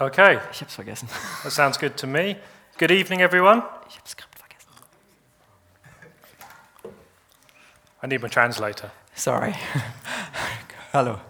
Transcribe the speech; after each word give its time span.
Okay, 0.00 0.40
Ich 0.50 0.62
hab's 0.62 0.74
vergessen. 0.74 1.08
that 1.42 1.52
sounds 1.52 1.76
good 1.76 1.94
to 1.98 2.06
me. 2.06 2.38
Good 2.78 2.90
evening, 2.90 3.20
everyone. 3.20 3.62
Ich 3.86 3.98
hab's 3.98 4.14
vergessen. 4.14 4.70
I 8.02 8.06
need 8.06 8.22
my 8.22 8.28
translator. 8.28 8.90
Sorry. 9.14 9.54
Hallo. 10.94 11.20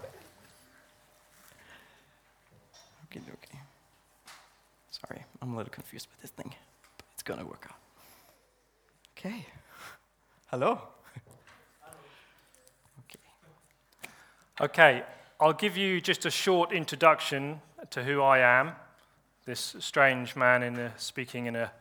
Okay, 3.07 3.19
okay. 3.19 3.59
Sorry, 4.89 5.25
I'm 5.41 5.53
a 5.53 5.57
little 5.57 5.73
confused 5.73 6.07
with 6.09 6.21
this 6.21 6.31
thing, 6.31 6.55
but 6.97 7.05
it's 7.13 7.23
gonna 7.23 7.43
work 7.43 7.67
out. 7.69 7.75
Okay. 9.17 9.45
Hallo. 10.47 10.79
Okay. 12.99 13.19
Okay, 14.61 15.03
I'll 15.41 15.51
give 15.51 15.75
you 15.75 15.99
just 15.99 16.25
a 16.25 16.31
short 16.31 16.71
introduction 16.71 17.59
to 17.91 18.03
who 18.03 18.21
I 18.21 18.39
am. 18.39 18.71
This 19.45 19.75
strange 19.79 20.35
man 20.35 20.63
in 20.63 20.75
the, 20.75 20.91
speaking 20.97 21.47
in 21.47 21.55
a 21.55 21.71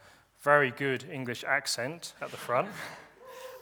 very 0.42 0.72
good 0.72 1.04
English 1.10 1.44
accent 1.44 2.14
at 2.20 2.30
the 2.30 2.36
front. 2.36 2.68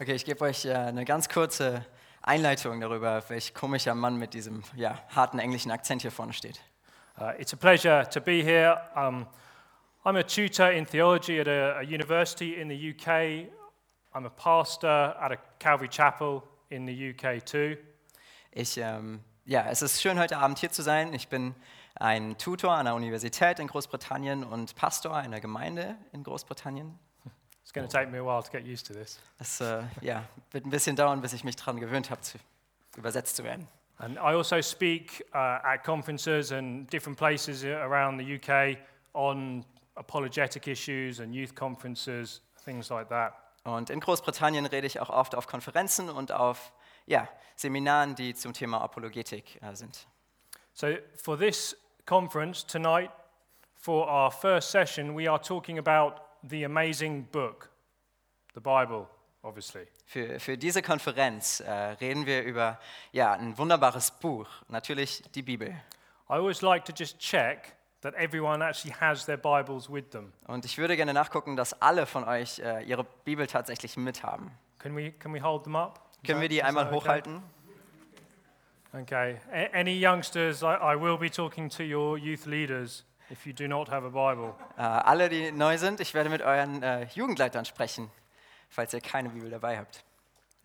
Okay, 0.01 0.15
ich 0.15 0.25
gebe 0.25 0.45
euch 0.45 0.65
äh, 0.65 0.75
eine 0.75 1.05
ganz 1.05 1.29
kurze 1.29 1.85
Einleitung 2.23 2.81
darüber, 2.81 3.21
welch 3.31 3.53
komischer 3.53 3.97
Mann 3.97 4.17
mit 4.17 4.33
diesem 4.33 4.63
ja, 4.77 4.97
harten 5.09 5.41
englischen 5.41 5.73
Akzent 5.73 6.03
hier 6.03 6.13
vorne 6.13 6.33
steht. 6.33 6.61
Uh, 7.21 7.33
it's 7.37 7.53
a 7.53 7.57
pleasure 7.57 8.09
to 8.09 8.21
be 8.21 8.41
here. 8.45 8.81
Um, 8.95 9.27
I'm 10.05 10.15
a 10.15 10.23
tutor 10.23 10.71
in 10.71 10.87
theology 10.87 11.41
at 11.41 11.49
a, 11.49 11.81
a 11.81 11.83
university 11.83 12.61
in 12.61 12.69
the 12.69 12.95
UK. 12.95 13.49
I'm 14.15 14.25
a 14.25 14.31
pastor 14.31 15.17
at 15.21 15.33
a 15.33 15.39
Calvary 15.59 15.89
Chapel 15.89 16.45
in 16.71 16.87
the 16.87 17.11
UK 17.11 17.45
too. 17.45 17.77
Ich, 18.53 18.79
ähm, 18.79 19.19
ja, 19.47 19.67
es 19.69 19.83
ist 19.83 20.01
schön, 20.01 20.17
heute 20.21 20.39
Abend 20.39 20.61
hier 20.61 20.71
zu 20.71 20.83
sein. 20.83 21.13
Ich 21.13 21.27
bin 21.27 21.57
ein 21.99 22.39
Tutor 22.39 22.73
an 22.73 22.87
einer 22.87 22.95
Universität 22.95 23.59
in 23.59 23.67
Großbritannien 23.67 24.45
und 24.45 24.75
Pastor 24.77 25.17
einer 25.17 25.41
Gemeinde 25.41 25.97
in 26.13 26.23
Großbritannien. 26.23 26.99
It's 27.63 27.73
going 27.73 27.87
to 27.87 27.93
take 27.93 28.11
me 28.11 28.19
a 28.19 28.25
while 28.25 28.43
to 28.43 28.51
get 28.51 28.65
used 28.67 28.87
to 28.87 28.95
this. 28.95 29.21
Es 29.39 29.61
äh, 29.61 29.83
ja, 30.01 30.25
wird 30.53 30.65
ein 30.65 30.71
bisschen 30.71 30.97
dauern, 30.97 31.21
bis 31.21 31.35
ich 31.35 31.45
mich 31.45 31.57
daran 31.57 31.79
gewöhnt 31.79 32.11
habe, 32.11 32.23
zu, 32.23 32.39
übersetzt 32.97 33.37
zu 33.37 33.45
werden. 33.45 33.69
And 33.99 34.17
I 34.17 34.35
also 34.35 34.63
speak 34.63 35.27
uh, 35.35 35.59
at 35.63 35.85
conferences 35.85 36.53
and 36.53 36.91
different 36.91 37.19
places 37.19 37.65
around 37.65 38.19
the 38.19 38.37
UK 38.37 38.79
on 39.13 39.65
apologetic 39.97 40.67
issues 40.69 41.21
and 41.21 41.35
youth 41.35 41.55
conferences, 41.55 42.41
things 42.65 42.89
like 42.89 43.09
that. 43.09 43.35
Und 43.65 43.91
in 43.91 44.01
Großbritannien 44.01 44.65
rede 44.67 44.87
ich 44.87 45.01
auch 45.01 45.11
oft 45.11 45.35
auf 45.35 45.47
Konferenzen 45.47 46.09
und 46.09 46.33
auf 46.33 46.73
ja, 47.07 47.29
Seminaren, 47.57 48.15
die 48.15 48.35
zum 48.35 48.53
Thema 48.53 48.81
Apologetik 48.81 49.61
äh, 49.61 49.75
sind. 49.75 50.07
So, 50.73 50.87
for 51.17 51.37
this 51.37 51.77
conference 52.09 52.65
tonight, 52.65 53.11
for 53.75 54.09
our 54.09 54.31
first 54.31 54.71
session, 54.71 55.15
we 55.15 55.29
are 55.29 55.39
talking 55.39 55.79
about 55.79 56.15
the 56.43 56.65
amazing 56.65 57.27
book, 57.31 57.69
the 58.55 58.61
Bible, 58.61 59.07
obviously. 59.45 59.87
Für, 60.07 60.41
für 60.41 60.57
diese 60.57 60.81
Konferenz 60.81 61.61
äh, 61.61 61.71
reden 61.71 62.25
wir 62.25 62.45
über 62.45 62.79
ja, 63.13 63.35
ein 63.35 63.59
wunderbares 63.59 64.11
Buch, 64.11 64.49
natürlich 64.69 65.23
die 65.35 65.43
Bibel. 65.43 65.69
I 66.31 66.35
always 66.35 66.63
like 66.63 66.87
to 66.87 66.93
just 66.97 67.19
check 67.19 67.75
that 68.01 68.15
everyone 68.15 68.65
actually 68.65 68.95
has 68.99 69.27
their 69.27 69.37
Bibles 69.37 69.91
with 69.93 70.09
them. 70.11 70.33
Und 70.47 70.65
ich 70.65 70.79
würde 70.79 70.97
gerne 70.97 71.13
nachgucken, 71.13 71.57
dass 71.57 71.75
alle 71.83 72.07
von 72.07 72.25
euch 72.25 72.59
äh, 72.59 72.85
ihre 72.85 73.05
Bibel 73.25 73.47
tatsächlich 73.47 73.99
mithaben. 73.99 74.51
Can 74.79 74.97
we, 74.97 75.13
can 75.13 75.35
we 75.35 75.43
hold 75.43 75.65
them 75.65 75.77
up? 75.77 76.01
Können 76.27 76.41
wir 76.41 76.49
die 76.49 76.63
einmal 76.63 76.87
okay? 76.87 76.97
hochhalten? 76.97 77.43
Okay. 78.95 79.37
A- 79.53 79.75
any 79.75 79.95
youngsters, 79.99 80.63
I, 80.63 80.75
I 80.75 80.97
will 80.97 81.19
be 81.19 81.29
talking 81.29 81.69
to 81.71 81.85
your 81.85 82.19
youth 82.19 82.47
leaders 82.47 83.05
if 83.31 83.47
you 83.47 83.53
do 83.53 83.69
not 83.69 83.89
have 83.89 84.05
a 84.05 84.11
Bible. 84.11 84.55
Äh, 84.79 84.83
alle, 84.83 85.29
die 85.29 85.53
neu 85.53 85.77
sind, 85.77 86.01
ich 86.01 86.15
werde 86.15 86.31
mit 86.31 86.43
euren 86.43 86.83
äh, 86.83 87.07
Jugendleitern 87.15 87.65
sprechen, 87.65 88.11
falls 88.71 88.95
ihr 88.95 89.01
keine 89.01 89.29
Bibel 89.29 89.51
dabei 89.51 89.79
habt. 89.79 90.05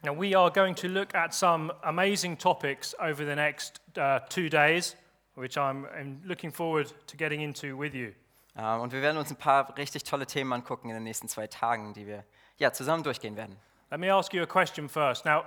Now, 0.04 0.14
we 0.14 0.38
are 0.38 0.52
going 0.52 0.76
to 0.76 0.88
look 0.88 1.16
at 1.16 1.34
some 1.34 1.72
amazing 1.84 2.38
topics 2.38 2.94
over 3.00 3.26
the 3.26 3.36
next 3.36 3.80
uh, 3.98 4.20
two 4.30 4.50
days, 4.50 4.98
which 5.36 5.58
I'm, 5.58 5.86
I'm 5.98 6.22
looking 6.26 6.52
forward 6.52 6.94
to 7.08 7.18
getting 7.18 7.42
into 7.42 7.78
with 7.78 7.94
you. 7.94 8.14
Äh, 8.56 8.76
und 8.80 8.94
wir 8.94 9.02
werden 9.02 9.18
uns 9.18 9.32
ein 9.32 9.38
paar 9.38 9.78
richtig 9.78 10.04
tolle 10.04 10.26
Themen 10.26 10.54
angucken 10.54 10.90
in 10.90 10.96
den 10.96 11.04
nächsten 11.04 11.28
zwei 11.28 11.48
Tagen, 11.48 11.94
die 11.94 12.08
wir 12.08 12.24
ja, 12.58 12.72
zusammen 12.72 13.04
durchgehen 13.04 13.36
werden. 13.36 13.58
Let 13.92 14.00
me 14.00 14.14
ask 14.14 14.34
you 14.34 14.42
a 14.44 14.46
question 14.46 14.88
first. 14.90 15.26
Now, 15.26 15.44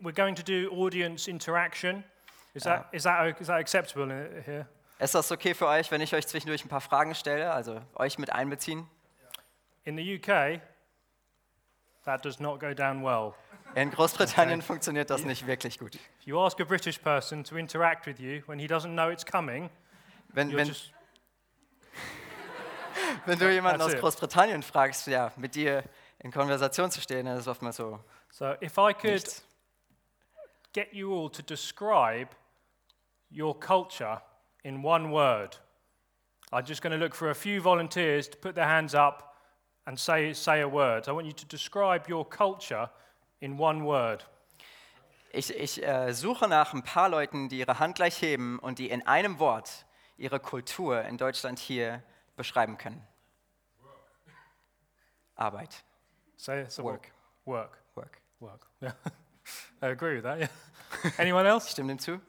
we're 0.00 0.12
going 0.14 0.34
to 0.34 0.42
do 0.42 0.70
audience 0.70 1.28
interaction. 1.28 2.04
Is 2.58 2.64
that, 2.64 2.88
is 2.92 3.02
that, 3.04 3.40
is 3.40 3.46
that 3.46 3.60
acceptable 3.60 4.08
here? 4.44 4.66
Ist 4.98 5.14
das 5.14 5.30
okay 5.30 5.54
für 5.54 5.68
euch, 5.68 5.92
wenn 5.92 6.00
ich 6.00 6.12
euch 6.12 6.26
zwischendurch 6.26 6.64
ein 6.64 6.68
paar 6.68 6.80
Fragen 6.80 7.14
stelle, 7.14 7.52
also 7.52 7.80
euch 7.94 8.18
mit 8.18 8.32
einbeziehen? 8.32 8.88
In 9.84 9.96
the 9.96 10.16
UK, 10.16 10.60
that 12.04 12.24
does 12.24 12.40
not 12.40 12.58
go 12.58 12.74
down 12.74 13.04
well. 13.04 13.34
In 13.76 13.92
Großbritannien 13.92 14.60
funktioniert 14.60 15.08
das 15.08 15.24
nicht 15.24 15.46
wirklich 15.46 15.78
gut. 15.78 15.94
If 15.94 16.00
you 16.24 16.40
ask 16.40 16.60
a 16.60 16.64
British 16.64 16.98
person 16.98 17.44
to 17.44 17.56
interact 17.56 18.06
with 18.06 18.18
you 18.18 18.42
when 18.46 18.58
he 18.58 18.66
doesn't 18.66 18.94
know 18.94 19.08
it's 19.08 19.24
coming, 19.24 19.70
Wenn, 20.30 20.54
wenn, 20.56 20.74
wenn 23.26 23.38
du 23.38 23.52
jemanden 23.52 23.80
aus 23.82 23.92
it. 23.92 24.00
Großbritannien 24.00 24.64
fragst, 24.64 25.06
ja, 25.06 25.30
mit 25.36 25.54
dir 25.54 25.84
in 26.18 26.32
Konversation 26.32 26.90
zu 26.90 27.00
stehen, 27.00 27.26
dann 27.26 27.36
ist 27.36 27.42
es 27.42 27.48
oftmals 27.48 27.76
so. 27.76 28.00
so 28.30 28.54
if 28.60 28.76
I 28.76 28.92
could 28.92 29.12
Nichts. 29.12 29.44
get 30.72 30.92
you 30.92 31.14
all 31.14 31.30
to 31.30 31.42
describe 31.42 32.30
your 33.30 33.54
culture 33.54 34.20
in 34.64 34.82
one 34.82 35.10
word, 35.10 35.56
I'm 36.52 36.64
just 36.64 36.82
going 36.82 36.92
to 36.92 36.98
look 36.98 37.14
for 37.14 37.30
a 37.30 37.34
few 37.34 37.60
volunteers 37.60 38.28
to 38.28 38.36
put 38.38 38.54
their 38.54 38.66
hands 38.66 38.94
up 38.94 39.36
and 39.86 39.98
say, 39.98 40.32
say 40.32 40.60
a 40.60 40.68
word. 40.68 41.08
I 41.08 41.12
want 41.12 41.26
you 41.26 41.32
to 41.32 41.46
describe 41.46 42.08
your 42.08 42.24
culture 42.24 42.88
in 43.40 43.58
one 43.58 43.84
word. 43.84 44.24
Ich, 45.32 45.54
ich 45.54 45.82
äh, 45.86 46.12
suche 46.14 46.48
nach 46.48 46.72
ein 46.72 46.82
paar 46.82 47.10
Leuten, 47.10 47.50
die 47.50 47.58
ihre 47.58 47.78
Hand 47.78 47.96
gleich 47.96 48.20
heben 48.22 48.58
und 48.58 48.78
die 48.78 48.88
in 48.88 49.06
einem 49.06 49.38
Wort 49.38 49.84
ihre 50.16 50.40
Kultur 50.40 51.02
in 51.04 51.18
Deutschland 51.18 51.58
hier 51.58 52.02
beschreiben 52.36 52.78
können. 52.78 53.06
Arbeit, 55.36 55.84
Say 56.36 56.62
it's 56.62 56.78
a 56.78 56.82
Work. 56.82 57.12
Work. 57.46 57.78
Work. 57.94 58.20
Work. 58.40 58.66
Yeah. 58.80 58.92
I 59.82 59.88
agree 59.88 60.14
with 60.14 60.24
that. 60.24 60.38
Yeah. 60.38 60.48
Anyone 61.18 61.46
else? 61.46 61.68
Stimmt 61.68 61.90
dem 61.90 61.98
zu? 61.98 62.20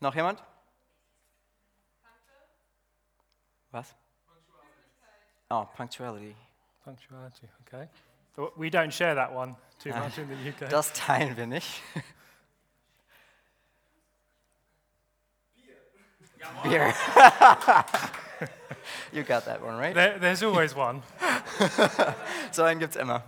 Noch 0.00 0.14
jemand? 0.14 0.42
Was? 3.72 3.94
Oh, 5.50 5.66
Punctuality. 5.76 6.34
Punctuality. 6.84 7.48
Okay. 7.66 7.88
So 8.34 8.52
We 8.56 8.70
don't 8.70 8.92
share 8.92 9.14
that 9.14 9.32
one 9.32 9.56
too 9.82 9.90
Ah, 9.94 10.00
much 10.00 10.18
in 10.18 10.28
the 10.28 10.34
UK. 10.50 10.70
Das 10.70 10.92
teilen 10.92 11.36
wir 11.36 11.46
nicht. 11.46 11.80
Beer. 16.62 16.94
you 19.12 19.22
got 19.24 19.44
that 19.46 19.60
one, 19.62 19.76
right? 19.76 19.94
There, 19.94 20.18
there's 20.18 20.42
always 20.42 20.74
one. 20.74 21.02
So 22.52 22.64
einen 22.64 22.78
gibt's 22.78 22.96
immer. 22.96 23.22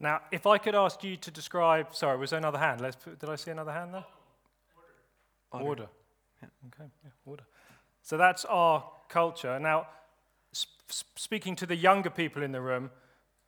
Now, 0.00 0.20
if 0.30 0.46
I 0.46 0.58
could 0.58 0.74
ask 0.74 1.02
you 1.02 1.16
to 1.16 1.30
describe, 1.30 1.94
sorry, 1.94 2.16
was 2.18 2.30
there 2.30 2.38
another 2.38 2.58
hand? 2.58 2.80
Let's 2.80 2.96
put, 2.96 3.18
did 3.18 3.28
I 3.28 3.36
see 3.36 3.50
another 3.50 3.72
hand 3.72 3.94
there? 3.94 4.04
Order. 5.50 5.88
Okay, 6.42 6.88
yeah, 7.04 7.10
order. 7.26 7.44
So 8.02 8.16
that's 8.16 8.44
our 8.44 8.84
culture. 9.08 9.58
Now, 9.58 9.86
sp- 10.54 10.86
sp- 10.86 11.18
speaking 11.18 11.56
to 11.56 11.66
the 11.66 11.74
younger 11.74 12.10
people 12.10 12.42
in 12.42 12.52
the 12.52 12.60
room, 12.60 12.90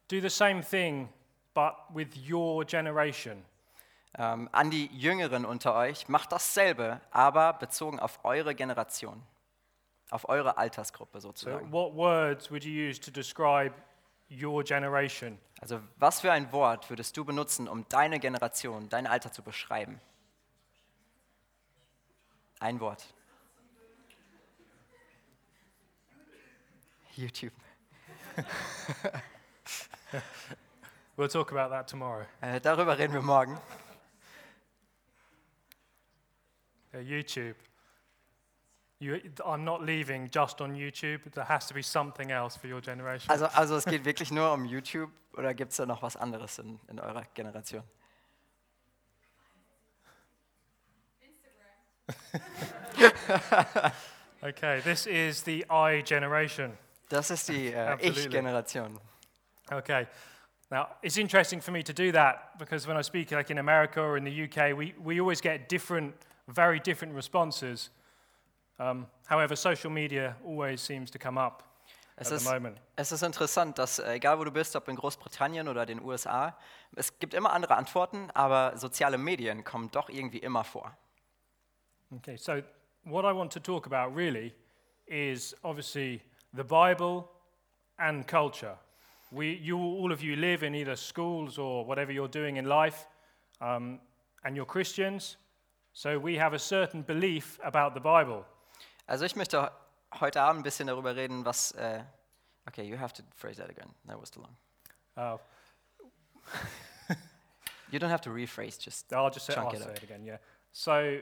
do 0.08 0.20
the 0.20 0.30
same 0.30 0.62
thing, 0.62 1.08
but 1.54 1.74
with 1.94 2.16
your 2.16 2.64
generation. 2.64 3.44
Ähm, 4.18 4.48
an 4.50 4.70
die 4.70 4.88
Jüngeren 4.92 5.44
unter 5.44 5.76
euch, 5.76 6.08
macht 6.08 6.32
dasselbe, 6.32 7.00
aber 7.12 7.52
bezogen 7.52 8.00
auf 8.00 8.24
eure 8.24 8.56
Generation, 8.56 9.22
auf 10.10 10.28
eure 10.28 10.58
Altersgruppe 10.58 11.20
sozusagen. 11.20 11.70
So, 11.70 11.72
what 11.72 11.94
words 11.94 12.50
would 12.50 12.64
you 12.64 12.72
use 12.72 12.98
to 13.00 13.12
describe 13.12 13.72
your 14.30 14.64
generation? 14.64 15.38
Also 15.60 15.80
was 15.96 16.20
für 16.20 16.32
ein 16.32 16.50
Wort 16.52 16.88
würdest 16.88 17.16
du 17.16 17.24
benutzen, 17.24 17.68
um 17.68 17.86
deine 17.88 18.18
Generation, 18.20 18.88
dein 18.88 19.06
Alter 19.06 19.32
zu 19.32 19.42
beschreiben? 19.42 20.00
Ein 22.58 22.80
Wort. 22.80 23.06
YouTube. 27.16 27.52
We'll 31.16 31.28
talk 31.28 31.52
about 31.52 31.68
that 31.68 31.86
tomorrow. 31.86 32.24
Äh, 32.40 32.62
darüber 32.62 32.96
reden 32.96 33.12
wir 33.12 33.20
morgen. 33.20 33.60
YouTube. 37.02 37.56
You, 39.00 39.20
I'm 39.46 39.64
not 39.64 39.82
leaving 39.82 40.28
just 40.30 40.60
on 40.60 40.74
YouTube. 40.74 41.20
There 41.32 41.44
has 41.44 41.66
to 41.66 41.74
be 41.74 41.82
something 41.82 42.30
else 42.30 42.54
for 42.56 42.68
your 42.68 42.82
generation. 42.82 43.30
Also, 43.30 43.46
also 43.54 43.76
es 43.76 43.84
geht 43.86 44.04
wirklich 44.04 44.30
nur 44.30 44.52
um 44.52 44.66
YouTube 44.66 45.10
oder 45.36 45.54
gibt 45.54 45.70
es 45.72 45.78
da 45.78 45.86
noch 45.86 46.02
was 46.02 46.16
anderes 46.16 46.58
in, 46.58 46.78
in 46.88 47.00
eurer 47.00 47.24
Generation? 47.34 47.82
Okay, 54.42 54.80
this 54.80 55.06
is 55.06 55.42
the 55.42 55.66
I 55.68 56.00
generation. 56.00 56.72
Das 57.10 57.30
ist 57.30 57.48
die 57.48 57.72
äh, 57.74 57.92
Absolutely. 57.92 58.22
Ich-Generation. 58.22 58.98
Okay. 59.70 60.06
Now, 60.70 60.88
it's 61.02 61.18
interesting 61.18 61.60
for 61.60 61.72
me 61.72 61.82
to 61.82 61.92
do 61.92 62.10
that 62.12 62.58
because 62.58 62.86
when 62.86 62.96
I 62.96 63.02
speak, 63.02 63.32
like 63.32 63.50
in 63.50 63.58
America 63.58 64.00
or 64.00 64.16
in 64.16 64.24
the 64.24 64.44
UK, 64.44 64.74
we, 64.74 64.94
we 64.98 65.20
always 65.20 65.42
get 65.42 65.68
different, 65.68 66.14
very 66.48 66.80
different 66.80 67.14
responses. 67.14 67.90
Um, 68.80 69.06
however, 69.28 69.56
social 69.56 69.90
media 69.90 70.36
always 70.42 70.80
seems 70.80 71.10
to 71.10 71.18
come 71.18 71.38
up 71.38 71.64
Es 72.16 72.28
at 72.28 72.36
ist, 72.36 72.46
the 72.46 72.54
moment. 72.54 72.80
es 72.96 73.12
ist 73.12 73.22
interessant, 73.22 73.78
dass 73.78 73.98
äh, 73.98 74.14
egal 74.14 74.38
wo 74.38 74.44
du 74.44 74.50
bist, 74.50 74.74
ob 74.74 74.88
in 74.88 74.96
Großbritannien 74.96 75.68
oder 75.68 75.84
den 75.84 76.02
USA, 76.02 76.56
es 76.96 77.18
gibt 77.18 77.34
immer 77.34 77.52
andere 77.52 77.76
Antworten, 77.76 78.30
aber 78.32 78.78
soziale 78.78 79.18
Medien 79.18 79.64
kommen 79.64 79.90
doch 79.90 80.08
irgendwie 80.08 80.38
immer 80.38 80.64
vor. 80.64 80.96
Okay, 82.10 82.36
so 82.38 82.62
what 83.04 83.24
I 83.24 83.36
want 83.36 83.52
to 83.52 83.60
talk 83.60 83.86
about 83.86 84.16
really 84.16 84.54
is 85.06 85.54
obviously 85.62 86.22
the 86.54 86.64
Bible 86.64 87.28
and 87.98 88.26
culture. 88.26 88.78
We, 89.30 89.52
you, 89.52 89.78
all 89.78 90.10
of 90.10 90.22
you 90.22 90.36
live 90.36 90.62
in 90.62 90.74
either 90.74 90.96
schools 90.96 91.58
or 91.58 91.86
whatever 91.86 92.12
you're 92.12 92.30
doing 92.30 92.56
in 92.56 92.64
life, 92.64 93.06
um, 93.60 94.00
and 94.42 94.56
you're 94.56 94.66
Christians, 94.66 95.36
so 95.92 96.18
we 96.18 96.36
have 96.38 96.54
a 96.54 96.58
certain 96.58 97.02
belief 97.02 97.58
about 97.62 97.92
the 97.94 98.00
Bible. 98.00 98.44
Also 99.10 99.24
ich 99.24 99.34
möchte 99.34 99.72
heute 100.20 100.40
Abend 100.40 100.60
ein 100.60 100.62
bisschen 100.62 100.86
darüber 100.86 101.16
reden, 101.16 101.44
was... 101.44 101.72
Äh, 101.72 102.04
okay, 102.68 102.84
you 102.84 102.96
have 102.96 103.12
to 103.12 103.24
phrase 103.34 103.60
that 103.60 103.68
again. 103.68 103.92
That 104.06 104.20
was 104.20 104.30
too 104.30 104.40
long. 104.40 104.56
Uh, 105.16 105.36
You 107.90 107.98
don't 107.98 108.10
have 108.10 108.20
to 108.20 108.30
rephrase, 108.30 108.78
just... 108.80 109.12
I'll 109.12 109.28
just 109.28 109.46
say, 109.46 109.54
I'll 109.56 109.72
it 109.74 109.82
say 109.82 109.90
it 109.90 110.02
again, 110.04 110.24
yeah. 110.24 110.38
So 110.70 111.18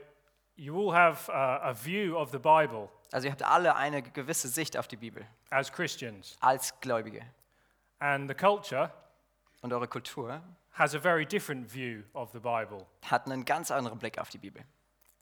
you 0.55 0.75
all 0.77 0.93
have 0.93 1.27
uh, 1.29 1.61
a 1.63 1.73
view 1.73 2.15
of 2.15 2.29
the 2.31 2.37
Bible 2.37 2.91
Also 3.11 3.25
ihr 3.25 3.31
habt 3.31 3.41
alle 3.41 3.75
eine 3.75 4.03
gewisse 4.03 4.49
Sicht 4.49 4.77
auf 4.77 4.87
die 4.87 4.97
Bibel 4.97 5.25
as 5.49 5.71
Christians, 5.71 6.37
als 6.41 6.79
Gläubige. 6.81 7.25
and 7.97 8.29
the 8.29 8.35
culture 8.35 8.91
Und 9.63 9.73
eure 9.73 9.87
Kultur 9.87 10.43
has 10.73 10.93
a 10.93 10.99
very 10.99 11.25
different 11.25 11.73
view 11.73 12.03
of 12.13 12.31
the 12.33 12.39
Bible. 12.39 12.85
hat 13.09 13.25
einen 13.25 13.45
ganz 13.45 13.71
anderen 13.71 13.97
Blick 13.97 14.19
auf 14.19 14.29
die 14.29 14.37
Bibel. 14.37 14.63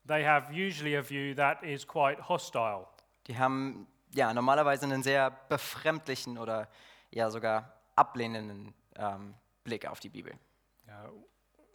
They 0.08 0.24
have 0.26 0.52
usually 0.54 0.96
a 0.96 1.02
view 1.02 1.36
that 1.36 1.64
is 1.64 1.86
quite 1.86 2.28
hostile. 2.28 2.88
Die 3.28 3.38
haben 3.38 3.88
ja 4.16 4.34
normalerweise 4.34 4.86
einen 4.86 5.04
sehr 5.04 5.32
befremdlichen 5.50 6.38
oder 6.38 6.70
ja 7.12 7.30
sogar 7.30 7.74
ablehnenden 7.96 8.74
ähm, 8.96 9.36
Blick 9.64 9.86
auf 9.86 10.00
die 10.00 10.10
Bibel. 10.10 10.34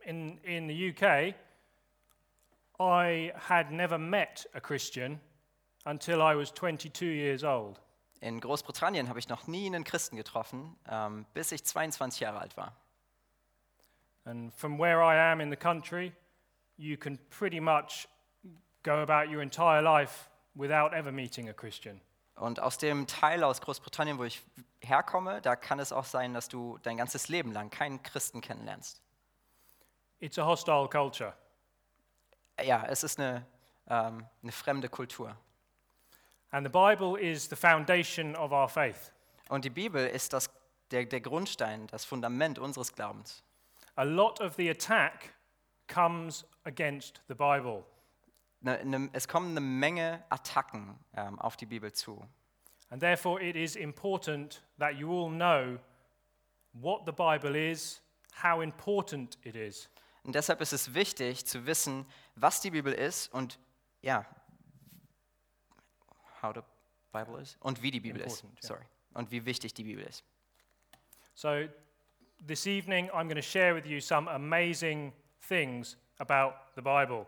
In, 0.04 0.38
in 0.38 0.68
the 0.68 0.90
UK, 0.90 1.34
I 2.80 3.32
had 3.48 3.70
never 3.70 3.98
met 3.98 4.48
a 4.54 4.60
Christian 4.60 5.20
until 5.84 6.20
I 6.20 6.34
was 6.34 6.52
22 6.52 7.14
years 7.14 7.44
old. 7.44 7.80
In 8.20 8.40
Großbritannien 8.40 9.08
habe 9.08 9.18
ich 9.18 9.28
noch 9.28 9.46
nie 9.46 9.66
einen 9.66 9.84
Christen 9.84 10.16
getroffen, 10.16 10.76
ähm, 10.88 11.26
bis 11.34 11.52
ich 11.52 11.64
22 11.64 12.20
Jahre 12.20 12.40
alt 12.40 12.56
war. 12.56 12.76
And 14.24 14.52
from 14.54 14.78
where 14.78 15.02
I 15.02 15.32
am 15.32 15.40
in 15.40 15.50
the 15.50 15.56
country, 15.56 16.12
you 16.76 16.96
can 16.96 17.18
pretty 17.30 17.60
much 17.60 18.08
go 18.82 19.02
about 19.02 19.32
your 19.32 19.42
entire 19.42 19.82
life 19.82 20.28
without 20.54 20.92
ever 20.92 21.12
meeting 21.12 21.48
a 21.48 21.52
Christian. 21.52 22.00
Und 22.34 22.60
aus 22.60 22.78
dem 22.78 23.06
Teil 23.06 23.44
aus 23.44 23.60
Großbritannien, 23.60 24.18
wo 24.18 24.24
ich 24.24 24.42
herkomme, 24.80 25.40
da 25.42 25.54
kann 25.54 25.78
es 25.78 25.92
auch 25.92 26.04
sein, 26.04 26.34
dass 26.34 26.48
du 26.48 26.78
dein 26.82 26.96
ganzes 26.96 27.28
Leben 27.28 27.52
lang 27.52 27.70
keinen 27.70 28.02
Christen 28.02 28.40
kennenlernst. 28.40 29.02
It's 30.18 30.38
a 30.38 30.44
hostile 30.44 30.88
culture. 30.88 31.34
Ja, 32.62 32.84
es 32.86 33.02
ist 33.02 33.18
eine, 33.18 33.46
ähm, 33.88 34.26
eine 34.42 34.52
fremde 34.52 34.88
Kultur. 34.88 35.36
And 36.50 36.66
the 36.66 36.72
Bible 36.72 37.18
is 37.18 37.48
the 37.48 37.56
foundation 37.56 38.36
of 38.36 38.52
our 38.52 38.68
faith. 38.68 39.12
Und 39.48 39.64
die 39.64 39.70
Bibel 39.70 40.06
ist 40.06 40.32
das, 40.32 40.50
der, 40.90 41.04
der 41.04 41.20
Grundstein, 41.20 41.86
das 41.88 42.04
Fundament 42.04 42.58
unseres 42.58 42.92
Glaubens. 42.92 43.42
A 43.96 44.02
lot 44.02 44.40
of 44.40 44.54
the 44.56 44.70
attack 44.70 45.34
comes 45.86 46.46
against 46.64 47.20
the 47.28 47.34
Bible. 47.34 47.84
Ne, 48.62 48.84
ne, 48.84 49.10
es 49.12 49.26
kommen 49.26 49.50
eine 49.50 49.60
Menge 49.60 50.22
Attacken 50.30 50.96
ähm, 51.14 51.38
auf 51.40 51.56
die 51.56 51.66
Bibel 51.66 51.92
zu. 51.92 52.24
And 52.90 53.00
therefore, 53.00 53.42
it 53.42 53.56
is 53.56 53.74
important 53.74 54.62
that 54.78 54.94
you 54.94 55.10
all 55.10 55.30
know 55.30 55.78
what 56.72 57.02
the 57.06 57.12
Bible 57.12 57.56
is, 57.56 58.00
how 58.42 58.62
important 58.62 59.36
it 59.42 59.56
is. 59.56 59.88
Und 60.22 60.34
deshalb 60.36 60.60
ist 60.60 60.72
es 60.72 60.94
wichtig 60.94 61.44
zu 61.44 61.66
wissen, 61.66 62.06
was 62.36 62.60
die 62.60 62.70
Bibel 62.70 62.92
ist 62.92 63.32
und 63.32 63.58
ja, 64.00 64.24
how 66.40 66.54
the 66.54 66.60
Bible 67.12 67.40
is 67.40 67.56
und 67.60 67.82
wie 67.82 67.90
die 67.90 68.00
Bibel 68.00 68.20
ist. 68.20 68.42
Important, 68.42 68.62
ja. 68.62 68.68
Sorry. 68.68 68.84
Und 69.14 69.30
wie 69.32 69.44
wichtig 69.44 69.74
die 69.74 69.84
Bibel 69.84 70.04
ist. 70.04 70.24
So, 71.34 71.66
this 72.46 72.66
evening, 72.66 73.10
I'm 73.10 73.24
going 73.24 73.36
to 73.36 73.42
share 73.42 73.74
with 73.74 73.86
you 73.86 74.00
some 74.00 74.30
amazing 74.30 75.12
things 75.48 75.96
about 76.18 76.54
the 76.76 76.82
Bible. 76.82 77.26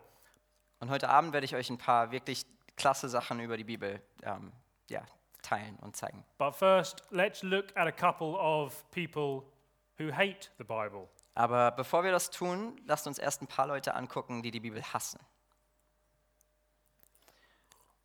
Und 0.85 0.91
heute 0.91 1.09
Abend 1.09 1.33
werde 1.33 1.47
ich 1.47 1.55
euch 1.55 1.71
ein 1.71 1.79
paar 1.79 2.11
wirklich 2.11 2.45
klasse 2.77 3.09
Sachen 3.09 3.41
über 3.41 3.57
die 3.57 3.65
Bibel 3.65 4.03
ähm, 4.23 4.53
ja, 4.91 5.03
teilen 5.41 5.77
und 5.77 5.97
zeigen. 5.97 6.23
But 6.37 6.55
first, 6.55 7.03
let's 7.09 7.43
look 7.43 7.75
at 7.75 7.87
a 7.87 7.91
couple 7.91 8.37
of 8.39 8.85
people 8.91 9.51
who 9.99 10.15
hate 10.15 10.51
the 10.59 10.65
Bible. 10.65 11.09
Aber 11.35 11.71
bevor 11.71 12.05
wir 12.05 12.13
das 12.13 12.29
tun, 12.31 12.79
lasst 12.85 13.07
uns 13.07 13.19
erst 13.19 13.41
ein 13.41 13.47
paar 13.47 13.67
Leute 13.67 13.95
angucken, 13.95 14.43
die 14.43 14.51
die 14.51 14.61
Bibel 14.61 14.83
hassen. 14.93 15.19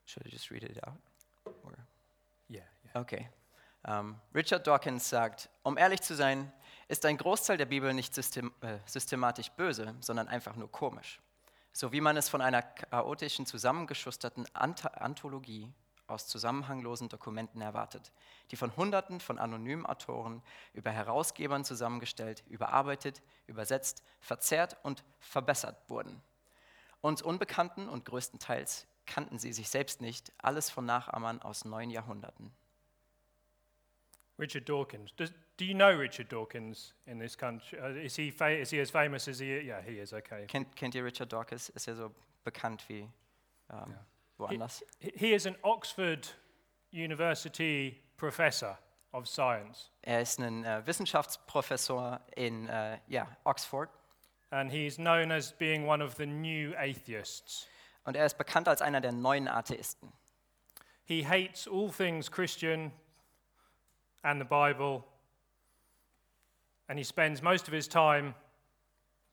Should 0.06 0.26
I 0.26 0.30
just 0.30 0.50
read 0.50 0.64
it 0.64 0.82
out? 0.82 0.94
Or- 1.66 1.74
Yeah, 2.50 2.62
yeah. 2.86 3.02
Okay. 3.02 3.30
Ähm, 3.84 4.16
Richard 4.34 4.66
Dawkins 4.66 5.10
sagt, 5.10 5.50
um 5.64 5.78
ehrlich 5.78 6.00
zu 6.00 6.16
sein, 6.16 6.50
ist 6.88 7.06
ein 7.06 7.18
Großteil 7.18 7.58
der 7.58 7.66
Bibel 7.66 7.94
nicht 7.94 8.16
system, 8.16 8.54
äh, 8.62 8.78
systematisch 8.86 9.52
böse, 9.52 9.96
sondern 10.00 10.30
einfach 10.30 10.56
nur 10.56 10.72
komisch. 10.72 11.20
So 11.72 11.92
wie 11.92 12.02
man 12.02 12.18
es 12.18 12.30
von 12.30 12.42
einer 12.42 12.62
chaotischen, 12.62 13.46
zusammengeschusterten 13.46 14.48
Ant 14.54 14.86
Anthologie 15.00 15.72
aus 16.08 16.28
zusammenhanglosen 16.28 17.08
Dokumenten 17.10 17.62
erwartet, 17.62 18.12
die 18.52 18.56
von 18.56 18.76
Hunderten 18.76 19.20
von 19.20 19.38
anonymen 19.38 19.86
Autoren 19.86 20.42
über 20.74 20.92
Herausgebern 20.92 21.64
zusammengestellt, 21.64 22.44
überarbeitet, 22.48 23.22
übersetzt, 23.48 24.04
verzerrt 24.20 24.78
und 24.84 25.04
verbessert 25.20 25.78
wurden. 25.88 26.22
Uns 27.02 27.22
Unbekannten 27.22 27.88
und 27.88 28.06
größtenteils 28.06 28.88
kannten 29.06 29.40
sie 29.40 29.54
sich 29.54 29.70
selbst 29.70 30.02
nicht, 30.02 30.34
alles 30.38 30.70
von 30.70 30.86
Nachahmern 30.86 31.42
aus 31.42 31.66
neun 31.66 31.90
Jahrhunderten. 31.90 32.52
Richard 34.40 34.66
Dawkins. 34.66 35.12
Does, 35.18 35.32
do 35.58 35.66
you 35.66 35.74
know 35.74 35.92
Richard 35.92 36.30
Dawkins 36.30 36.94
in 37.06 37.20
this 37.20 37.36
country? 37.38 37.78
Uh, 37.80 37.90
is, 37.90 38.16
he 38.16 38.32
fa- 38.32 38.58
is 38.60 38.72
he 38.72 38.80
as 38.80 38.90
famous 38.90 39.28
as 39.28 39.40
he 39.40 39.52
is? 39.54 39.66
Yeah, 39.66 39.82
he 39.82 40.00
is, 40.00 40.14
okay. 40.14 40.46
Kennt, 40.48 40.76
kennt 40.76 40.96
ihr 40.96 41.04
Richard 41.04 41.30
Dawkins? 41.32 41.70
Ist 41.70 41.88
ja 41.88 41.96
so 41.96 42.12
bekannt 42.46 42.84
wie 42.88 43.10
ähm, 43.72 43.96
woanders. 44.38 44.84
He- 45.00 45.12
He 45.16 45.34
is 45.34 45.46
an 45.46 45.56
Oxford 45.64 46.34
University 46.92 48.02
professor 48.18 48.78
of 49.14 49.28
science, 49.28 49.90
Er 50.04 50.22
ist 50.22 50.40
ein 50.40 50.64
äh, 50.64 50.86
Wissenschaftsprofessor 50.86 52.20
in 52.36 52.68
äh, 52.68 53.00
ja, 53.08 53.28
Oxford 53.44 53.90
and 54.52 54.72
he 54.72 54.86
is 54.88 54.96
known 54.98 55.32
as 55.32 55.52
being 55.52 55.88
one 55.88 56.04
of 56.04 56.16
the 56.16 56.26
new 56.26 56.74
atheists. 56.78 57.68
und 58.06 58.16
er 58.16 58.26
ist 58.26 58.38
bekannt 58.38 58.68
als 58.68 58.82
einer 58.82 59.02
der 59.02 59.12
neuen 59.12 59.48
Atheisten. 59.48 60.12
He 61.06 61.26
hates 61.28 61.68
all 61.68 61.90
things 61.92 62.32
Christian 62.32 62.92
and 64.24 64.42
the 64.42 64.46
Bible, 64.46 65.04
and 66.88 66.98
he 66.98 67.04
spends 67.04 67.42
most 67.42 67.68
of 67.68 67.74
his 67.74 67.88
time 67.88 68.36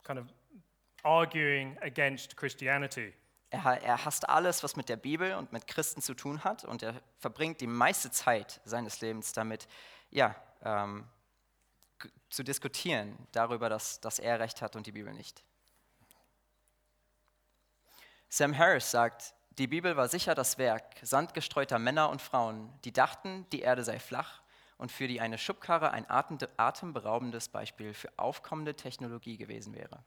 kind 0.05 0.19
of 0.19 0.27
arguing 1.05 1.77
against 1.83 2.37
Christianity. 2.37 3.13
Er, 3.51 3.81
er 3.83 4.05
hasst 4.05 4.29
alles, 4.29 4.63
was 4.63 4.77
mit 4.77 4.89
der 4.89 4.97
Bibel 4.97 5.35
und 5.35 5.53
mit 5.53 5.67
Christen 5.67 6.03
zu 6.03 6.15
tun 6.15 6.43
hat 6.45 6.65
und 6.65 6.83
er 6.83 7.01
verbringt 7.19 7.61
die 7.61 7.67
meiste 7.67 8.11
Zeit 8.11 8.61
seines 8.65 9.01
Lebens 9.01 9.33
damit, 9.33 9.69
ja, 10.11 10.35
ähm, 10.63 11.07
zu 12.29 12.43
diskutieren 12.43 13.17
darüber, 13.33 13.69
dass, 13.69 14.01
dass 14.01 14.19
er 14.19 14.41
Recht 14.41 14.61
hat 14.63 14.77
und 14.77 14.87
die 14.87 14.93
Bibel 14.93 15.13
nicht. 15.15 15.45
Sam 18.29 18.57
Harris 18.59 18.91
sagt, 18.91 19.33
die 19.53 19.69
Bibel 19.69 19.97
war 19.97 20.09
sicher 20.09 20.35
das 20.35 20.59
Werk 20.59 20.97
sandgestreuter 21.01 21.79
Männer 21.79 22.11
und 22.11 22.21
Frauen, 22.21 22.71
die 22.85 22.93
dachten, 22.93 23.47
die 23.51 23.61
Erde 23.61 23.85
sei 23.85 23.99
flach 23.99 24.43
und 24.79 24.93
für 24.93 25.09
die 25.09 25.21
eine 25.21 25.39
Schubkarre 25.39 25.91
ein 25.93 26.07
atem- 26.07 26.49
atemberaubendes 26.57 27.49
Beispiel 27.49 27.95
für 27.95 28.11
aufkommende 28.17 28.75
Technologie 28.75 29.37
gewesen 29.37 29.75
wäre. 29.75 30.03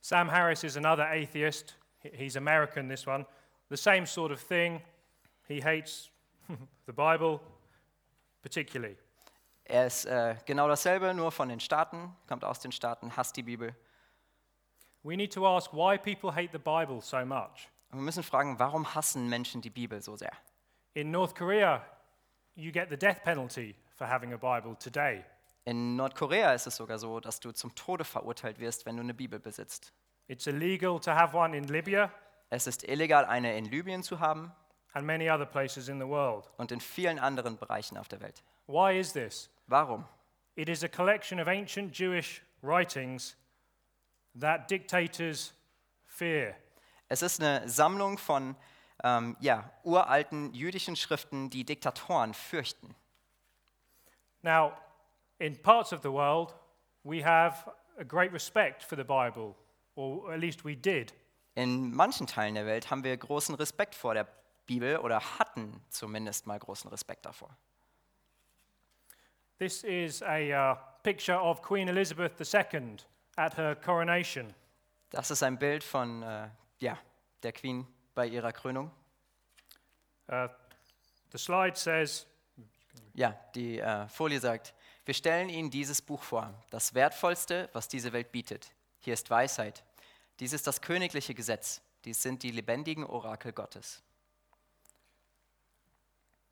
Sam 0.00 0.30
Harris 0.30 0.64
is 0.64 0.76
another 0.76 1.06
atheist. 1.08 1.76
He- 2.00 2.10
He's 2.14 2.36
American, 2.36 2.88
this 2.88 3.06
one. 3.06 3.26
The 3.68 3.76
same 3.76 4.06
sort 4.06 4.32
of 4.32 4.40
thing. 4.46 4.82
He 5.46 5.62
hates 5.62 6.10
the 6.86 6.92
Bible, 6.92 7.40
particularly. 8.42 8.96
Er 9.64 9.86
ist 9.86 10.06
äh, 10.06 10.36
genau 10.46 10.66
dasselbe, 10.66 11.12
nur 11.12 11.30
von 11.30 11.48
den 11.50 11.60
Staaten, 11.60 12.16
kommt 12.26 12.42
aus 12.44 12.60
den 12.60 12.72
Staaten, 12.72 13.14
hasst 13.16 13.36
die 13.36 13.42
Bibel. 13.42 13.74
We 15.02 15.14
need 15.16 15.32
to 15.34 15.46
ask 15.46 15.72
why 15.72 15.98
people 15.98 16.34
hate 16.34 16.50
the 16.52 16.58
Bible 16.58 17.00
so 17.02 17.24
much. 17.26 17.68
Und 17.90 17.98
wir 17.98 18.02
müssen 18.02 18.22
fragen, 18.22 18.58
warum 18.58 18.94
hassen 18.94 19.28
Menschen 19.28 19.60
die 19.60 19.70
Bibel 19.70 20.00
so 20.00 20.16
sehr? 20.16 20.32
In 20.94 21.10
North 21.10 21.34
Korea, 21.34 21.84
you 22.58 22.72
get 22.72 22.88
the 22.90 22.96
death 22.96 23.22
penalty 23.22 23.76
for 23.96 24.06
having 24.06 24.32
a 24.32 24.36
Bible 24.36 24.74
today. 24.78 25.24
In 25.64 25.96
Nordkorea 25.96 26.54
ist 26.54 26.66
es 26.66 26.76
sogar 26.76 26.98
so, 26.98 27.20
dass 27.20 27.40
du 27.40 27.52
zum 27.52 27.74
Tode 27.74 28.04
verurteilt 28.04 28.58
wirst, 28.58 28.86
wenn 28.86 28.96
du 28.96 29.02
eine 29.02 29.14
Bibel 29.14 29.38
besitzt. 29.38 29.92
It's 30.26 30.46
illegal 30.46 30.98
to 31.00 31.12
have 31.12 31.36
one 31.36 31.56
in 31.56 31.64
Libya 31.64 32.10
Es 32.50 32.66
ist 32.66 32.84
illegal, 32.84 33.24
eine 33.26 33.56
in 33.56 33.66
Libyen 33.66 34.02
zu 34.02 34.20
haben 34.20 34.50
and 34.94 35.06
many 35.06 35.30
other 35.30 35.46
places 35.46 35.88
in 35.88 35.98
the 36.00 36.06
world. 36.06 36.50
und 36.56 36.72
in 36.72 36.80
vielen 36.80 37.18
anderen 37.18 37.58
Bereichen 37.58 37.96
auf 37.98 38.08
der 38.08 38.20
Welt. 38.20 38.42
Why 38.66 38.98
is 38.98 39.12
this? 39.12 39.50
Warum? 39.66 40.04
It 40.56 40.68
is 40.68 40.82
a 40.82 40.88
collection 40.88 41.40
of 41.40 41.46
ancient 41.46 41.96
Jewish 41.96 42.42
writings 42.62 43.36
that 44.38 44.70
dictators 44.70 45.54
fear. 46.06 46.54
Es 47.08 47.22
ist 47.22 47.40
eine 47.40 47.68
Sammlung 47.68 48.18
von 48.18 48.56
ähm, 49.04 49.36
ja, 49.40 49.70
uralten 49.84 50.52
jüdischen 50.54 50.96
Schriften, 50.96 51.50
die 51.50 51.64
Diktatoren 51.64 52.34
fürchten. 52.34 52.94
Now, 54.42 54.72
in 55.38 55.60
parts 55.60 55.92
of 55.92 56.02
the 56.02 56.10
world, 56.10 56.54
we 57.04 57.24
have 57.24 57.70
a 57.98 58.04
great 58.04 58.32
respect 58.32 58.82
for 58.82 58.96
the 58.96 59.04
Bible, 59.04 59.54
or 59.94 60.32
at 60.32 60.40
least 60.40 60.64
we 60.64 60.76
did. 60.76 61.12
In 61.54 61.92
manchen 61.94 62.26
Teilen 62.26 62.54
der 62.54 62.66
Welt 62.66 62.90
haben 62.90 63.02
wir 63.02 63.16
großen 63.16 63.54
Respekt 63.56 63.94
vor 63.94 64.14
der 64.14 64.28
Bibel 64.66 64.98
oder 64.98 65.20
hatten 65.38 65.82
zumindest 65.88 66.46
mal 66.46 66.58
großen 66.58 66.88
Respekt 66.90 67.26
davor. 67.26 67.56
This 69.58 69.82
is 69.82 70.22
a 70.22 70.72
uh, 70.72 70.76
picture 71.02 71.36
of 71.36 71.62
Queen 71.62 71.88
Elizabeth 71.88 72.38
II 72.40 72.98
at 73.36 73.56
her 73.56 73.74
coronation. 73.74 74.54
Das 75.10 75.30
ist 75.30 75.42
ein 75.42 75.58
Bild 75.58 75.82
von 75.82 76.22
äh, 76.22 76.48
ja, 76.78 76.96
der 77.42 77.52
Queen 77.52 77.86
bei 78.18 78.26
ihrer 78.26 78.52
Krönung. 78.52 78.90
Uh, 80.28 80.48
the 81.30 81.38
slide 81.38 81.76
says, 81.76 82.26
Ja, 83.14 83.30
die 83.54 83.78
äh, 83.78 84.08
Folie 84.08 84.40
sagt, 84.40 84.74
wir 85.04 85.14
stellen 85.14 85.48
Ihnen 85.48 85.70
dieses 85.70 86.02
Buch 86.02 86.22
vor, 86.22 86.52
das 86.70 86.94
wertvollste, 86.94 87.70
was 87.72 87.86
diese 87.86 88.12
Welt 88.12 88.32
bietet. 88.32 88.72
Hier 88.98 89.14
ist 89.14 89.30
Weisheit. 89.30 89.84
Dies 90.40 90.52
ist 90.52 90.66
das 90.66 90.80
königliche 90.80 91.32
Gesetz. 91.32 91.80
Dies 92.04 92.20
sind 92.20 92.42
die 92.42 92.50
lebendigen 92.50 93.04
Orakel 93.04 93.52
Gottes. 93.52 94.02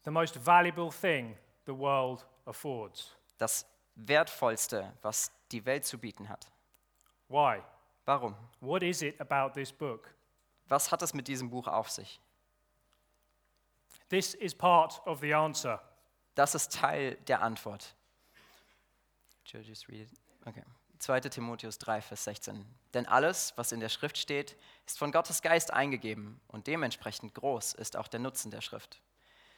the 0.05 0.13
most 0.13 0.37
valuable 0.37 0.93
thing 0.93 1.35
the 1.65 1.75
world 1.75 2.25
affords. 2.47 3.11
Das 3.39 3.67
wertvollste, 3.97 4.93
was 5.03 5.33
die 5.51 5.67
Welt 5.67 5.85
zu 5.85 5.99
bieten 5.99 6.29
hat. 6.29 6.47
Why? 7.29 7.61
Warum? 8.05 8.37
What 8.61 8.85
is 8.85 9.03
it 9.03 9.21
about 9.21 9.55
this 9.55 9.73
book? 9.73 10.15
Was 10.69 10.91
hat 10.91 11.03
es 11.03 11.15
mit 11.15 11.29
diesem 11.29 11.51
Buch 11.51 11.67
auf 11.67 11.91
sich? 11.91 12.21
This 14.09 14.35
is 14.35 14.55
part 14.55 15.05
of 15.07 15.21
the 15.21 15.35
answer. 15.35 15.81
Das 16.35 16.55
ist 16.55 16.73
Teil 16.73 17.17
der 17.27 17.43
Antwort. 17.43 17.95
Okay. 20.45 20.63
2. 20.99 21.21
Timotheus 21.21 21.79
3, 21.79 22.01
Vers 22.01 22.25
16. 22.25 22.65
Denn 22.95 23.07
alles, 23.07 23.53
was 23.57 23.73
in 23.73 23.81
der 23.81 23.89
Schrift 23.89 24.19
steht, 24.19 24.57
ist 24.87 24.99
von 24.99 25.13
Gottes 25.13 25.43
Geist 25.43 25.73
eingegeben 25.73 26.41
und 26.49 26.67
dementsprechend 26.67 27.35
groß 27.35 27.75
ist 27.75 27.97
auch 27.97 28.09
der 28.09 28.21
Nutzen 28.21 28.51
der 28.51 28.61
Schrift. 28.61 29.01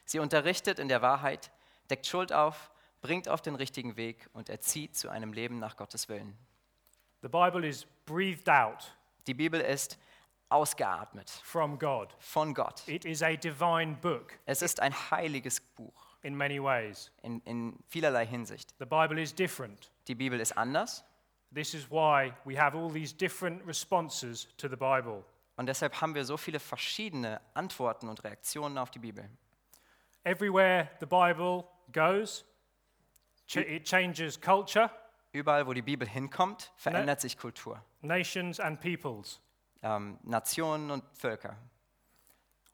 Sie 0.04 0.18
unterrichtet 0.18 0.78
in 0.78 0.88
der 0.88 1.02
Wahrheit, 1.02 1.50
deckt 1.90 2.06
Schuld 2.06 2.32
auf, 2.32 2.70
bringt 3.00 3.28
auf 3.28 3.40
den 3.42 3.54
richtigen 3.54 3.96
Weg 3.96 4.28
und 4.32 4.48
erzieht 4.48 4.96
zu 4.96 5.08
einem 5.08 5.32
Leben 5.32 5.58
nach 5.58 5.76
Gottes 5.76 6.08
Willen. 6.08 6.36
The 7.22 7.28
Bible 7.28 7.66
is 7.66 7.86
breathed 8.06 8.48
out 8.48 8.94
Die 9.26 9.34
Bibel 9.34 9.60
ist 9.60 9.98
ausgeatmet 10.50 11.28
from 11.44 11.78
God. 11.78 12.14
von 12.18 12.54
Gott. 12.54 12.82
It 12.86 13.04
is 13.04 13.22
a 13.22 13.36
divine 13.36 13.96
book 13.96 14.38
Es 14.46 14.62
ist 14.62 14.80
ein 14.80 14.92
heiliges 15.10 15.60
Buch 15.60 15.92
in 16.22 16.34
many 16.36 16.62
ways. 16.62 17.10
in, 17.22 17.40
in 17.44 17.78
vielerlei 17.88 18.26
Hinsicht. 18.26 18.74
The 18.78 18.86
Bible 18.86 19.20
is 19.20 19.34
different. 19.34 19.90
Die 20.08 20.14
Bibel 20.14 20.40
ist 20.40 20.56
anders 20.56 21.04
This 21.54 21.72
is 21.72 21.90
why 21.90 22.34
we 22.44 22.60
have 22.60 22.76
all 22.76 22.90
these 22.92 23.14
different 23.14 23.66
responses 23.66 24.48
to 24.58 24.68
the 24.68 24.76
Bible. 24.76 25.24
Und 25.56 25.66
deshalb 25.66 26.00
haben 26.00 26.14
wir 26.14 26.24
so 26.24 26.36
viele 26.36 26.60
verschiedene 26.60 27.40
Antworten 27.54 28.08
und 28.08 28.22
Reaktionen 28.22 28.76
auf 28.78 28.90
die 28.90 28.98
Bibel. 28.98 29.28
Everywhere 30.24 30.88
the 31.00 31.06
Bible 31.06 31.64
goes, 31.92 32.44
it 33.54 33.84
changes 33.84 34.38
culture, 34.40 34.90
Überall, 35.32 35.66
wo 35.66 35.72
die 35.72 35.82
Bibel 35.82 36.06
hinkommt, 36.08 36.72
verändert 36.76 37.20
sich 37.20 37.36
Kultur. 37.38 37.82
nations, 38.02 38.60
and 38.60 38.80
peoples. 38.80 39.40
Ähm, 39.82 40.18
Nationen 40.22 40.90
und 40.90 41.04
Völker. 41.16 41.56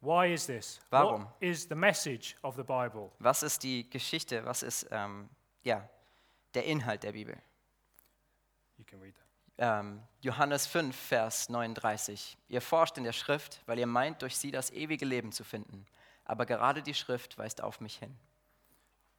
Why 0.01 0.33
is 0.33 0.47
this? 0.47 0.81
Warum? 0.91 1.25
What 1.25 1.37
is 1.41 1.67
the 1.69 1.75
message 1.75 2.37
of 2.43 2.57
the 2.57 2.63
Bible? 2.63 3.11
Was 3.19 3.43
ist 3.43 3.63
die 3.63 3.89
Geschichte? 3.89 4.45
Was 4.45 4.63
ist 4.63 4.87
ähm, 4.91 5.31
ja, 5.63 5.89
der 6.53 6.65
Inhalt 6.65 7.03
der 7.03 7.13
Bibel? 7.13 7.37
You 8.77 8.85
can 8.85 9.01
read 9.01 9.15
that. 9.15 9.25
Ähm, 9.57 10.03
Johannes 10.21 10.67
5, 10.67 10.95
Vers 10.95 11.49
39. 11.49 12.37
Ihr 12.49 12.61
forscht 12.61 12.99
in 12.99 13.05
der 13.05 13.13
Schrift, 13.13 13.63
weil 13.67 13.79
ihr 13.79 13.87
meint, 13.87 14.23
durch 14.23 14.37
sie 14.37 14.51
das 14.51 14.71
ewige 14.71 15.05
Leben 15.05 15.33
zu 15.33 15.45
finden. 15.45 15.87
Aber 16.25 16.45
gerade 16.45 16.83
die 16.83 16.95
Schrift 16.95 17.39
weist 17.39 17.63
auf 17.63 17.81
mich 17.81 17.99
hin. 17.99 18.15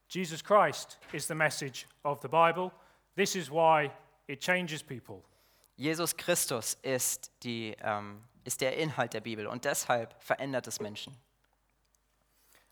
Jesus 0.09 0.43
Christ 0.43 0.99
is 1.13 1.27
the 1.27 1.33
message 1.33 1.87
of 2.03 2.21
the 2.21 2.27
Bible. 2.27 2.71
This 3.15 3.35
is 3.35 3.49
why 3.49 3.89
it 4.27 4.39
changes 4.39 4.83
people. 4.83 5.23
Jesus 5.77 6.15
Christus 6.15 6.75
ist, 6.81 7.31
die, 7.43 7.75
ähm, 7.81 8.23
ist 8.43 8.61
der 8.61 8.77
Inhalt 8.77 9.13
der 9.13 9.21
Bibel 9.21 9.47
und 9.47 9.65
deshalb 9.65 10.15
verändert 10.21 10.67
es 10.67 10.79
Menschen. 10.79 11.15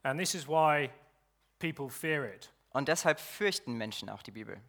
And 0.04 0.20
this 0.20 0.34
is 0.36 0.48
why 0.48 0.90
people 1.60 1.90
fear 1.90 2.26
it. 2.34 2.52
Und 2.72 2.88
deshalb 2.88 3.20
fürchten 3.20 3.74
Menschen 3.74 4.10
auch 4.10 4.22
die 4.24 4.32
Bibel. 4.32 4.60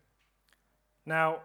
Now, 1.04 1.40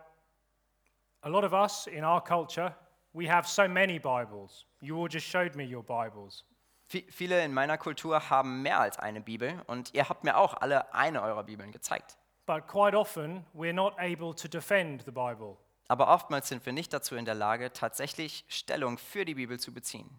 a 1.22 1.30
lot 1.30 1.44
of 1.44 1.54
us 1.54 1.88
in 1.88 2.04
our 2.04 2.24
culture, 2.24 2.76
we 3.14 3.32
have 3.32 3.48
so 3.48 3.68
many 3.68 4.00
Bibles. 4.00 4.66
You 4.82 5.00
all 5.02 5.10
just 5.10 5.26
showed 5.28 5.56
me 5.56 5.64
your 5.64 5.84
Bibles. 5.84 6.46
Vi- 6.90 7.06
Viele 7.12 7.44
in 7.44 7.54
meiner 7.54 7.78
Kultur 7.78 8.30
haben 8.30 8.62
mehr 8.62 8.80
als 8.80 8.98
eine 8.98 9.22
Bibel 9.22 9.62
und 9.68 9.94
ihr 9.94 10.08
habt 10.10 10.24
mir 10.24 10.38
auch 10.38 10.56
alle 10.56 10.94
eine 10.94 11.22
eurer 11.22 11.44
Bibeln 11.44 11.72
gezeigt. 11.72 12.18
But 12.46 12.68
quite 12.68 12.98
often, 12.98 13.46
we're 13.54 13.74
not 13.74 13.94
able 14.00 14.34
to 14.36 14.48
defend 14.48 15.04
the 15.06 15.12
Bible. 15.12 15.58
Aber 15.90 16.08
oftmals 16.08 16.48
sind 16.48 16.66
wir 16.66 16.72
nicht 16.72 16.94
dazu 16.94 17.16
in 17.16 17.26
der 17.26 17.36
Lage, 17.36 17.74
tatsächlich 17.74 18.46
Stellung 18.48 18.98
für 18.98 19.26
die 19.26 19.34
Bibel 19.36 19.60
zu 19.60 19.74
beziehen, 19.74 20.10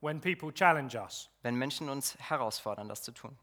when 0.00 0.20
people 0.20 0.52
challenge 0.54 0.94
us. 0.96 1.28
wenn 1.42 1.56
Menschen 1.56 1.88
uns 1.90 2.16
herausfordern, 2.18 2.88
das 2.88 3.02
zu 3.02 3.12
tun. 3.12 3.36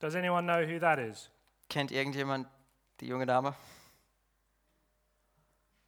Does 0.00 0.14
anyone 0.14 0.42
know 0.42 0.66
who 0.68 0.78
that 0.80 0.98
is? 0.98 1.30
Kennt 1.68 1.90
irgendjemand 1.92 2.46
die 3.00 3.06
junge 3.06 3.24
Dame? 3.26 3.54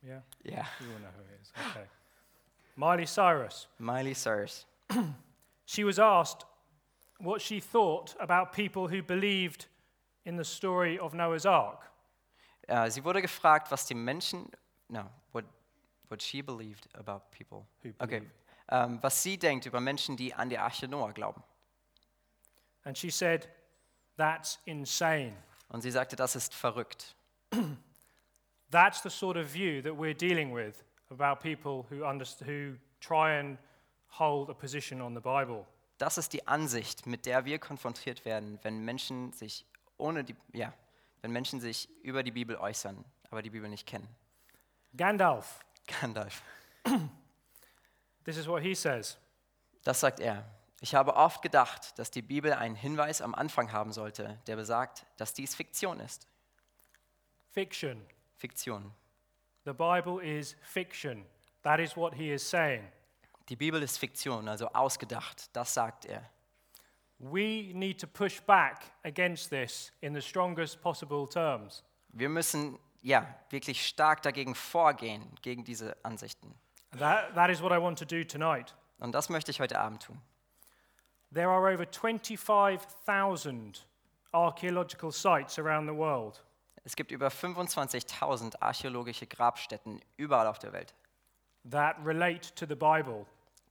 Yeah, 0.02 0.22
Ja, 0.42 0.66
you 0.80 0.86
all 0.92 0.98
know 1.00 1.08
who 1.16 1.22
it 1.22 1.40
is. 1.42 1.52
Okay. 1.70 1.86
Miley 2.76 3.06
Cyrus. 3.06 3.68
Miley 3.78 4.14
Cyrus. 4.14 4.66
She 5.66 5.84
was 5.84 5.98
asked 6.00 6.46
what 7.20 7.40
she 7.40 7.60
thought 7.60 8.16
about 8.18 8.52
people 8.52 8.88
who 8.88 9.02
believed 9.04 9.66
in 10.24 10.36
the 10.36 10.44
story 10.44 10.98
of 10.98 11.12
Noah's 11.14 11.46
Ark. 11.46 11.89
Äh, 12.70 12.90
sie 12.90 13.04
wurde 13.04 13.20
gefragt, 13.20 13.70
was 13.72 13.86
die 13.86 13.94
Menschen, 13.94 14.48
no, 14.88 15.04
what, 15.32 15.44
what 16.08 16.22
she 16.22 16.40
believed 16.40 16.88
about 16.94 17.22
people. 17.36 17.66
Okay, 17.98 18.20
believe. 18.20 18.30
ähm, 18.68 18.98
was 19.02 19.22
sie 19.22 19.36
denkt 19.36 19.66
über 19.66 19.80
Menschen, 19.80 20.16
die 20.16 20.32
an 20.32 20.48
die 20.48 20.58
Arche 20.58 20.86
Noah 20.86 21.12
glauben. 21.12 21.42
And 22.84 22.96
she 22.96 23.10
said, 23.10 23.48
That's 24.16 24.60
insane. 24.66 25.34
Und 25.68 25.80
sie 25.80 25.90
sagte, 25.90 26.14
das 26.14 26.36
ist 26.36 26.54
verrückt. 26.54 27.16
That's 28.70 29.02
the 29.02 29.10
sort 29.10 29.36
of 29.36 29.52
view 29.52 29.82
that 29.82 29.94
we're 29.94 30.14
dealing 30.14 30.54
with 30.54 30.84
about 31.10 31.40
people 31.40 31.86
who, 31.90 32.04
who 32.44 32.76
try 33.00 33.38
and 33.38 33.58
hold 34.10 34.48
a 34.48 34.54
position 34.54 35.00
on 35.00 35.14
the 35.14 35.20
Bible. 35.20 35.66
Das 35.98 36.18
ist 36.18 36.32
die 36.32 36.46
Ansicht, 36.46 37.06
mit 37.06 37.26
der 37.26 37.44
wir 37.44 37.58
konfrontiert 37.58 38.24
werden, 38.24 38.58
wenn 38.62 38.84
Menschen 38.84 39.32
sich 39.32 39.66
ohne 39.96 40.22
die, 40.22 40.36
ja, 40.52 40.72
wenn 41.22 41.32
Menschen 41.32 41.60
sich 41.60 41.88
über 42.02 42.22
die 42.22 42.30
Bibel 42.30 42.56
äußern, 42.56 43.04
aber 43.30 43.42
die 43.42 43.50
Bibel 43.50 43.68
nicht 43.68 43.86
kennen. 43.86 44.08
Gandalf, 44.96 45.64
Gandalf. 45.86 46.42
this 48.24 48.36
is 48.36 48.46
what 48.46 48.62
he 48.62 48.74
says. 48.74 49.18
Das 49.84 50.00
sagt 50.00 50.20
er. 50.20 50.44
Ich 50.82 50.94
habe 50.94 51.14
oft 51.14 51.42
gedacht, 51.42 51.98
dass 51.98 52.10
die 52.10 52.22
Bibel 52.22 52.54
einen 52.54 52.74
Hinweis 52.74 53.20
am 53.20 53.34
Anfang 53.34 53.70
haben 53.70 53.92
sollte, 53.92 54.38
der 54.46 54.56
besagt, 54.56 55.04
dass 55.18 55.34
dies 55.34 55.54
Fiktion 55.54 56.00
ist. 56.00 56.26
Fiction. 57.50 58.06
Fiktion. 58.36 58.90
The 59.64 59.72
Bible 59.72 60.24
is 60.24 60.56
fiction. 60.62 61.26
That 61.62 61.80
is 61.80 61.96
what 61.96 62.14
he 62.14 62.32
is 62.32 62.48
saying. 62.48 62.90
Die 63.50 63.56
Bibel 63.56 63.82
ist 63.82 63.98
Fiktion, 63.98 64.48
also 64.48 64.68
ausgedacht. 64.68 65.54
Das 65.54 65.74
sagt 65.74 66.06
er. 66.06 66.30
We 67.20 67.72
need 67.74 68.00
to 68.00 68.06
push 68.06 68.40
back 68.40 68.92
against 69.04 69.50
this 69.50 69.92
in 70.00 70.14
the 70.14 70.22
strongest 70.22 70.80
possible 70.80 71.28
terms. 71.28 71.84
Wir 72.08 72.30
müssen 72.30 72.78
ja 73.02 73.26
wirklich 73.50 73.86
stark 73.86 74.22
dagegen 74.22 74.54
vorgehen, 74.54 75.22
gegen 75.42 75.64
diese 75.64 75.94
Ansichten. 76.02 76.54
That, 76.98 77.34
that 77.34 77.50
is 77.50 77.62
what 77.62 77.72
I 77.72 77.78
want 77.78 77.98
to 77.98 78.06
do 78.06 78.24
tonight. 78.24 78.74
Und 78.98 79.12
das 79.12 79.28
möchte 79.28 79.50
ich 79.50 79.60
heute 79.60 79.78
Abend 79.78 80.02
tun. 80.02 80.20
There 81.32 81.48
are 81.48 81.72
over 81.72 81.86
25,000 81.86 83.86
archaeological 84.32 85.12
sites 85.12 85.58
around 85.58 85.88
the 85.88 85.94
world. 85.94 86.42
Es 86.84 86.96
gibt 86.96 87.10
über 87.10 87.28
25.000 87.28 88.60
archäologische 88.60 89.26
Grabstätten 89.26 90.00
überall 90.16 90.46
auf 90.46 90.58
der 90.58 90.72
Welt, 90.72 90.94
that 91.70 91.96
relate 92.04 92.54
to 92.54 92.66
the 92.66 92.74
Bible. 92.74 93.26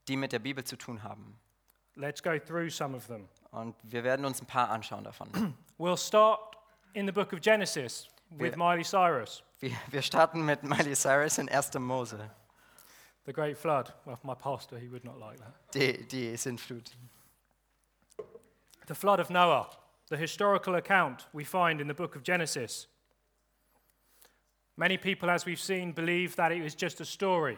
die 0.08 0.16
mit 0.16 0.32
der 0.32 0.40
Bibel 0.40 0.64
zu 0.64 0.78
tun 0.78 1.04
haben. 1.04 1.38
Let's 1.96 2.22
go 2.22 2.40
through 2.40 2.70
some 2.70 2.96
of 2.96 3.08
them. 3.08 3.28
Und 3.52 3.76
wir 3.84 4.04
werden 4.04 4.26
uns 4.26 4.42
ein 4.42 4.46
paar 4.46 4.70
anschauen 4.70 5.04
davon. 5.04 5.30
We'll 5.80 5.98
start 5.98 6.56
in 6.94 7.06
the 7.08 7.12
book 7.12 7.32
of 7.34 7.40
Genesis 7.42 8.08
with 8.32 8.52
Wir- 8.54 8.58
Miley 8.58 8.84
Cyrus, 8.84 9.44
Wir, 9.60 9.72
wir 9.90 10.02
starten 10.02 10.46
mit 10.46 10.62
Miley 10.64 10.94
Cyrus 10.96 11.38
in 11.38 11.50
1. 11.50 11.74
Mose, 11.80 12.30
the 13.26 13.34
great 13.34 13.58
flood. 13.58 13.94
Well, 14.06 14.20
my 14.24 14.36
pastor, 14.36 14.78
he 14.78 14.90
would 14.90 15.04
not 15.06 15.18
like 15.20 15.38
that. 15.40 15.54
die, 15.74 16.06
die 16.12 16.36
Sintflut. 16.38 16.92
The 18.88 18.96
flood 18.96 19.20
of 19.20 19.30
Noah, 19.30 19.70
the 20.10 20.18
historical 20.18 20.76
account 20.76 21.28
we 21.34 21.44
find 21.46 21.80
in 21.82 21.88
the 21.88 21.94
book 21.94 22.16
of 22.16 22.24
Genesis. 22.24 22.88
Many 24.76 24.98
people, 24.98 25.30
as 25.30 25.46
we've 25.46 25.60
seen, 25.60 25.94
believe 25.94 26.36
that 26.38 26.52
it 26.52 26.64
was 26.64 26.74
just 26.80 27.02
a 27.02 27.06
story. 27.06 27.58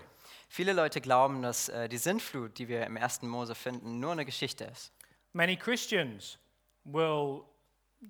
Viele 0.50 0.74
Leute 0.74 1.02
glauben, 1.02 1.42
dass 1.42 1.70
äh, 1.70 1.88
die 1.88 1.98
Sintflut, 1.98 2.58
die 2.58 2.68
wir 2.68 2.86
im 2.86 2.98
1. 2.98 3.22
Mose 3.24 3.56
finden, 3.56 4.00
nur 4.00 4.12
eine 4.14 4.26
Geschichte 4.26 4.66
ist. 4.66 4.92
Many 5.34 5.56
Christians 5.56 6.38
will 6.84 7.46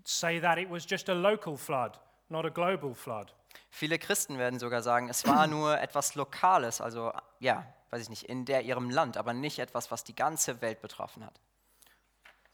say 0.04 0.40
that 0.40 0.58
it 0.58 0.70
was 0.70 0.86
just 0.86 1.10
a 1.10 1.14
local 1.14 1.58
flood, 1.58 1.98
not 2.30 2.46
a 2.46 2.50
global 2.50 2.94
flood. 2.94 3.32
Viele 3.70 4.00
Christen 4.00 4.38
werden 4.38 4.60
sogar 4.60 4.82
sagen, 4.82 5.10
es 5.10 5.26
war 5.26 5.48
nur 5.48 5.80
etwas 5.80 6.16
Lokales, 6.16 6.82
also 6.82 7.12
ja, 7.40 7.66
weiß 7.90 8.04
ich 8.04 8.10
nicht, 8.10 8.24
in 8.24 8.46
der 8.46 8.64
ihrem 8.64 8.90
Land, 8.90 9.18
aber 9.18 9.34
nicht 9.34 9.60
etwas, 9.60 9.92
was 9.92 10.04
die 10.04 10.16
ganze 10.16 10.62
Welt 10.62 10.82
betroffen 10.82 11.26
hat. 11.26 11.40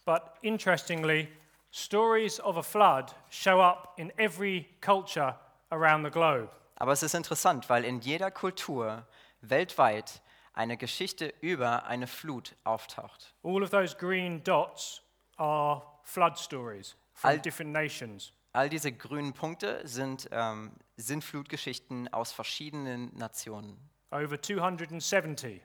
But 0.05 0.23
interestingly, 0.41 1.27
stories 1.71 2.39
of 2.39 2.57
a 2.57 2.63
flood 2.63 3.13
show 3.29 3.61
up 3.61 3.93
in 3.97 4.11
every 4.17 4.67
culture 4.81 5.35
around 5.71 6.05
the 6.05 6.11
globe. 6.11 6.49
Aber 6.75 6.91
es 6.91 7.03
ist 7.03 7.13
interessant, 7.13 7.69
weil 7.69 7.83
in 7.83 7.99
jeder 7.99 8.31
Kultur 8.31 9.05
weltweit 9.41 10.21
eine 10.57 10.75
Geschichte 10.77 11.33
über 11.41 11.85
eine 11.85 12.07
Flut 12.07 12.55
auftaucht. 12.63 13.33
All 13.43 13.61
of 13.63 13.69
those 13.69 13.95
green 13.95 14.43
dots 14.43 15.01
are 15.37 15.83
flood 16.03 16.37
stories 16.37 16.95
from 17.13 17.31
Al- 17.31 17.39
different 17.39 17.71
nations. 17.71 18.33
All 18.53 18.67
diese 18.69 18.91
grünen 18.91 19.33
Punkte 19.33 19.87
sind, 19.87 20.27
ähm, 20.31 20.71
sind 20.95 21.23
Flutgeschichten 21.23 22.11
aus 22.11 22.31
verschiedenen 22.31 23.15
Nationen. 23.15 23.77
Over 24.09 24.41
270. 24.41 25.61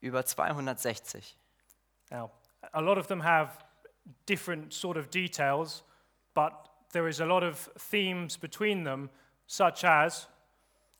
Über 0.00 0.24
260. 0.24 1.36
Now, 2.10 2.30
a 2.72 2.80
lot 2.80 2.98
of 2.98 3.06
them 3.06 3.22
have 3.22 3.52
different 4.28 4.72
sort 4.74 4.96
of 4.96 5.08
details, 5.08 5.84
but 6.34 6.52
there 6.92 7.08
is 7.08 7.20
a 7.20 7.24
lot 7.24 7.44
of 7.44 7.70
themes 7.90 8.36
between 8.36 8.84
them, 8.84 9.08
such 9.46 9.84
as 9.84 10.28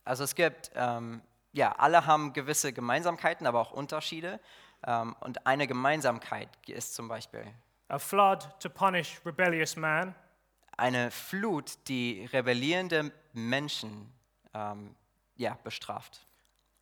Also 0.04 0.24
es 0.24 0.34
gibt, 0.34 0.70
ähm, 0.74 1.22
ja, 1.52 1.72
alle 1.72 2.06
haben 2.06 2.32
gewisse 2.32 2.72
Gemeinsamkeiten, 2.72 3.46
aber 3.46 3.60
auch 3.60 3.72
Unterschiede. 3.72 4.40
Ähm, 4.86 5.14
und 5.20 5.46
eine 5.46 5.66
Gemeinsamkeit 5.66 6.48
ist 6.68 6.94
zum 6.94 7.08
Beispiel 7.08 7.44
a 7.88 7.98
flood 7.98 8.48
to 8.60 8.68
punish 8.70 9.20
rebellious 9.24 9.76
man, 9.76 10.14
eine 10.76 11.10
Flut, 11.10 11.76
die 11.88 12.24
rebellierende 12.32 13.12
Menschen 13.34 14.10
ähm, 14.54 14.94
ja, 15.36 15.56
bestraft. 15.62 16.26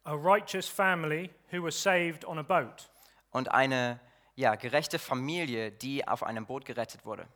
a 0.05 0.13
righteous 0.15 0.67
family 0.69 1.29
who 1.53 1.63
was 1.63 1.81
saved 1.83 2.25
on 2.25 2.39
a 2.39 2.43
boat, 2.43 2.89
Und 3.33 3.51
eine 3.51 3.99
ja, 4.37 4.55
gerechte 4.55 4.99
Familie, 4.99 5.71
die 5.73 6.07
auf 6.09 6.23
einem 6.23 6.47
Boot 6.47 6.65
gerettet 6.65 7.05
wurde. 7.05 7.27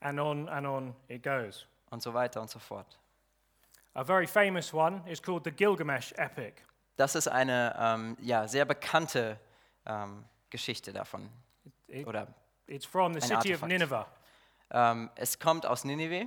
and 0.00 0.18
on 0.18 0.48
and 0.48 0.66
on 0.66 0.94
it 1.08 1.22
goes. 1.22 1.66
Und 1.90 2.02
so 2.02 2.12
weiter 2.14 2.40
und 2.40 2.50
so 2.50 2.58
fort. 2.58 2.98
A 3.96 4.04
very 4.04 4.26
famous 4.26 4.74
one 4.74 5.00
is 5.08 5.22
called 5.22 5.44
the 5.44 5.50
Gilgamesh 5.50 6.12
epic. 6.18 6.62
Das 6.96 7.14
ist 7.14 7.28
eine 7.28 7.74
ähm, 7.78 8.16
ja, 8.20 8.46
sehr 8.46 8.66
bekannte 8.66 9.38
ähm, 9.86 10.24
Geschichte 10.50 10.92
davon. 10.92 11.30
It- 11.88 12.06
Oder 12.06 12.28
It's 12.66 12.84
from 12.84 13.14
the 13.14 13.20
city 13.20 13.54
of 13.54 13.62
Artefakt. 13.62 13.72
Nineveh 13.72 14.06
ähm, 14.70 15.10
es 15.14 15.38
kommt 15.38 15.64
aus 15.64 15.84
Ninive 15.84 16.26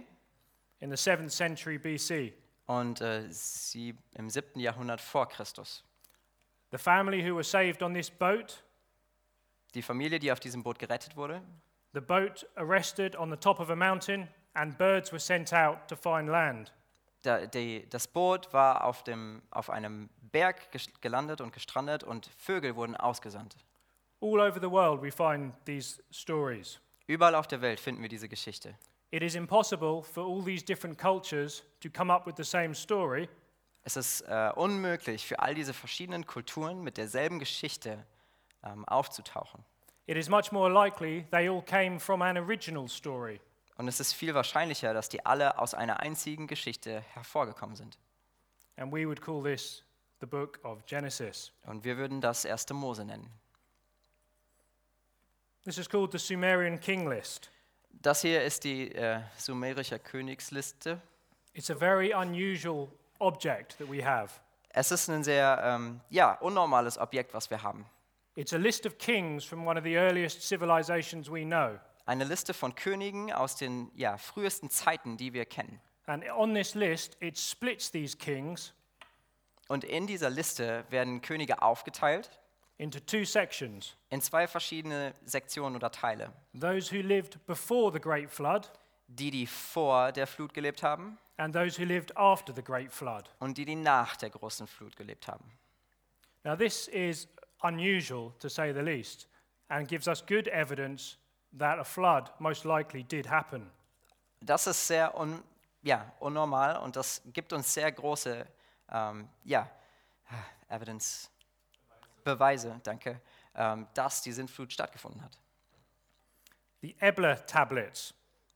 in 0.80 0.90
the 0.90 0.96
7th 0.96 1.30
century 1.30 1.78
BC. 1.78 2.34
und 2.66 3.02
äh, 3.02 3.28
sie 3.30 3.96
im 4.16 4.30
7. 4.30 4.60
Jahrhundert 4.60 5.02
vor 5.02 5.28
Christus. 5.28 5.84
The 6.72 6.78
family 6.78 7.22
who 7.22 7.36
was 7.38 7.52
saved 7.52 7.84
on 7.84 7.94
this 7.94 8.10
boat, 8.10 8.64
Die 9.76 9.82
Familie, 9.84 10.18
die 10.18 10.32
auf 10.32 10.40
diesem 10.40 10.64
Boot 10.64 10.80
gerettet 10.80 11.16
wurde, 11.16 11.44
the 11.94 12.00
boat 12.02 12.48
arrested 12.56 13.16
on 13.16 13.30
the 13.30 13.38
top 13.38 13.60
of 13.60 13.70
a 13.70 13.76
mountain, 13.76 14.28
and 14.54 14.76
birds 14.78 15.12
were 15.12 15.20
sent 15.20 15.54
out 15.54 15.88
to 15.88 15.96
find 15.96 16.30
land. 16.30 16.74
Da, 17.22 17.46
die, 17.46 17.88
das 17.90 18.08
Boot 18.08 18.52
war 18.54 18.86
auf, 18.86 19.04
dem, 19.04 19.42
auf 19.52 19.70
einem 19.70 20.10
Berg 20.32 20.70
gelandet 21.02 21.42
und 21.42 21.54
gestrandet 21.54 22.04
und 22.04 22.28
Vögel 22.38 22.76
wurden 22.76 22.96
ausgesandt. 22.96 23.58
All 24.22 24.40
over 24.40 24.60
the 24.60 24.70
world, 24.70 25.02
we 25.02 25.12
find 25.12 25.54
these 25.66 26.02
stories. 26.12 26.80
Überall 27.08 27.36
auf 27.36 27.48
der 27.48 27.62
Welt 27.62 27.80
finden 27.80 28.02
wir 28.02 28.10
diese 28.10 28.28
Geschichte. 28.30 28.76
It 29.12 29.24
is 29.24 29.34
impossible 29.36 30.04
for 30.04 30.24
all 30.24 30.44
these 30.44 30.64
different 30.64 30.98
cultures 31.00 31.64
to 31.82 31.90
come 31.90 32.14
up 32.14 32.28
with 32.28 32.36
the 32.38 32.44
same 32.44 32.76
story, 32.76 33.28
Es 33.84 33.96
ist 33.96 34.22
äh, 34.28 34.52
unmöglich 34.56 35.26
für 35.26 35.40
all 35.40 35.56
diese 35.56 35.74
verschiedenen 35.74 36.26
Kulturen 36.28 36.84
mit 36.84 36.98
derselben 36.98 37.40
Geschichte 37.40 38.06
ähm, 38.64 38.86
aufzutauchen. 38.86 39.64
it 40.06 40.18
is 40.18 40.28
much 40.30 40.52
more 40.52 40.70
likely 40.70 41.26
they 41.32 41.48
all 41.48 41.62
came 41.62 42.00
from 42.00 42.22
an 42.22 42.38
original 42.38 42.88
story. 42.88 43.40
Und 43.80 43.88
es 43.88 44.02
ist 44.02 44.12
viel 44.12 44.34
wahrscheinlicher, 44.34 44.94
dass 44.94 45.08
die 45.08 45.26
alle 45.26 45.58
aus 45.58 45.74
einer 45.74 46.02
einzigen 46.02 46.48
Geschichte 46.48 47.00
hervorgekommen 47.14 47.78
sind. 47.78 47.98
And 48.76 48.92
we 48.92 49.08
would 49.08 49.22
call 49.22 49.42
this 49.42 49.86
the 50.20 50.26
book 50.26 50.60
of 50.64 50.86
Genesis. 50.86 51.54
Und 51.64 51.86
wir 51.86 51.96
würden 51.96 52.20
das 52.20 52.44
erste 52.44 52.74
Mose 52.74 53.06
nennen. 53.06 53.32
This 55.64 55.78
is 55.78 55.88
called 55.88 56.12
the 56.12 56.18
Sumerian 56.18 56.78
king 56.78 57.08
list. 57.08 57.50
Das 57.90 58.20
hier 58.20 58.44
ist 58.44 58.66
die 58.66 58.94
äh, 58.94 59.22
sumerische 59.38 59.98
Königsliste. 59.98 61.00
It's 61.54 61.72
a 61.72 61.76
very 61.76 62.14
unusual 62.14 62.90
object 63.20 63.78
that 63.78 63.90
we 63.90 64.06
have. 64.06 64.42
Es 64.72 64.92
ist 64.92 65.08
ein 65.08 65.24
sehr 65.24 65.58
ähm, 65.64 66.02
ja, 66.10 66.34
unnormales 66.42 66.98
Objekt, 66.98 67.34
was 67.34 67.50
wir 67.50 67.64
haben. 67.64 67.86
It's 68.36 68.52
a 68.52 68.58
list 68.58 68.86
of 68.86 68.98
kings 68.98 69.46
from 69.46 69.66
one 69.66 69.80
of 69.80 69.86
the 69.86 69.96
earliest 69.96 70.42
civilizations 70.42 71.32
we 71.32 71.46
know. 71.46 71.80
Eine 72.10 72.24
Liste 72.24 72.56
von 72.56 72.74
Königen 72.74 73.32
aus 73.32 73.56
den 73.56 73.92
ja, 73.94 74.18
frühesten 74.18 74.72
Zeiten, 74.72 75.16
die 75.16 75.32
wir 75.34 75.46
kennen. 75.46 75.80
And 76.08 76.24
on 76.32 76.56
this 76.56 76.74
list, 76.74 77.16
it 77.22 77.38
splits 77.38 77.92
these 77.92 78.18
kings 78.18 78.74
Und 79.68 79.84
in 79.84 80.08
dieser 80.08 80.32
Liste 80.32 80.86
werden 80.90 81.22
Könige 81.22 81.62
aufgeteilt 81.62 82.32
into 82.80 83.00
two 83.00 83.26
sections 83.26 83.96
in 84.10 84.22
zwei 84.22 84.48
verschiedene 84.48 85.14
Sektionen 85.24 85.76
oder 85.76 85.92
Teile. 85.92 86.34
those 86.60 86.92
who 86.92 87.04
lived 87.04 87.46
before 87.46 87.92
the 87.94 88.00
Great 88.02 88.32
Flood 88.32 88.72
Die, 89.06 89.30
die 89.30 89.46
vor 89.46 90.12
der 90.12 90.26
Flut 90.26 90.56
gelebt 90.56 90.82
haben 90.82 91.20
and 91.38 91.54
those 91.54 91.80
who 91.80 91.86
lived 91.86 92.18
after 92.18 92.52
the 92.56 92.64
Great 92.64 92.92
Flood. 92.92 93.30
und 93.38 93.60
die, 93.60 93.66
die 93.66 93.76
nach 93.76 94.16
der 94.16 94.32
großen 94.32 94.66
Flut 94.66 94.96
gelebt 94.96 95.28
haben. 95.28 95.46
Now, 96.44 96.56
this 96.56 96.88
is 96.88 97.28
unusual 97.62 98.34
to 98.40 98.50
say 98.50 98.74
the 98.74 98.82
least 98.82 99.28
and 99.68 99.88
gives 99.88 100.08
us 100.08 100.26
good 100.26 100.48
evidence 100.48 101.20
that 101.58 101.80
a 101.80 101.84
flood 101.84 102.32
most 102.40 102.66
likely 102.66 103.04
did 103.04 103.30
happen. 103.30 103.72
Das 104.42 104.68
ist 104.68 104.88
sehr 104.88 105.16
un, 105.18 105.44
ja, 105.82 106.12
unnormal 106.20 106.78
und 106.78 106.96
das 106.96 107.22
gibt 107.34 107.54
uns 107.54 107.74
sehr 107.74 107.92
große 107.92 108.46
ähm, 108.92 109.30
ja, 109.44 109.70
Evidence, 110.70 111.30
Beweise, 112.24 112.80
danke, 112.84 113.22
ähm, 113.56 113.88
dass 113.94 114.22
die 114.22 114.32
Sintflut 114.32 114.72
stattgefunden 114.72 115.22
hat. 115.24 115.40
The 116.82 116.96
Ebla 117.00 117.36
tablets. 117.36 118.14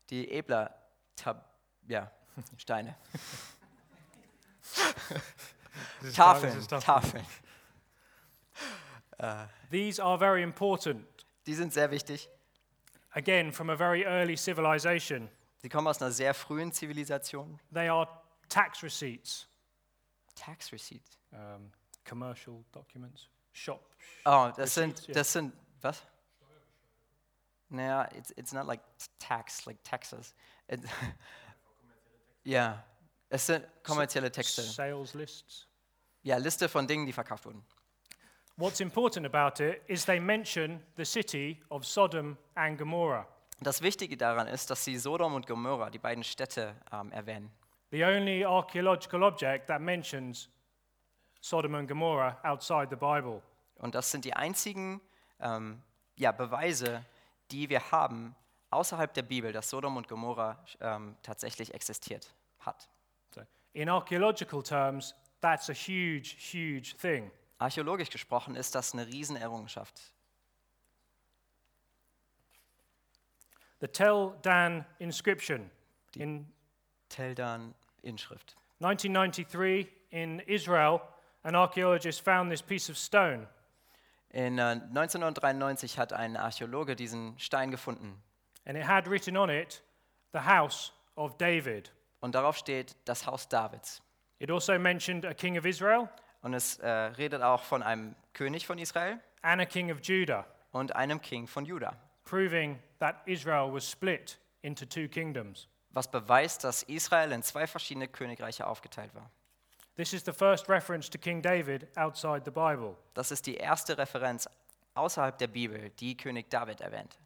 Die 0.09 0.29
Ebler 0.31 0.73
Tab, 1.15 1.49
ja, 1.87 2.11
Steine. 2.57 2.95
Tafeln, 6.13 6.67
Tafeln. 6.67 7.25
These 9.71 10.03
are 10.03 10.17
very 10.17 10.43
important. 10.43 11.05
Die 11.45 11.53
sind 11.53 11.73
sehr 11.73 11.91
wichtig. 11.91 12.29
Again, 13.15 13.51
from 13.51 13.69
a 13.69 13.75
very 13.75 14.05
early 14.05 14.35
civilization. 14.35 15.29
Sie 15.61 15.69
kommen 15.69 15.87
aus 15.87 16.01
einer 16.01 16.11
sehr 16.11 16.33
frühen 16.33 16.71
Zivilisation. 16.71 17.59
They 17.71 17.87
are 17.87 18.07
tax 18.49 18.83
receipts, 18.83 19.47
Tax 20.35 20.71
Receipt. 20.71 21.03
um, 21.31 21.71
commercial 22.03 22.63
documents, 22.71 23.29
shop. 23.53 23.95
Oh, 24.25 24.51
das 24.55 24.77
Receipts, 24.77 25.03
sind, 25.03 25.15
das 25.15 25.31
sind, 25.31 25.53
was? 25.81 26.01
Naja, 27.69 28.09
it's, 28.15 28.31
it's 28.31 28.51
not 28.51 28.67
like 28.67 28.81
tax, 29.19 29.65
like 29.65 29.77
taxes. 29.83 30.33
It, 30.67 30.81
ja, 32.43 32.83
es 33.29 33.45
sind 33.45 33.65
kommerzielle 33.83 34.31
Texte. 34.31 34.61
Sales 34.63 35.13
lists. 35.13 35.67
Ja, 36.23 36.37
Liste 36.37 36.69
von 36.69 36.87
Dingen, 36.87 37.05
die 37.05 37.13
verkauft 37.13 37.45
wurden. 37.45 37.63
What's 38.57 38.79
important 38.79 39.25
about 39.25 39.63
it 39.63 39.81
is 39.87 40.05
they 40.05 40.19
mention 40.19 40.81
the 40.95 41.05
city 41.05 41.59
of 41.69 41.85
Sodom 41.85 42.37
and 42.55 42.77
Gomorrah. 42.77 43.25
Das 43.61 43.81
Wichtige 43.81 44.17
daran 44.17 44.47
ist, 44.47 44.69
dass 44.69 44.83
sie 44.83 44.97
Sodom 44.97 45.35
und 45.35 45.47
Gomorra, 45.47 45.89
die 45.89 45.99
beiden 45.99 46.23
Städte, 46.23 46.75
ähm, 46.91 47.11
erwähnen. 47.11 47.51
The 47.91 48.03
only 48.03 48.43
archaeological 48.43 49.23
object 49.23 49.67
that 49.67 49.81
mentions 49.81 50.49
Sodom 51.39 51.75
and 51.75 51.87
Gomorrah 51.87 52.37
outside 52.43 52.87
the 52.89 52.95
Bible. 52.95 53.41
Und 53.75 53.95
das 53.95 54.11
sind 54.11 54.25
die 54.25 54.33
einzigen 54.33 55.01
ähm, 55.39 55.81
ja, 56.15 56.31
Beweise, 56.31 57.05
die 57.51 57.69
wir 57.69 57.91
haben 57.91 58.35
außerhalb 58.71 59.13
der 59.13 59.21
Bibel, 59.21 59.51
dass 59.51 59.69
Sodom 59.69 59.97
und 59.97 60.07
Gomorra 60.07 60.57
ähm, 60.81 61.15
tatsächlich 61.21 61.73
existiert 61.73 62.33
hat. 62.59 62.89
So, 63.33 63.41
in 63.73 63.89
archaeological 63.89 64.63
terms, 64.63 65.13
that's 65.41 65.69
a 65.69 65.73
huge, 65.73 66.35
huge 66.39 66.95
thing. 66.97 67.31
Archäologisch 67.63 68.09
gesprochen 68.09 68.57
ist 68.57 68.75
das 68.75 68.93
eine 68.93 69.07
Riesenerrungenschaft. 69.07 70.01
The 73.79 73.87
Tel 73.87 74.33
Dan 74.41 74.85
inscription 74.99 75.71
in 76.15 76.45
Teldan 77.07 77.73
Inschrift. 78.01 78.57
1993 78.81 79.87
in 80.09 80.39
Israel, 80.41 80.99
an 81.43 81.55
archaeologist 81.55 82.19
found 82.19 82.51
this 82.51 82.61
piece 82.61 82.89
of 82.89 82.97
stone. 82.97 83.47
In 84.31 84.57
äh, 84.57 84.81
1993 84.93 85.97
hat 85.97 86.11
ein 86.11 86.35
Archäologe 86.35 86.97
diesen 86.97 87.39
Stein 87.39 87.71
gefunden 87.71 88.21
and 88.65 88.77
it 88.77 88.85
had 88.85 89.07
written 89.07 89.37
on 89.37 89.49
it, 89.49 89.81
the 90.33 90.39
house 90.39 90.91
of 91.15 91.37
David. 91.37 91.93
und 92.19 92.35
darauf 92.35 92.57
steht 92.57 92.97
das 93.05 93.25
Haus 93.25 93.47
Davids. 93.47 94.01
It 94.39 94.51
also 94.51 94.77
mentioned 94.77 95.23
a 95.23 95.33
king 95.33 95.57
of 95.57 95.65
Israel 95.65 96.09
Und 96.43 96.53
es 96.53 96.77
äh, 96.77 96.87
redet 96.87 97.41
auch 97.41 97.63
von 97.63 97.81
einem 97.81 98.15
König 98.33 98.67
von 98.67 98.77
Israel 98.77 99.19
and 99.41 99.59
a 99.61 99.65
king 99.65 99.91
of 99.91 99.99
Judah, 100.01 100.45
und 100.71 100.95
einem 100.95 101.21
King 101.21 101.47
von 101.47 101.65
Juda, 101.65 101.95
proving 102.25 102.79
that 102.99 103.15
Israel 103.25 103.73
was 103.73 103.89
split 103.89 104.37
into 104.61 104.85
two 104.85 105.07
kingdoms. 105.07 105.67
was 105.91 106.09
beweist, 106.09 106.63
dass 106.63 106.83
Israel 106.83 107.31
in 107.31 107.43
zwei 107.43 107.67
verschiedene 107.67 108.07
Königreiche 108.07 108.65
aufgeteilt 108.65 109.13
war. 109.13 109.29
This 109.95 110.11
is 110.11 110.23
the 110.25 110.33
first 110.33 110.67
reference 110.67 111.07
to 111.11 111.19
King 111.19 111.41
David 111.41 111.87
outside 111.95 112.41
the 112.45 112.51
Bible. 112.51 112.95
Das 113.13 113.29
ist 113.31 113.45
die 113.45 113.55
erste 113.55 113.95
Referenz 113.97 114.49
außerhalb 114.95 115.37
der 115.37 115.47
Bibel, 115.47 115.91
die 115.99 116.17
König 116.17 116.49
David 116.49 116.81
erwähnt. 116.81 117.19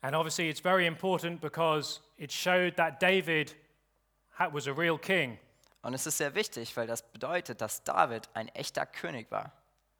And 0.00 0.14
obviously, 0.16 0.48
it's 0.48 0.60
very 0.60 0.86
important 0.86 1.40
because 1.40 2.00
it 2.16 2.32
showed 2.32 2.76
that 2.76 3.00
David 3.00 3.54
ha- 4.38 4.48
was 4.52 4.66
a 4.66 4.72
real 4.72 4.98
king. 4.98 5.38
Und 5.82 5.94
es 5.94 6.06
ist 6.06 6.18
sehr 6.18 6.34
wichtig, 6.34 6.76
weil 6.76 6.86
das 6.86 7.02
bedeutet, 7.02 7.60
dass 7.60 7.84
David 7.84 8.28
ein 8.34 8.48
echter 8.48 8.84
König 8.86 9.30
war. 9.30 9.52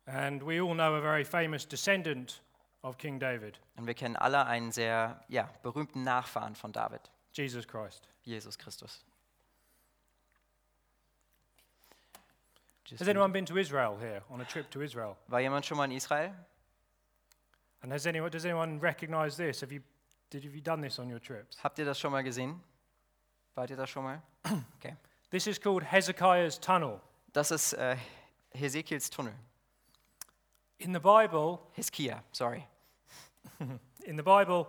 And 0.06 0.42
we 0.42 0.60
all 0.60 0.74
know 0.74 0.94
a 0.94 1.00
very 1.00 1.24
famous 1.24 1.66
descendant 1.66 2.42
of 2.82 2.96
King 2.96 3.18
David, 3.18 3.60
Und 3.76 3.86
wir 3.86 3.94
kennen 3.94 4.16
alle 4.16 4.46
einen 4.46 4.72
sehr 4.72 5.20
ja, 5.28 5.48
berühmten 5.62 6.02
Nachfahren 6.02 6.54
von 6.54 6.72
David, 6.72 7.10
Jesus 7.32 7.66
Christ. 7.66 8.08
Jesus 8.22 8.58
Christus. 8.58 9.04
Has 12.98 13.08
anyone 13.08 13.32
been 13.32 13.44
to 13.46 13.58
Israel 13.58 13.98
here 13.98 14.22
on 14.30 14.40
a 14.40 14.44
trip 14.44 14.70
to 14.70 14.80
Israel? 14.80 15.16
War 15.28 15.40
jemand 15.40 15.66
schon 15.66 15.76
mal 15.76 15.84
in 15.84 15.92
Israel? 15.92 16.34
And 17.82 17.92
has 17.92 18.06
anyone, 18.06 18.30
does 18.30 18.44
anyone 18.44 18.80
recognize 18.80 19.36
this? 19.36 19.60
Have 19.60 19.72
you, 19.72 19.82
did, 20.30 20.42
have 20.44 20.54
you 20.54 20.62
done 20.62 20.80
this 20.80 20.98
on 20.98 21.10
your 21.10 21.20
trips? 21.20 21.58
Habt 21.62 21.78
ihr 21.78 21.84
das 21.84 21.98
schon 21.98 22.12
mal 22.12 22.22
gesehen? 22.22 22.60
Wart 23.54 23.70
ihr 23.70 23.76
das 23.76 23.90
schon 23.90 24.04
mal? 24.04 24.22
Okay. 24.78 24.96
This 25.30 25.46
is 25.46 25.58
called 25.58 25.82
Hezekiah's 25.82 26.58
Tunnel. 26.58 27.00
Das 27.32 27.50
ist 27.50 27.74
äh, 27.74 27.96
Hesekiels 28.54 29.10
Tunnel. 29.10 29.34
In 30.78 30.92
the 30.94 31.00
Bible, 31.00 31.58
Hiskia, 31.76 32.22
sorry. 32.32 32.66
in 34.06 34.16
the 34.16 34.22
Bible, 34.22 34.68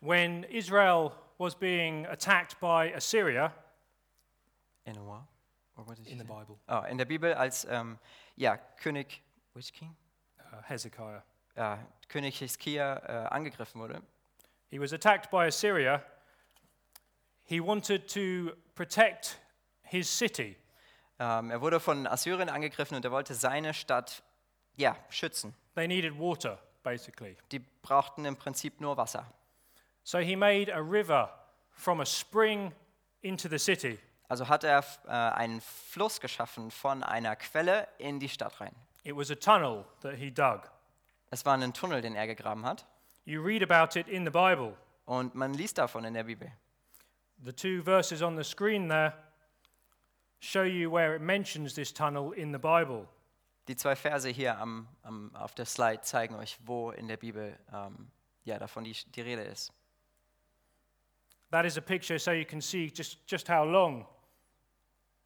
when 0.00 0.44
Israel 0.44 1.12
was 1.38 1.54
being 1.54 2.06
attacked 2.06 2.60
by 2.60 2.92
Assyria, 2.92 3.52
In 4.84 4.96
a? 4.96 5.00
Or 5.00 5.84
what 5.84 5.96
did 5.96 6.06
in 6.06 6.18
the 6.18 6.24
say? 6.24 6.28
Bible, 6.28 6.58
Oh, 6.68 6.82
in 6.82 6.98
der 6.98 7.06
Bibel 7.06 7.32
als 7.34 7.64
ähm, 7.64 7.98
ja, 8.36 8.58
König, 8.80 9.20
which 9.54 9.72
king? 9.72 9.96
uh, 10.52 10.62
Hezekiah, 10.68 11.22
Ja, 11.56 11.78
König 12.08 12.38
Hiskia 12.38 12.96
äh, 13.06 13.28
angegriffen 13.30 13.80
wurde, 13.80 14.02
he 14.70 14.78
was 14.78 14.92
attacked 14.92 15.30
by 15.30 15.46
Assyria. 15.46 16.02
He 17.44 17.60
wanted 17.60 18.06
to 18.08 18.52
protect 18.74 19.38
his 19.92 20.08
city. 20.08 20.56
ähm, 21.18 21.50
er 21.50 21.60
wurde 21.60 21.78
von 21.78 22.06
Assyrien 22.06 22.48
angegriffen 22.48 22.96
und 22.96 23.04
er 23.04 23.12
wollte 23.12 23.34
seine 23.34 23.74
Stadt 23.74 24.22
ja, 24.76 24.96
schützen. 25.08 25.54
They 25.74 25.86
needed 25.86 26.18
water, 26.18 26.58
basically. 26.82 27.36
Die 27.52 27.58
brauchten 27.58 28.24
im 28.24 28.36
Prinzip 28.36 28.80
nur 28.80 28.96
Wasser. 28.96 29.24
So 30.02 30.18
he 30.18 30.34
made 30.34 30.74
a 30.74 30.80
river 30.80 31.30
from 31.70 32.00
a 32.00 32.06
spring 32.06 32.72
into 33.20 33.48
the 33.48 33.58
city. 33.58 33.98
Also 34.28 34.48
hat 34.48 34.64
er 34.64 34.84
äh, 35.04 35.10
einen 35.10 35.60
Fluss 35.60 36.20
geschaffen 36.20 36.70
von 36.70 37.02
einer 37.02 37.36
Quelle 37.36 37.86
in 37.98 38.18
die 38.18 38.28
Stadt 38.28 38.60
rein. 38.60 38.74
It 39.04 39.14
was 39.14 39.30
a 39.30 39.34
tunnel 39.34 39.84
that 40.00 40.14
he 40.14 40.30
dug. 40.30 40.70
Es 41.30 41.44
war 41.44 41.54
ein 41.54 41.72
Tunnel, 41.72 42.00
den 42.00 42.14
er 42.14 42.26
gegraben 42.26 42.64
hat. 42.64 42.86
You 43.24 43.42
read 43.42 43.62
about 43.62 43.98
it 43.98 44.08
in 44.08 44.24
the 44.24 44.30
Bible. 44.30 44.76
Und 45.04 45.34
man 45.34 45.54
liest 45.54 45.78
davon 45.78 46.04
in 46.04 46.14
der 46.14 46.24
Bibel. 46.24 46.50
The 47.44 47.52
two 47.52 47.82
verses 47.82 48.22
on 48.22 48.36
the 48.36 48.44
screen 48.44 48.88
there 48.88 49.12
show 50.42 50.64
you 50.64 50.90
where 50.90 51.14
it 51.14 51.22
mentions 51.22 51.74
this 51.74 51.92
tunnel 51.92 52.32
in 52.32 52.52
the 52.52 52.58
Bible. 52.58 53.06
Die 53.68 53.76
zwei 53.76 53.94
Verse 53.94 54.28
hier 54.28 54.58
am, 54.58 54.88
am, 55.02 55.34
auf 55.36 55.54
der 55.54 55.66
Slide 55.66 56.02
zeigen 56.02 56.34
euch, 56.34 56.58
wo 56.64 56.90
in 56.90 57.06
der 57.06 57.16
Bibel 57.16 57.56
ähm, 57.72 58.10
ja, 58.44 58.58
davon 58.58 58.84
die, 58.84 58.96
die 59.14 59.20
Rede 59.20 59.42
ist. 59.42 59.72
That 61.50 61.64
is 61.64 61.78
a 61.78 61.80
picture 61.80 62.18
so 62.18 62.32
you 62.32 62.44
can 62.44 62.60
see 62.60 62.90
just, 62.92 63.18
just 63.30 63.48
how 63.48 63.64
long 63.64 64.06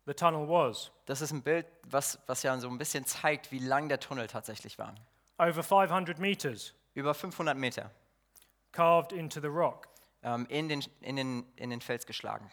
the 0.05 0.13
tunnel 0.13 0.47
was. 0.47 0.91
Das 1.07 1.23
ist 1.23 1.33
ein 1.33 1.43
Bild, 1.43 1.67
was, 1.89 2.19
was 2.27 2.43
ja 2.43 2.59
so 2.59 2.69
ein 2.69 2.79
bisschen 2.79 3.07
zeigt, 3.07 3.51
wie 3.53 3.61
lang 3.61 3.89
der 3.89 4.01
Tunnel 4.01 4.27
tatsächlich 4.27 4.79
war. 4.79 4.95
Over 5.39 5.63
500 5.63 6.19
meters, 6.19 6.75
Über 6.95 7.15
500 7.15 7.57
Meter 7.57 7.91
carved 8.73 9.13
into 9.13 9.41
the 9.41 9.49
rock. 9.49 9.89
ähm, 10.23 10.47
in, 10.49 10.69
den, 10.69 10.85
in, 11.01 11.17
den, 11.17 11.47
in 11.57 11.71
den 11.71 11.81
Fels 11.81 12.05
geschlagen. 12.05 12.51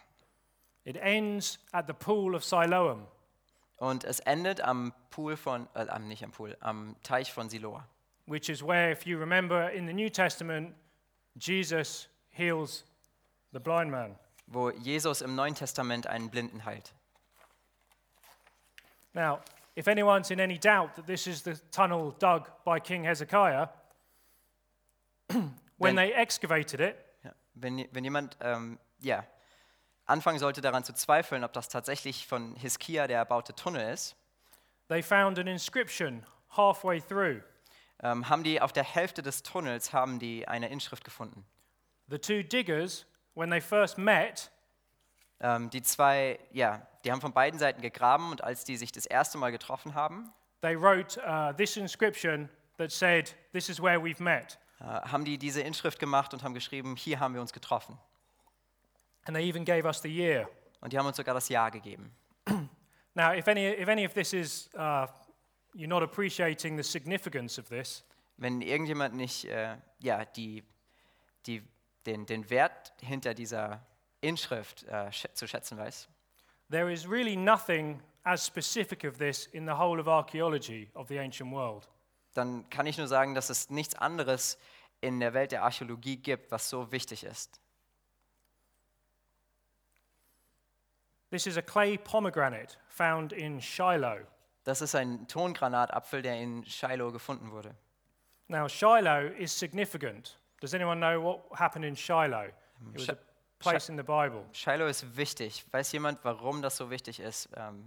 It 0.84 0.96
ends 1.00 1.58
at 1.72 1.86
the 1.86 1.94
pool 1.94 2.34
of 2.34 2.44
Siloam. 2.44 3.06
Und 3.78 4.04
es 4.04 4.20
endet 4.20 4.60
am 4.60 4.92
Pool 5.10 5.36
von, 5.36 5.68
äh, 5.74 5.88
am- 5.88 6.06
nicht 6.08 6.22
am 6.22 6.30
Pool, 6.30 6.56
am 6.60 6.96
Teich 7.02 7.32
von 7.32 7.48
Siloa. 7.48 7.86
which 8.26 8.48
is 8.48 8.62
where, 8.62 8.90
if 8.90 9.04
you 9.06 9.18
remember 9.18 9.70
in 9.70 9.86
the 9.86 9.92
New 9.92 10.08
Testament, 10.08 10.74
Jesus 11.38 12.08
heals 12.30 12.84
the 13.52 13.60
blind 13.60 13.90
man. 13.90 14.16
wo 14.46 14.70
Jesus 14.70 15.20
im 15.22 15.34
Neuen 15.34 15.54
Testament 15.54 16.06
einen 16.06 16.30
Blinden 16.30 16.64
heilt. 16.64 16.92
Now, 19.14 19.40
if 19.76 19.86
anyone's 19.88 20.30
in 20.30 20.40
any 20.40 20.58
doubt 20.58 20.94
that 20.96 21.06
this 21.06 21.26
is 21.26 21.42
the 21.42 21.56
tunnel 21.70 22.12
dug 22.18 22.48
by 22.64 22.80
King 22.80 23.04
Hezekiah, 23.04 23.68
when 25.28 25.54
Then- 25.78 25.96
they 25.96 26.12
excavated 26.12 26.80
it, 26.80 26.96
Ja. 27.24 27.30
Wenn, 27.54 27.86
wenn 27.92 28.04
jemand 28.04 28.36
ähm, 28.40 28.78
ja, 29.00 29.24
anfangen 30.06 30.38
sollte 30.38 30.60
daran 30.60 30.84
zu 30.84 30.92
zweifeln, 30.94 31.44
ob 31.44 31.52
das 31.52 31.68
tatsächlich 31.68 32.26
von 32.26 32.54
Hiskia 32.56 33.06
der 33.06 33.18
erbaute 33.18 33.54
Tunnel 33.54 33.92
ist, 33.92 34.16
they 34.88 35.02
found 35.02 35.38
an 35.38 35.46
inscription 35.46 36.24
halfway 36.56 37.00
through. 37.00 37.42
ähm, 38.02 38.28
haben 38.28 38.42
die 38.44 38.60
auf 38.60 38.72
der 38.72 38.84
Hälfte 38.84 39.22
des 39.22 39.42
Tunnels 39.42 39.92
haben 39.92 40.18
die 40.18 40.46
eine 40.46 40.68
Inschrift 40.68 41.04
gefunden. 41.04 41.44
The 42.08 42.18
two 42.18 42.42
diggers, 42.42 43.06
when 43.34 43.50
they 43.50 43.60
first 43.60 43.98
met, 43.98 44.50
Ähm, 45.40 45.68
die 45.70 45.82
zwei, 45.82 46.38
ja, 46.52 46.86
die 47.04 47.10
haben 47.10 47.20
von 47.20 47.32
beiden 47.32 47.58
Seiten 47.58 47.82
gegraben 47.82 48.30
und 48.30 48.42
als 48.44 48.64
die 48.64 48.76
sich 48.76 48.92
das 48.92 49.04
erste 49.04 49.36
Mal 49.36 49.50
getroffen 49.50 49.94
haben, 49.94 50.32
they 50.62 50.80
wrote 50.80 51.20
uh, 51.26 51.52
this 51.52 51.76
inscription 51.76 52.48
that 52.78 52.92
said, 52.92 53.34
This 53.52 53.68
is 53.68 53.82
where 53.82 53.98
we've 53.98 54.22
met. 54.22 54.58
äh, 54.80 54.84
haben 54.84 55.24
die 55.24 55.36
diese 55.36 55.60
Inschrift 55.60 55.98
gemacht 55.98 56.32
und 56.34 56.42
haben 56.44 56.54
geschrieben, 56.54 56.94
hier 56.96 57.18
haben 57.20 57.34
wir 57.34 57.40
uns 57.40 57.52
getroffen. 57.52 57.98
And 59.24 59.36
they 59.36 59.44
even 59.48 59.64
gave 59.64 59.86
us 59.86 60.00
the 60.02 60.08
year. 60.08 60.48
Und 60.80 60.92
die 60.92 60.98
haben 60.98 61.06
uns 61.06 61.16
sogar 61.16 61.34
das 61.34 61.48
Jahr 61.48 61.70
gegeben. 61.70 62.14
Now, 63.14 63.32
if 63.32 63.48
any, 63.48 63.66
if 63.68 63.88
any 63.88 64.04
of 64.04 64.12
this 64.12 64.32
is, 64.32 64.68
uh, 64.74 65.06
you're 65.74 65.88
not 65.88 66.02
appreciating 66.02 66.76
the 66.76 66.82
significance 66.82 67.58
of 67.58 67.68
this, 67.68 68.04
Wenn 68.36 68.62
irgendjemand 68.62 69.14
nicht 69.14 69.44
äh, 69.44 69.76
ja, 70.00 70.24
die, 70.24 70.64
die, 71.46 71.62
den, 72.04 72.26
den 72.26 72.50
Wert 72.50 72.92
hinter 73.00 73.32
dieser 73.34 73.86
Inschrift 74.20 74.82
äh, 74.84 75.12
schä 75.12 75.32
zu 75.34 75.46
schätzen 75.46 75.78
weiß, 75.78 76.08
there 76.70 76.92
is 76.92 77.08
really 77.08 77.36
nothing 77.36 78.02
as 78.24 78.44
specific 78.44 79.04
of 79.04 79.18
this 79.18 79.46
in 79.46 79.66
the 79.66 79.72
whole 79.72 80.00
of 80.00 80.08
archaeology 80.08 80.90
of 80.94 81.08
the 81.08 81.18
ancient 81.18 81.52
world. 81.52 81.88
dann 82.34 82.68
kann 82.70 82.86
ich 82.86 82.98
nur 82.98 83.06
sagen, 83.06 83.34
dass 83.34 83.50
es 83.50 83.70
nichts 83.70 83.94
anderes 83.94 84.58
in 85.00 85.20
der 85.20 85.34
Welt 85.34 85.52
der 85.52 85.62
Archäologie 85.62 86.16
gibt, 86.16 86.50
was 86.50 86.68
so 86.68 86.90
wichtig 86.90 87.22
ist. 87.22 87.60
This 91.34 91.48
is 91.48 91.56
a 91.56 91.62
clay 91.62 91.96
pomegranate 91.96 92.76
found 92.86 93.32
in 93.32 93.60
Shiloh. 93.60 94.20
Das 94.62 94.80
ist 94.80 94.94
ein 94.94 95.26
Tongranatapfel, 95.26 96.22
der 96.22 96.40
in 96.40 96.64
Shiloh 96.64 97.10
gefunden 97.10 97.50
wurde. 97.50 97.74
Now, 98.46 98.68
Shiloh 98.68 99.32
is 99.36 99.50
significant. 99.50 100.38
Does 100.60 100.74
anyone 100.74 101.00
know 101.00 101.20
what 101.20 101.58
happened 101.58 101.84
in 101.84 101.96
Shiloh? 101.96 102.52
It 102.92 103.00
was 103.00 103.08
a 103.08 103.18
place 103.58 103.88
in 103.88 103.96
the 103.96 104.04
Bible. 104.04 104.44
Shiloh 104.52 104.86
ist 104.86 105.16
wichtig. 105.16 105.64
Weiß 105.72 105.90
jemand, 105.90 106.20
warum 106.22 106.62
das 106.62 106.76
so 106.76 106.88
wichtig 106.88 107.18
ist, 107.18 107.48
ähm, 107.56 107.84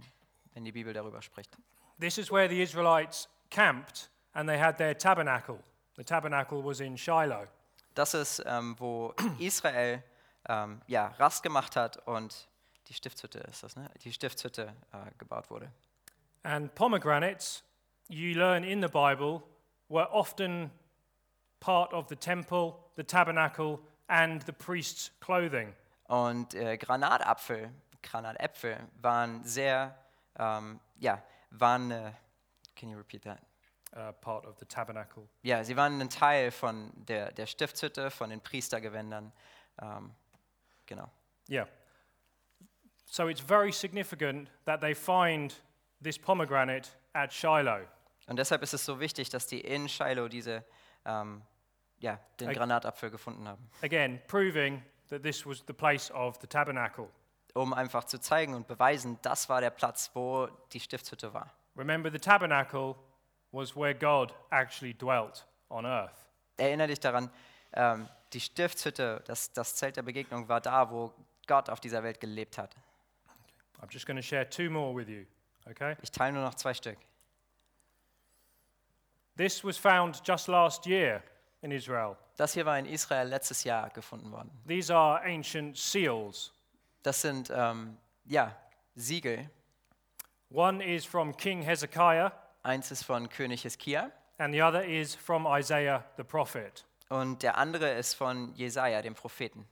wenn 0.52 0.66
die 0.66 0.72
Bibel 0.72 0.92
darüber 0.92 1.22
spricht? 1.22 1.56
This 1.98 2.18
is 2.18 2.30
where 2.30 2.50
the 2.50 2.60
Israelites 2.60 3.30
camped 3.48 4.10
and 4.34 4.46
they 4.46 4.60
had 4.60 4.76
their 4.76 4.94
tabernacle. 4.94 5.60
The 5.96 6.04
tabernacle 6.04 6.62
was 6.62 6.80
in 6.80 6.98
Shiloh. 6.98 7.46
Das 7.94 8.12
ist, 8.12 8.42
ähm, 8.44 8.76
wo 8.78 9.14
Israel 9.38 10.02
ähm, 10.50 10.82
ja, 10.86 11.14
Rast 11.16 11.42
gemacht 11.42 11.76
hat 11.76 11.96
und 12.06 12.46
die 12.88 12.94
Stiftshütte 12.94 13.38
ist 13.40 13.62
das, 13.62 13.76
ne? 13.76 13.90
Die 14.02 14.12
Stiftshütte 14.12 14.74
äh, 14.92 15.10
gebaut 15.18 15.50
wurde. 15.50 15.70
And 16.42 16.74
pomegranates, 16.74 17.62
you 18.08 18.34
learn 18.34 18.64
in 18.64 18.80
the 18.80 18.88
Bible, 18.88 19.42
were 19.88 20.08
often 20.10 20.70
part 21.60 21.92
of 21.92 22.08
the 22.08 22.16
temple, 22.16 22.74
the 22.96 23.04
tabernacle, 23.04 23.80
and 24.06 24.44
the 24.46 24.52
priest's 24.52 25.10
clothing. 25.20 25.74
Und 26.04 26.54
äh, 26.54 26.78
Granatapfel, 26.78 27.70
Granatäpfel 28.02 28.78
waren 29.02 29.44
sehr, 29.44 29.94
ähm, 30.38 30.80
ja, 30.98 31.22
waren, 31.50 31.90
äh, 31.90 32.12
can 32.74 32.88
you 32.88 32.96
repeat 32.96 33.22
that? 33.22 33.38
Uh, 33.96 34.12
part 34.20 34.46
of 34.46 34.58
the 34.58 34.66
tabernacle. 34.66 35.26
Ja, 35.42 35.64
sie 35.64 35.74
waren 35.74 35.98
ein 36.00 36.10
Teil 36.10 36.50
von 36.50 36.92
der, 36.94 37.32
der 37.32 37.46
Stiftshütte, 37.46 38.10
von 38.10 38.28
den 38.28 38.40
Priestergewändern. 38.40 39.32
Ähm, 39.80 40.14
genau. 40.84 41.10
Yeah. 41.48 41.66
So 43.10 43.28
it's 43.28 43.40
very 43.40 43.72
significant 43.72 44.50
that 44.66 44.80
they 44.80 44.94
find 44.94 45.54
this 46.02 46.18
pomegranate 46.18 46.88
at 47.14 47.32
Shiloh. 47.32 47.86
Und 48.26 48.38
deshalb 48.38 48.62
ist 48.62 48.74
es 48.74 48.84
so 48.84 49.00
wichtig, 49.00 49.30
dass 49.30 49.46
die 49.46 49.60
in 49.60 49.88
Shiloh 49.88 50.28
diese, 50.28 50.62
ähm, 51.06 51.42
ja, 51.98 52.20
den 52.38 52.52
Granatapfel 52.52 53.10
gefunden 53.10 53.48
haben, 53.48 53.70
Again, 53.82 54.20
proving 54.28 54.82
that 55.08 55.22
this 55.22 55.46
was 55.46 55.64
the 55.66 55.72
place 55.72 56.10
of 56.10 56.36
the 56.40 56.46
tabernacle. 56.46 57.08
um 57.54 57.72
einfach 57.72 58.04
zu 58.04 58.20
zeigen 58.20 58.54
und 58.54 58.68
beweisen, 58.68 59.18
das 59.22 59.48
war 59.48 59.62
der 59.62 59.70
Platz, 59.70 60.10
wo 60.12 60.48
die 60.72 60.80
Stiftshütte 60.80 61.32
war. 61.32 61.50
Remember, 61.76 62.10
the 62.10 62.18
tabernacle 62.18 62.94
was 63.52 63.74
where 63.74 63.94
God 63.94 64.34
actually 64.50 64.92
dwelt 64.92 65.46
on 65.70 65.86
earth. 65.86 66.26
Erinnere 66.58 66.88
dich 66.88 67.00
daran, 67.00 67.30
ähm, 67.72 68.06
die 68.34 68.40
Stiftshütte, 68.40 69.22
das, 69.26 69.50
das 69.52 69.74
Zelt 69.76 69.96
der 69.96 70.02
Begegnung 70.02 70.48
war 70.48 70.60
da, 70.60 70.90
wo 70.90 71.14
Gott 71.46 71.70
auf 71.70 71.80
dieser 71.80 72.02
Welt 72.02 72.20
gelebt 72.20 72.58
hat. 72.58 72.76
I'm 73.80 73.88
just 73.90 74.06
going 74.06 74.16
to 74.16 74.22
share 74.22 74.44
two 74.44 74.70
more 74.70 74.94
with 74.94 75.08
you, 75.08 75.26
okay? 75.70 75.96
Ich 76.02 76.10
teile 76.10 76.32
nur 76.32 76.42
noch 76.42 76.54
zwei 76.54 76.74
Stück. 76.74 76.96
This 79.36 79.62
was 79.62 79.78
found 79.78 80.20
just 80.24 80.48
last 80.48 80.86
year 80.86 81.22
in 81.62 81.70
Israel. 81.70 82.16
Das 82.36 82.54
hier 82.54 82.66
war 82.66 82.78
in 82.78 82.86
Israel 82.86 83.28
letztes 83.28 83.64
Jahr 83.64 83.90
gefunden 83.90 84.32
worden. 84.32 84.50
These 84.66 84.94
are 84.94 85.22
ancient 85.24 85.76
seals. 85.76 86.52
Das 87.02 87.20
sind, 87.20 87.50
ähm, 87.54 87.96
ja, 88.24 88.56
Siegel. 88.96 89.48
One 90.50 90.82
is 90.82 91.04
from 91.04 91.36
King 91.36 91.62
Hezekiah, 91.62 92.32
Eins 92.62 92.90
ist 92.90 93.04
von 93.04 93.28
König 93.28 93.62
Hiskia 93.62 94.10
and 94.38 94.52
the 94.52 94.62
other 94.62 94.84
is 94.84 95.14
from 95.14 95.46
Isaiah 95.46 96.04
the 96.16 96.24
prophet. 96.24 96.84
und 97.08 97.42
der 97.42 97.56
andere 97.56 97.92
ist 97.94 98.14
von 98.14 98.54
Jesaja, 98.54 99.02
dem 99.02 99.14
Propheten. 99.14 99.66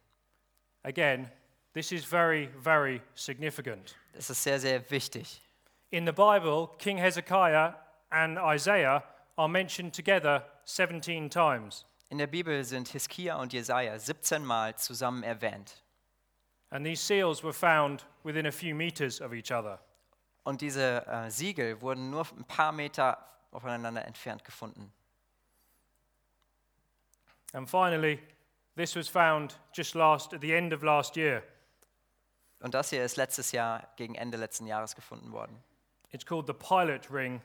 Again, 0.82 1.30
this 1.76 1.92
is 1.92 2.06
very, 2.06 2.48
very 2.58 3.02
significant. 3.14 3.94
Das 4.14 4.30
ist 4.30 4.42
sehr, 4.42 4.58
sehr 4.58 4.80
wichtig. 4.90 5.42
In 5.90 6.06
the 6.06 6.12
Bible, 6.12 6.70
King 6.78 6.96
Hezekiah 6.96 7.74
and 8.10 8.38
Isaiah 8.38 9.04
are 9.36 9.48
mentioned 9.48 9.92
together 9.92 10.42
17 10.64 11.28
times. 11.28 11.84
In 12.08 12.16
der 12.16 12.28
Bibel 12.28 12.64
sind 12.64 12.88
Hiskia 12.88 13.36
und 13.36 13.52
Jesaja 13.52 13.98
17 13.98 14.42
Mal 14.42 14.74
zusammen 14.76 15.22
erwähnt. 15.22 15.82
And 16.70 16.84
these 16.84 17.02
seals 17.02 17.44
were 17.44 17.52
found 17.52 18.06
within 18.24 18.46
a 18.46 18.52
few 18.52 18.74
meters 18.74 19.20
of 19.20 19.34
each 19.34 19.52
other. 19.52 19.78
Und 20.44 20.62
diese 20.62 21.06
äh, 21.06 21.30
Siegel 21.30 21.82
wurden 21.82 22.08
nur 22.10 22.26
ein 22.38 22.44
paar 22.44 22.72
Meter 22.72 23.18
voneinander 23.52 24.06
entfernt 24.06 24.44
gefunden. 24.44 24.90
And 27.52 27.68
finally, 27.68 28.18
this 28.76 28.96
was 28.96 29.08
found 29.08 29.58
just 29.74 29.94
last 29.94 30.32
at 30.32 30.40
the 30.40 30.54
end 30.54 30.72
of 30.72 30.82
last 30.82 31.16
year. 31.16 31.42
Und 32.66 32.74
das 32.74 32.90
hier 32.90 33.04
ist 33.04 33.16
letztes 33.16 33.52
Jahr, 33.52 33.86
gegen 33.94 34.16
Ende 34.16 34.36
letzten 34.36 34.66
Jahres 34.66 34.96
gefunden 34.96 35.30
worden. 35.30 35.56
It's 36.10 36.26
called 36.26 36.48
the 36.48 36.52
Pilate 36.52 37.08
ring, 37.14 37.40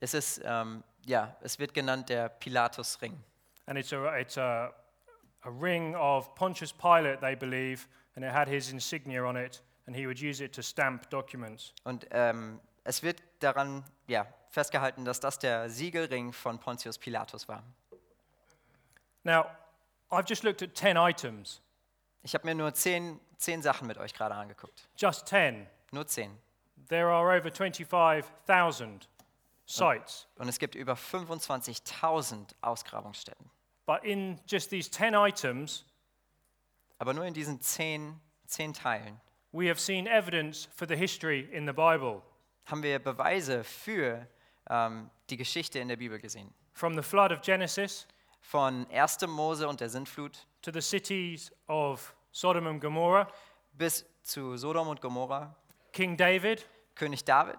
Es 0.00 0.12
ist, 0.12 0.40
ähm, 0.44 0.82
ja, 1.04 1.36
es 1.40 1.60
wird 1.60 1.72
genannt 1.72 2.08
der 2.08 2.28
Pilatusring. 2.28 3.16
and 3.66 3.78
it's 3.78 3.92
a 3.92 4.18
it's 4.18 4.36
a 4.36 4.74
a 5.44 5.50
ring 5.50 5.94
of 5.94 6.34
Pontius 6.34 6.72
Pilate, 6.72 7.20
they 7.20 7.36
believe, 7.36 7.86
and 8.16 8.24
it 8.24 8.32
had 8.32 8.48
his 8.48 8.72
insignia 8.72 9.24
on 9.24 9.36
it, 9.36 9.62
and 9.86 9.94
he 9.94 10.04
would 10.04 10.20
use 10.20 10.42
it 10.42 10.52
to 10.52 10.62
stamp 10.62 11.08
documents. 11.10 11.72
Und 11.84 12.04
ähm, 12.10 12.58
es 12.82 13.04
wird 13.04 13.22
daran 13.38 13.84
ja, 14.08 14.26
festgehalten, 14.50 15.04
dass 15.04 15.20
das 15.20 15.38
der 15.38 15.70
Siegelring 15.70 16.32
von 16.32 16.58
Pontius 16.58 16.98
Pilatus 16.98 17.46
war. 17.46 17.62
Now, 19.22 19.46
I've 20.10 20.28
just 20.28 20.42
looked 20.42 20.60
at 20.60 20.74
10 20.74 20.96
items, 20.96 21.62
Ich 22.26 22.34
habe 22.34 22.44
mir 22.44 22.56
nur 22.56 22.74
zehn, 22.74 23.20
zehn 23.36 23.62
Sachen 23.62 23.86
mit 23.86 23.98
euch 23.98 24.12
gerade 24.12 24.34
angeguckt. 24.34 24.88
just 24.96 25.28
10. 25.28 25.64
Nur 25.92 26.08
zehn. 26.08 26.36
There 26.88 27.06
are 27.06 27.38
over 27.38 27.52
25,000 27.52 29.08
sites. 29.64 30.26
Und 30.34 30.48
es 30.48 30.58
gibt 30.58 30.74
über 30.74 30.94
25.000 30.94 32.52
Ausgrabungsstätten. 32.62 33.48
But 33.86 34.02
in 34.02 34.40
just 34.48 34.70
these 34.70 34.90
10 34.90 35.14
items, 35.14 35.84
Aber 36.98 37.14
nur 37.14 37.24
in 37.26 37.32
diesen 37.32 37.60
zehn, 37.60 38.20
zehn 38.48 38.72
Teilen 38.74 39.20
we 39.52 39.68
have 39.68 39.78
seen 39.78 40.08
evidence 40.08 40.68
for 40.74 40.88
the 40.88 40.96
history 40.96 41.48
in 41.52 41.64
the 41.64 41.72
Bible, 41.72 42.22
haben 42.64 42.82
wir 42.82 42.98
Beweise 42.98 43.62
für 43.62 44.26
ähm, 44.68 45.10
die 45.30 45.36
Geschichte 45.36 45.78
in 45.78 45.86
der 45.86 45.96
Bibel 45.96 46.18
gesehen. 46.18 46.52
from 46.72 46.96
the 46.96 47.02
flood 47.02 47.30
of 47.30 47.40
Genesis 47.40 48.08
Von 48.40 48.84
1. 48.90 49.26
Mose 49.28 49.68
und 49.68 49.80
der 49.80 49.90
Sintflut 49.90 50.44
to 50.62 50.72
the 50.72 50.80
cities 50.80 51.52
of 51.68 52.15
Sodom 52.36 52.66
and 52.66 52.82
Gomorrah, 52.82 53.26
bis 53.72 54.04
zu 54.22 54.58
Sodom 54.58 54.88
und 54.88 55.00
Gomorra, 55.00 55.56
King 55.90 56.18
David, 56.18 56.66
König 56.94 57.24
David, 57.24 57.56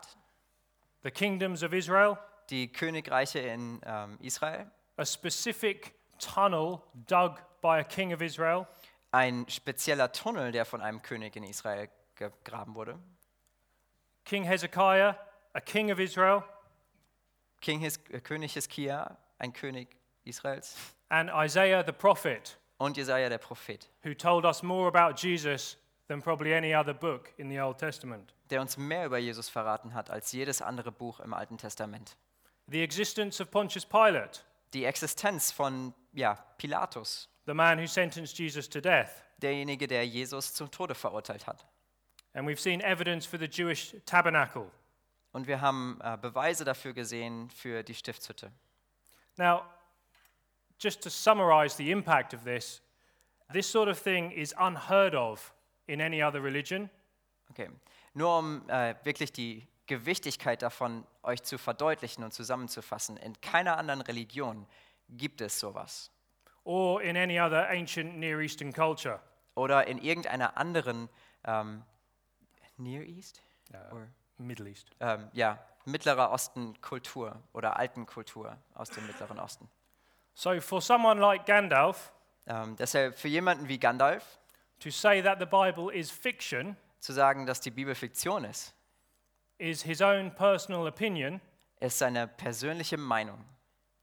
the 1.01 1.09
kingdoms 1.09 1.63
of 1.63 1.73
Israel, 1.73 2.19
die 2.51 2.71
Königreiche 2.71 3.39
in 3.39 3.81
ähm, 3.83 4.19
Israel, 4.21 4.69
a 4.97 5.03
specific 5.03 5.95
tunnel 6.19 6.83
dug 7.07 7.39
by 7.59 7.79
a 7.79 7.83
king 7.83 8.13
of 8.13 8.21
Israel, 8.21 8.67
ein 9.11 9.47
spezieller 9.49 10.11
Tunnel, 10.11 10.51
der 10.51 10.63
von 10.63 10.81
einem 10.81 11.01
König 11.01 11.35
in 11.35 11.43
Israel 11.43 11.89
gegraben 12.13 12.75
wurde, 12.75 12.99
King 14.25 14.43
Hezekiah, 14.43 15.17
a 15.53 15.59
king 15.59 15.91
of 15.91 15.97
Israel, 15.97 16.43
King 17.61 17.79
His 17.79 17.97
äh, 18.11 18.21
König 18.21 18.53
Hiskia, 18.53 19.17
ein 19.39 19.53
König 19.53 19.87
Israels, 20.23 20.75
and 21.09 21.31
Isaiah 21.33 21.83
the 21.83 21.91
prophet, 21.91 22.59
und 22.77 22.97
Jesaja 22.97 23.29
der 23.29 23.37
Prophet, 23.37 23.89
who 24.03 24.13
told 24.13 24.45
us 24.45 24.61
more 24.63 24.87
about 24.87 25.15
Jesus 25.17 25.77
than 26.07 26.21
probably 26.21 26.53
any 26.53 26.75
other 26.75 26.93
book 26.93 27.33
in 27.37 27.49
the 27.49 27.59
Old 27.59 27.77
Testament. 27.77 28.33
der 28.49 28.61
uns 28.61 28.77
mehr 28.77 29.05
über 29.05 29.17
Jesus 29.17 29.49
verraten 29.49 29.93
hat 29.93 30.09
als 30.09 30.31
jedes 30.31 30.61
andere 30.61 30.91
Buch 30.91 31.19
im 31.19 31.33
Alten 31.33 31.57
Testament. 31.57 32.15
The 32.69 32.81
existence 32.83 33.41
of 33.41 33.49
Pontius 33.51 33.85
Pilate, 33.85 34.41
Die 34.73 34.85
Existenz 34.85 35.51
von 35.51 35.93
ja, 36.13 36.35
Pilatus, 36.57 37.29
the 37.45 37.53
man 37.53 37.79
who 37.79 37.87
sentenced 37.87 38.37
Jesus 38.37 38.69
to 38.69 38.79
death. 38.81 39.09
derjenige, 39.41 39.87
der 39.87 40.05
Jesus 40.05 40.53
zum 40.53 40.69
Tode 40.71 40.95
verurteilt 40.95 41.45
hat. 41.47 41.65
And 42.33 42.47
we've 42.47 42.59
seen 42.59 42.81
evidence 42.81 43.25
for 43.25 43.39
the 43.39 43.45
Jewish 43.45 43.95
tabernacle. 44.05 44.69
Und 45.31 45.47
wir 45.47 45.61
haben 45.61 45.99
äh, 46.03 46.17
Beweise 46.21 46.65
dafür 46.65 46.93
gesehen 46.93 47.49
für 47.51 47.83
die 47.83 47.93
Stiftshütte. 47.93 48.51
Now, 49.37 49.61
just 50.79 51.01
to 51.01 51.09
summarize 51.09 51.75
the 51.77 51.91
impact 51.91 52.33
of 52.33 52.43
this, 52.43 52.81
this 53.51 53.67
sort 53.69 53.89
of 53.89 53.97
thing 53.99 54.31
is 54.31 54.53
unheard 54.57 55.15
of 55.15 55.53
in 55.87 56.01
any 56.01 56.21
other 56.23 56.41
religion. 56.43 56.89
Okay. 57.51 57.69
Nur 58.13 58.37
um 58.37 58.69
äh, 58.69 58.95
wirklich 59.03 59.31
die 59.31 59.67
Gewichtigkeit 59.85 60.61
davon 60.61 61.05
euch 61.23 61.43
zu 61.43 61.57
verdeutlichen 61.57 62.23
und 62.23 62.33
zusammenzufassen, 62.33 63.17
in 63.17 63.39
keiner 63.41 63.77
anderen 63.77 64.01
Religion 64.01 64.65
gibt 65.09 65.41
es 65.41 65.59
sowas. 65.59 66.11
or 66.67 67.01
in 67.01 67.15
any 67.15 67.39
other 67.39 67.69
ancient 67.69 68.17
Near 68.17 68.41
Eastern 68.41 68.73
culture. 68.73 69.21
Oder 69.55 69.87
in 69.87 69.97
irgendeiner 69.99 70.57
anderen 70.57 71.07
ähm, 71.45 71.83
Near 72.75 73.03
East? 73.03 73.41
Or, 73.91 74.07
Middle 74.37 74.67
East. 74.67 74.91
ähm, 74.99 75.29
ja, 75.31 75.57
Mittlerer 75.85 76.29
Osten 76.31 76.79
Kultur 76.81 77.41
oder 77.53 77.77
alten 77.77 78.05
Kultur 78.05 78.57
aus 78.75 78.89
dem 78.89 79.07
Mittleren 79.07 79.39
Osten. 79.39 79.69
So, 80.39 80.61
for 80.61 80.83
someone 80.83 81.19
like 81.19 81.47
Gandalf 81.47 82.11
Ähm, 82.45 82.75
deshalb 82.75 83.17
für 83.17 83.27
jemanden 83.27 83.67
wie 83.67 83.79
Gandalf 83.79 84.37
to 84.79 84.91
say 84.91 85.19
that 85.19 85.39
the 85.39 85.47
Bible 85.47 85.91
is 85.91 86.11
fiction 86.11 86.77
zu 86.99 87.11
sagen, 87.11 87.47
dass 87.47 87.59
die 87.59 87.71
Bibel 87.71 87.95
Fiktion 87.95 88.43
ist, 88.43 88.75
is 89.57 89.81
his 89.81 89.99
own 89.99 90.29
personal 90.35 90.85
opinion, 90.87 91.41
ist 91.79 91.97
seine 91.97 92.27
persönliche 92.27 92.97
Meinung 92.97 93.43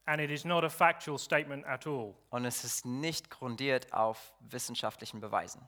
and 0.07 0.21
it 0.21 0.29
is 0.29 0.45
not 0.45 0.65
a 0.65 0.69
factual 0.69 1.19
statement 1.19 1.65
at 1.67 1.87
all. 1.87 2.15
und 2.31 2.45
es 2.45 2.65
ist 2.65 2.85
nicht 2.85 3.31
grundiert 3.31 3.93
auf 3.95 4.35
wissenschaftlichen 4.41 5.21
Beweisen. 5.21 5.63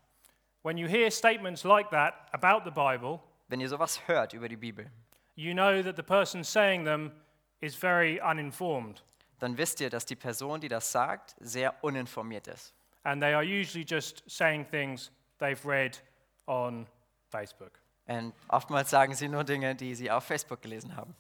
When 0.65 0.77
you 0.77 0.89
hear 0.89 1.13
statements 1.13 1.63
like 1.63 1.91
that 1.91 2.15
about 2.33 2.69
the 2.69 2.73
Bible, 2.73 3.21
Wenn 3.47 3.61
ihr 3.61 3.69
sowas 3.69 4.01
hört 4.09 4.33
über 4.33 4.49
die 4.49 4.57
Bibel, 4.57 4.91
you 5.37 5.55
know 5.55 5.81
that 5.81 5.95
the 5.95 6.03
person 6.03 6.43
saying 6.43 6.85
them 6.85 7.13
is 7.61 7.77
very 7.77 8.21
uninformed, 8.21 9.05
dann 9.39 9.57
wisst 9.59 9.81
ihr, 9.81 9.91
dass 9.91 10.07
die 10.07 10.17
Person, 10.17 10.61
die 10.61 10.69
das 10.69 10.91
sagt, 10.93 11.35
sehr 11.41 11.75
uninformiert 11.85 12.47
ist. 12.49 12.73
and 13.05 13.23
they 13.23 13.33
are 13.35 13.45
usually 13.45 13.85
just 13.89 14.23
saying 14.29 14.67
things 14.69 15.13
they've 15.39 15.65
read 15.69 16.03
on 16.47 16.87
Facebook. 17.31 17.73
Und 18.09 18.33
oftmals 18.49 18.91
sagen 18.91 19.15
sie 19.15 19.29
nur 19.29 19.45
Dinge, 19.45 19.75
die 19.75 19.95
sie 19.95 20.11
auf 20.11 20.25
Facebook 20.25 20.61
gelesen 20.63 20.97
haben. 20.97 21.15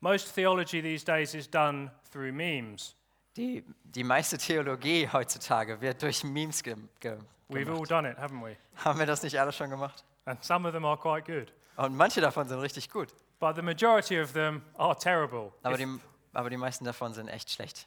Most 0.00 0.34
theology 0.34 0.82
these 0.82 1.04
days 1.04 1.34
is 1.34 1.48
done 1.50 1.90
through 2.12 2.32
memes. 2.32 2.94
Die, 3.36 3.64
die 3.84 4.04
meiste 4.04 4.36
Theologie 4.38 5.08
heutzutage 5.12 5.80
wird 5.80 6.02
durch 6.02 6.22
Memes 6.24 6.62
ge 6.62 6.76
ge 7.00 7.16
We've 7.48 7.68
all 7.68 7.74
gemacht. 7.74 7.90
done 7.90 8.10
it, 8.10 8.18
haven't 8.18 8.42
we? 8.44 8.56
Haben 8.84 8.98
wir 8.98 9.06
das 9.06 9.22
nicht 9.22 9.38
alle 9.40 9.52
schon 9.52 9.70
gemacht? 9.70 10.04
And 10.26 10.42
some 10.44 10.66
of 10.68 10.74
them 10.74 10.84
are 10.84 10.96
quite 10.98 11.24
good. 11.30 11.52
Und 11.76 11.96
manche 11.96 12.20
davon 12.20 12.46
sind 12.48 12.58
richtig 12.60 12.90
gut, 12.90 13.08
But 13.40 13.56
the 13.56 13.62
majority 13.62 14.20
of 14.20 14.32
them 14.32 14.62
are 14.76 14.96
terrible. 14.96 15.52
aber 15.62 15.78
If- 15.78 15.86
die, 15.86 16.00
aber 16.34 16.50
die 16.50 16.56
meisten 16.56 16.84
davon 16.84 17.14
sind 17.14 17.28
echt 17.28 17.50
schlecht. 17.50 17.86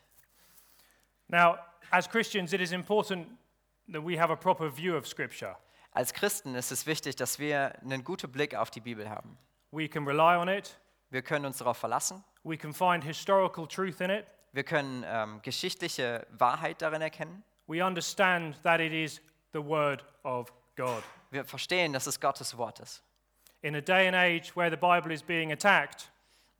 now, 1.27 1.57
as 1.91 2.07
Christians, 2.09 2.53
it 2.53 2.61
is 2.61 2.71
important 2.71 3.27
that 3.91 4.03
we 4.03 4.17
have 4.19 4.31
a 4.31 4.35
proper 4.35 4.69
view 4.69 4.95
of 4.95 5.07
Scripture. 5.07 5.55
Als 5.93 6.13
Christen 6.13 6.55
ist 6.55 6.71
es 6.71 6.85
wichtig, 6.85 7.15
dass 7.15 7.39
wir 7.39 7.73
einen 7.81 8.03
guten 8.03 8.31
Blick 8.31 8.53
auf 8.55 8.69
die 8.69 8.81
Bibel 8.81 9.09
haben. 9.09 9.37
We 9.71 9.87
can 9.87 10.05
rely 10.05 10.35
on 10.37 10.47
it, 10.47 10.77
Wir 11.09 11.21
können 11.21 11.45
uns 11.45 11.57
darauf 11.57 11.77
verlassen. 11.77 12.23
we 12.43 12.57
can 12.57 12.73
find 12.73 13.03
historical 13.03 13.67
truth 13.67 13.99
in 14.01 14.09
it, 14.09 14.25
Wir 14.53 14.63
können 14.63 15.03
ähm, 15.07 15.41
geschichtliche 15.41 16.25
Wahrheit 16.31 16.81
darin 16.81 17.01
erkennen. 17.01 17.43
we 17.67 17.83
understand 17.83 18.61
that 18.63 18.79
it 18.79 18.93
is 18.93 19.21
the 19.53 19.63
Word 19.63 20.05
of 20.23 20.51
God. 20.75 21.03
Wir 21.31 21.43
verstehen, 21.45 21.91
dass 21.93 22.07
es 22.07 22.19
Gottes 22.19 22.57
Wort 22.57 22.79
ist. 22.79 23.03
In 23.61 23.75
a 23.75 23.81
day 23.81 24.07
and 24.07 24.15
age 24.15 24.55
where 24.55 24.69
the 24.69 24.77
Bible 24.77 25.11
is 25.13 25.21
being 25.23 25.51
attacked, 25.51 26.09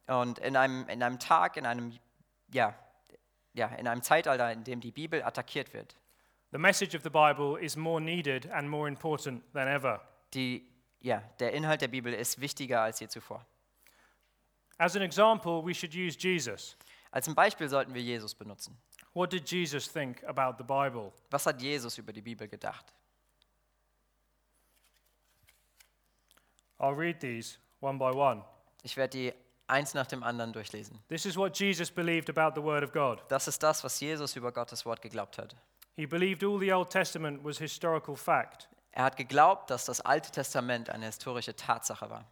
Und 0.07 0.39
in 0.39 0.55
einem, 0.55 0.87
in 0.87 1.03
einem 1.03 1.19
Tag, 1.19 1.57
in 1.57 1.65
einem, 1.65 1.93
ja, 2.51 2.73
ja, 3.53 3.67
in 3.67 3.87
einem 3.87 4.01
Zeitalter, 4.01 4.51
in 4.51 4.63
dem 4.63 4.79
die 4.79 4.91
Bibel 4.91 5.23
attackiert 5.23 5.73
wird, 5.73 5.95
the 6.51 6.57
message 6.57 6.95
of 6.95 7.03
the 7.03 7.09
Bible 7.09 7.59
is 7.59 7.75
more 7.75 7.99
needed 7.99 8.49
and 8.51 8.69
more 8.69 8.87
important 8.87 9.43
than 9.53 9.67
ever. 9.67 10.01
die, 10.33 10.67
ja, 11.01 11.19
der 11.39 11.53
Inhalt 11.53 11.81
der 11.81 11.87
Bibel 11.87 12.13
ist 12.13 12.39
wichtiger 12.39 12.81
als 12.81 12.99
je 12.99 13.07
zuvor. 13.07 13.45
As 14.77 14.95
an 14.95 15.01
example, 15.01 15.63
we 15.63 15.73
should 15.73 15.93
use 15.93 16.17
Jesus. 16.17 16.77
Als 17.11 17.27
ein 17.27 17.35
Beispiel 17.35 17.67
sollten 17.67 17.93
wir 17.93 18.01
Jesus 18.01 18.35
benutzen. 18.35 18.77
What 19.13 19.31
did 19.31 19.49
Jesus 19.49 19.91
think 19.91 20.23
about 20.25 20.57
the 20.57 20.63
Bible? 20.63 21.11
Was 21.31 21.45
hat 21.45 21.61
Jesus 21.61 21.97
über 21.97 22.13
die 22.13 22.21
Bibel 22.21 22.47
gedacht? 22.47 22.93
I'll 26.79 26.95
read 26.95 27.19
these 27.19 27.57
one 27.79 27.97
by 27.97 28.11
one. 28.11 28.43
Ich 28.83 28.95
werde 28.95 29.17
die 29.17 29.33
eins 29.67 29.93
nach 29.93 30.07
dem 30.07 30.23
anderen 30.23 30.53
durchlesen. 30.53 30.99
This 31.09 31.25
is 31.25 31.37
what 31.37 31.57
Jesus 31.57 31.91
believed 31.91 32.29
about 32.35 32.59
the 32.59 32.65
Word 32.65 32.83
of 32.83 32.91
God. 32.91 33.23
Das 33.29 33.47
ist 33.47 33.61
das, 33.61 33.83
was 33.83 33.99
Jesus 33.99 34.35
über 34.35 34.51
Gottes 34.51 34.85
Wort 34.85 35.01
geglaubt 35.01 35.37
hat. 35.37 35.55
He 35.95 36.05
believed 36.05 36.43
all 36.43 36.59
the 36.59 36.71
Old 36.73 36.89
Testament 36.89 37.43
was 37.43 37.57
historical 37.57 38.15
fact. 38.15 38.69
Er 38.91 39.03
hat 39.03 39.17
geglaubt, 39.17 39.69
dass 39.69 39.85
das 39.85 40.01
Alte 40.01 40.31
Testament 40.31 40.89
eine 40.89 41.05
historische 41.05 41.55
Tatsache 41.55 42.09
war. 42.09 42.25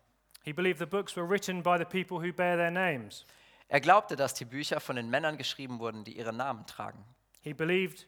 He 0.44 0.54
believed 0.54 0.80
the 0.80 0.86
books 0.86 1.16
were 1.16 1.28
written 1.28 1.64
by 1.64 1.78
the 1.78 1.86
people 1.86 2.18
who 2.18 2.32
bear 2.34 2.56
their 2.56 2.72
names. 2.72 3.26
Er 3.68 3.82
glaubte, 3.82 4.16
dass 4.16 4.34
die 4.36 4.46
Bücher 4.46 4.80
von 4.80 4.96
den 4.96 5.10
Männern 5.10 5.38
geschrieben 5.38 5.80
wurden, 5.80 6.04
die 6.04 6.18
ihre 6.18 6.34
Namen 6.34 6.66
tragen. 6.68 7.04
He 7.42 7.54
believed 7.54 8.08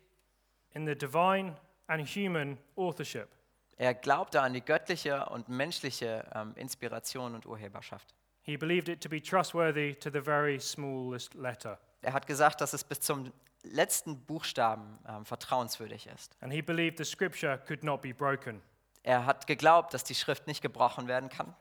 in 0.73 0.85
the 0.85 0.95
divine 0.95 1.55
and 1.87 2.07
human 2.07 2.57
authorship. 2.75 3.29
Er 3.77 3.93
glaubte 3.93 4.41
an 4.41 4.53
die 4.53 4.61
göttliche 4.61 5.25
und 5.29 5.49
menschliche 5.49 6.25
ähm, 6.33 6.53
Inspiration 6.55 7.35
und 7.35 7.45
Urheberschaft. 7.45 8.13
He 8.47 8.55
believed 8.55 8.87
it 8.87 9.01
to 9.01 9.09
be 9.09 9.19
trustworthy 9.19 9.93
to 9.95 10.09
the 10.09 10.21
very 10.21 10.57
smallest 10.57 11.33
letter. 11.33 11.77
Er 12.01 12.13
hat 12.13 12.27
gesagt, 12.27 12.61
dass 12.61 12.71
es 12.71 12.81
bis 12.81 13.01
zum 13.01 13.33
letzten 13.63 14.21
Buchstaben 14.21 14.97
ähm, 15.05 15.25
vertrauenswürdig 15.25 16.07
ist. 16.07 16.37
And 16.39 16.53
he 16.53 16.61
believed 16.61 16.97
the 16.97 17.03
scripture 17.03 17.57
could 17.67 17.83
not 17.83 18.01
be 18.01 18.13
broken. 18.13 18.61
Er 19.03 19.25
hat 19.25 19.47
geglaubt, 19.47 19.93
dass 19.93 20.05
die 20.05 20.15
Schrift 20.15 20.47
nicht 20.47 20.61
gebrochen 20.61 21.09
werden 21.09 21.27
kann. 21.27 21.53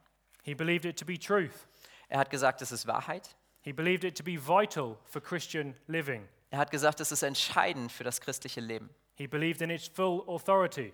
He 0.44 0.54
believed 0.54 0.84
it 0.84 0.96
to 0.96 1.04
be 1.04 1.18
truth. 1.18 1.66
Er 2.08 2.20
hat 2.20 2.30
gesagt, 2.30 2.62
es 2.62 2.70
ist 2.70 2.86
Wahrheit. 2.86 3.34
He 3.62 3.72
believed 3.72 4.04
it 4.04 4.16
to 4.16 4.22
be 4.22 4.38
vital 4.38 4.96
for 5.06 5.20
Christian 5.20 5.74
living. 5.88 6.28
Er 6.50 6.60
hat 6.60 6.70
gesagt, 6.70 7.00
es 7.00 7.10
ist 7.10 7.24
entscheidend 7.24 7.90
für 7.90 8.04
das 8.04 8.20
christliche 8.20 8.60
Leben. 8.60 8.90
He 9.16 9.26
believed 9.26 9.60
in 9.60 9.70
its 9.70 9.88
full 9.88 10.22
authority. 10.28 10.92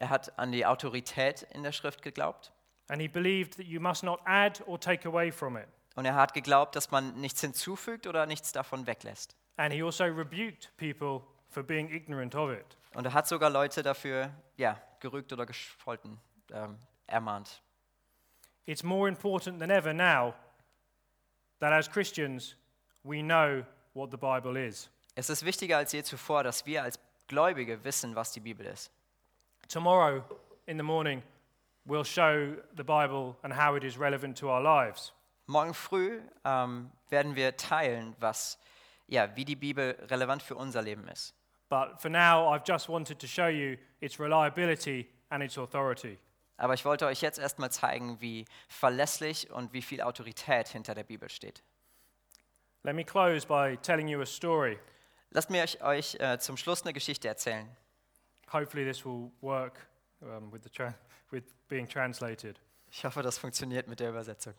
Er 0.00 0.10
hat 0.10 0.36
an 0.36 0.50
die 0.50 0.66
Autorität 0.66 1.42
in 1.52 1.62
der 1.62 1.70
Schrift 1.70 2.02
geglaubt. 2.02 2.52
And 2.88 3.00
he 3.00 3.08
believed 3.08 3.56
that 3.56 3.66
you 3.66 3.80
must 3.80 4.02
not 4.02 4.20
add 4.26 4.62
or 4.66 4.78
take 4.78 5.06
away 5.06 5.30
from 5.30 5.56
it. 5.56 5.68
Und 5.94 6.04
er 6.04 6.14
hat 6.14 6.32
geglaubt, 6.32 6.76
dass 6.76 6.90
man 6.90 7.20
nichts 7.20 7.40
hinzufügt 7.40 8.06
oder 8.06 8.24
nichts 8.26 8.52
davon 8.52 8.86
weglässt. 8.86 9.36
And 9.56 9.72
he 9.72 9.82
also 9.82 10.04
rebuked 10.04 10.70
people 10.76 11.22
for 11.48 11.62
being 11.62 11.90
ignorant 11.90 12.34
of 12.34 12.50
it. 12.50 12.76
Und 12.94 13.04
er 13.04 13.12
hat 13.12 13.26
sogar 13.26 13.50
Leute 13.50 13.82
dafür 13.82 14.30
ja, 14.56 14.80
gerügt 15.00 15.32
oder 15.32 15.44
gescholten, 15.44 16.18
ähm, 16.52 16.78
ermahnt. 17.06 17.62
It's 18.66 18.82
more 18.82 19.08
important 19.08 19.58
than 19.60 19.70
ever 19.70 19.92
now 19.92 20.34
that 21.60 21.72
as 21.72 21.90
Christians 21.90 22.56
we 23.02 23.22
know 23.22 23.64
what 23.94 24.10
the 24.10 24.16
Bible 24.16 24.56
is. 24.56 24.90
Es 25.14 25.30
ist 25.30 25.44
wichtiger 25.44 25.78
als 25.78 25.92
je 25.92 26.02
zuvor, 26.02 26.44
dass 26.44 26.64
wir 26.64 26.82
als 26.82 26.98
Gläubige 27.26 27.82
wissen, 27.82 28.14
was 28.14 28.32
die 28.32 28.40
Bibel 28.40 28.66
ist. 28.66 28.90
Tomorrow 29.68 30.22
in 30.66 30.76
the 30.76 30.82
morning 30.82 31.22
we'll 31.88 32.04
show 32.04 32.54
the 32.76 32.84
Bible 32.84 33.36
and 33.42 33.52
how 33.52 33.74
it 33.74 33.82
is 33.82 33.98
relevant 33.98 34.36
to 34.36 34.50
our 34.50 34.60
lives. 34.60 35.12
Morgen 35.46 35.72
früh 35.72 36.20
ähm, 36.44 36.90
werden 37.08 37.34
wir 37.34 37.56
teilen, 37.56 38.14
was, 38.20 38.58
ja, 39.06 39.34
wie 39.34 39.46
die 39.46 39.56
Bibel 39.56 39.96
relevant 40.10 40.42
für 40.42 40.54
unser 40.54 40.82
Leben 40.82 41.08
ist. 41.08 41.34
But 41.70 42.00
for 42.00 42.10
now 42.10 42.52
I've 42.52 42.64
just 42.66 42.88
wanted 42.88 43.18
to 43.18 43.26
show 43.26 43.48
you 43.48 43.78
its 44.00 44.20
reliability 44.20 45.08
and 45.30 45.42
its 45.42 45.56
authority. 45.56 46.18
Aber 46.58 46.74
ich 46.74 46.84
wollte 46.84 47.06
euch 47.06 47.22
jetzt 47.22 47.38
erstmal 47.38 47.70
zeigen, 47.70 48.20
wie 48.20 48.44
verlässlich 48.68 49.50
und 49.50 49.72
wie 49.72 49.82
viel 49.82 50.02
Autorität 50.02 50.68
hinter 50.68 50.94
der 50.94 51.04
Bibel 51.04 51.28
steht. 51.28 51.62
Let 52.82 52.94
me 52.94 53.04
close 53.04 53.46
by 53.46 53.76
telling 53.80 54.08
you 54.08 54.20
a 54.20 54.26
story. 54.26 54.78
Lasst 55.30 55.50
mir 55.50 55.62
euch, 55.62 55.82
euch 55.82 56.14
äh, 56.20 56.38
zum 56.38 56.56
Schluss 56.56 56.82
eine 56.82 56.92
Geschichte 56.92 57.28
erzählen. 57.28 57.68
Hopefully 58.52 58.84
this 58.84 59.04
will 59.04 59.30
work 59.40 59.88
um, 60.22 60.50
with, 60.50 60.62
the 60.62 60.94
with 61.30 61.44
being 61.68 61.86
translated. 61.86 62.58
Ich 62.90 63.04
hoffe, 63.04 63.22
das 63.22 63.38
funktioniert 63.38 63.88
mit 63.88 64.00
der 64.00 64.10
Übersetzung. 64.10 64.54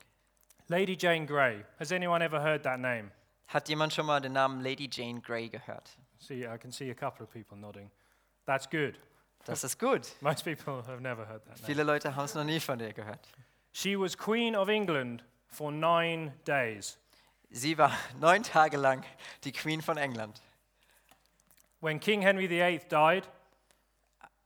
Lady 0.67 0.95
Jane 0.95 1.25
Grey. 1.25 1.65
Has 1.79 1.91
anyone 1.91 2.23
ever 2.23 2.39
heard 2.41 2.63
that 2.63 2.79
name? 2.79 3.11
Hat 3.47 3.67
jemand 3.67 3.93
schon 3.93 4.05
mal 4.05 4.21
den 4.21 4.33
Namen 4.33 4.61
Lady 4.61 4.87
Jane 4.91 5.19
Grey 5.19 5.49
gehört? 5.49 5.97
See, 6.19 6.45
I 6.45 6.57
can 6.57 6.71
see 6.71 6.91
a 6.91 6.93
couple 6.93 7.23
of 7.23 7.31
people 7.31 7.57
nodding. 7.57 7.89
That's 8.45 8.69
good. 8.69 8.99
Das 9.45 9.63
ist 9.63 9.79
gut. 9.79 10.15
Most 10.21 10.43
people 10.43 10.83
have 10.85 11.01
never 11.01 11.25
heard 11.25 11.43
that 11.45 11.55
name. 11.55 11.65
Viele 11.65 11.83
Leute 11.83 12.15
haben 12.15 12.25
es 12.25 12.35
noch 12.35 12.43
nie 12.43 12.59
von 12.59 12.79
ihr 12.79 12.93
gehört. 12.93 13.27
She 13.71 13.95
was 13.95 14.15
Queen 14.15 14.55
of 14.55 14.69
England 14.69 15.23
for 15.47 15.71
nine 15.71 16.33
days. 16.45 16.99
Sie 17.49 17.77
war 17.77 17.91
neun 18.19 18.43
Tage 18.43 18.77
lang 18.77 19.03
die 19.43 19.51
Queen 19.51 19.81
von 19.81 19.97
England. 19.97 20.39
When 21.81 21.99
King 21.99 22.21
Henry 22.21 22.47
VIII 22.47 22.81
died, 22.89 23.27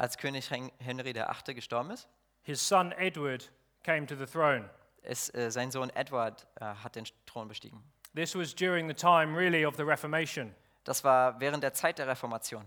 Als 0.04 0.18
König 0.18 0.52
Henry 0.52 1.16
VIII. 1.16 1.54
gestorben 1.56 1.92
ist, 1.92 2.10
his 2.42 2.68
son 2.68 2.92
Edward 2.92 3.50
came 3.84 4.06
to 4.06 4.18
the 4.18 4.26
throne. 4.26 4.70
ist 5.04 5.34
äh, 5.34 5.50
sein 5.50 5.72
Sohn 5.72 5.90
Edward 5.92 6.46
äh, 6.60 6.66
hat 6.66 6.98
den 6.98 7.06
Thron 7.26 7.48
bestiegen. 7.48 7.82
This 8.14 8.36
was 8.36 8.54
during 8.54 8.90
the 8.90 8.94
time, 8.94 9.34
really, 9.34 9.66
of 9.66 9.78
the 9.78 9.84
Reformation. 9.84 10.54
Das 10.84 11.06
war 11.06 11.40
während 11.40 11.64
der 11.64 11.72
Zeit 11.72 12.00
der 12.00 12.08
Reformation. 12.10 12.66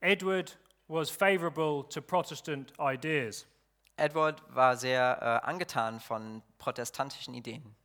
Edward 0.00 0.58
was 0.88 1.08
favorable 1.08 1.88
to 1.88 2.02
Protestant 2.02 2.72
ideas. 2.80 3.46
Edward 3.96 4.42
war 4.48 4.76
sehr 4.76 5.16
äh, 5.22 5.48
angetan 5.48 6.00
von 6.00 6.42
protestantischen 6.58 7.34
Ideen. 7.34 7.76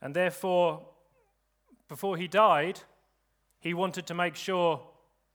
And 0.00 0.12
therefore, 0.12 0.84
before 1.88 2.18
he 2.18 2.28
died, 2.28 2.84
he 3.60 3.72
wanted 3.72 4.06
to 4.06 4.12
make 4.12 4.36
sure 4.36 4.82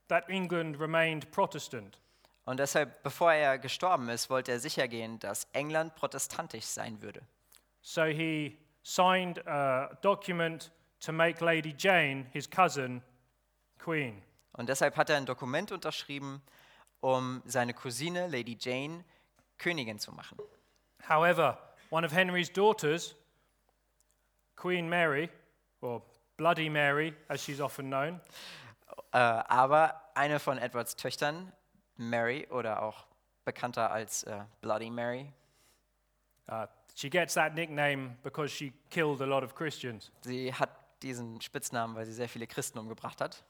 that 0.06 0.30
England 0.30 0.78
remained 0.78 1.32
Protestant. 1.32 1.98
Und 2.44 2.58
deshalb, 2.58 3.02
bevor 3.02 3.32
er 3.32 3.58
gestorben 3.58 4.08
ist, 4.08 4.28
wollte 4.28 4.52
er 4.52 4.60
sicher 4.60 4.86
gehen, 4.88 5.18
dass 5.18 5.48
England 5.52 5.94
protestantisch 5.94 6.66
sein 6.66 7.00
würde. 7.00 7.22
So 7.80 8.04
he 8.04 8.58
signed 8.82 9.46
a 9.46 9.94
document 10.02 10.70
to 11.00 11.12
make 11.12 11.42
Lady 11.44 11.74
Jane, 11.76 12.26
his 12.32 12.48
cousin, 12.48 13.02
queen. 13.78 14.22
Und 14.52 14.68
deshalb 14.68 14.96
hat 14.96 15.10
er 15.10 15.16
ein 15.16 15.26
Dokument 15.26 15.72
unterschrieben, 15.72 16.42
um 17.00 17.42
seine 17.44 17.74
Cousine 17.74 18.28
Lady 18.28 18.56
Jane 18.58 19.04
Königin 19.58 19.98
zu 19.98 20.12
machen. 20.12 20.38
However, 21.08 21.58
One 21.90 22.04
of 22.06 22.12
Henry's 22.12 22.50
daughters, 22.50 23.14
Queen 24.56 24.88
Mary, 24.88 25.28
or 25.80 26.02
Bloody 26.36 26.68
Mary, 26.68 27.14
as 27.28 27.42
she's 27.42 27.60
often 27.60 27.86
known, 27.86 28.20
Äh, 29.14 29.18
aber 29.18 30.10
eine 30.14 30.40
von 30.40 30.58
Edwards 30.58 30.96
Töchtern, 30.96 31.52
Mary 31.96 32.46
oder 32.50 32.82
auch 32.82 33.06
bekannter 33.44 33.90
als 33.90 34.24
äh, 34.24 34.44
Bloody 34.60 34.90
Mary, 34.90 35.32
uh, 36.50 36.66
she 36.94 37.10
gets 37.10 37.34
that 37.34 37.54
nickname 37.54 38.16
because 38.22 38.48
she 38.54 38.72
killed 38.90 39.20
a 39.20 39.26
lot 39.26 39.42
of 39.42 39.54
Christians. 39.54 40.10
sie 40.22 40.52
hat 40.52 40.70
diesen 41.02 41.40
Spitznamen, 41.40 41.94
weil 41.96 42.06
sie 42.06 42.12
sehr 42.12 42.28
viele 42.28 42.46
Christen 42.46 42.78
umgebracht 42.78 43.20
hat. 43.20 43.44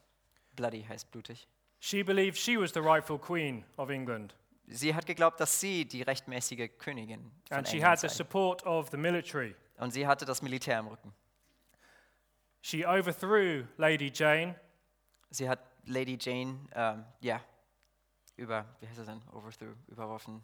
Bloody 0.57 0.83
heißt 0.83 1.11
blutig. 1.11 1.47
She 1.81 2.03
believed 2.03 2.37
she 2.39 2.59
was 2.59 2.73
the 2.73 2.81
rightful 2.81 3.19
queen 3.19 3.65
of 3.77 3.91
England, 3.91 4.35
Sie 4.67 4.95
hat 4.95 5.05
geglaubt, 5.05 5.39
dass 5.41 5.61
sie 5.61 5.85
die 5.85 6.01
rechtmäßige 6.01 6.71
Königin 6.79 7.31
von 7.49 7.59
and 7.59 7.69
she 7.69 7.77
England 7.77 7.91
had 7.91 8.01
the 8.01 8.09
sei. 8.09 8.15
support 8.15 8.65
of 8.65 8.89
the 8.91 8.97
military. 8.97 9.55
Und 9.77 9.93
sie 9.93 10.07
hatte 10.07 10.25
das 10.25 10.41
Militär 10.41 10.79
im 10.79 10.87
Rücken. 10.87 11.13
She 12.63 12.87
overthrew 12.87 13.65
Lady 13.77 14.11
Jane 14.15 14.55
Sie 15.31 15.49
hat 15.49 15.59
Lady 15.87 16.17
Jane, 16.19 16.61
ähm, 16.75 17.05
ja, 17.21 17.41
über, 18.37 18.65
wie 18.81 18.89
heißt 18.89 18.99
das 18.99 19.07
denn, 19.07 19.23
overthrew, 19.33 19.75
überworfen, 19.89 20.43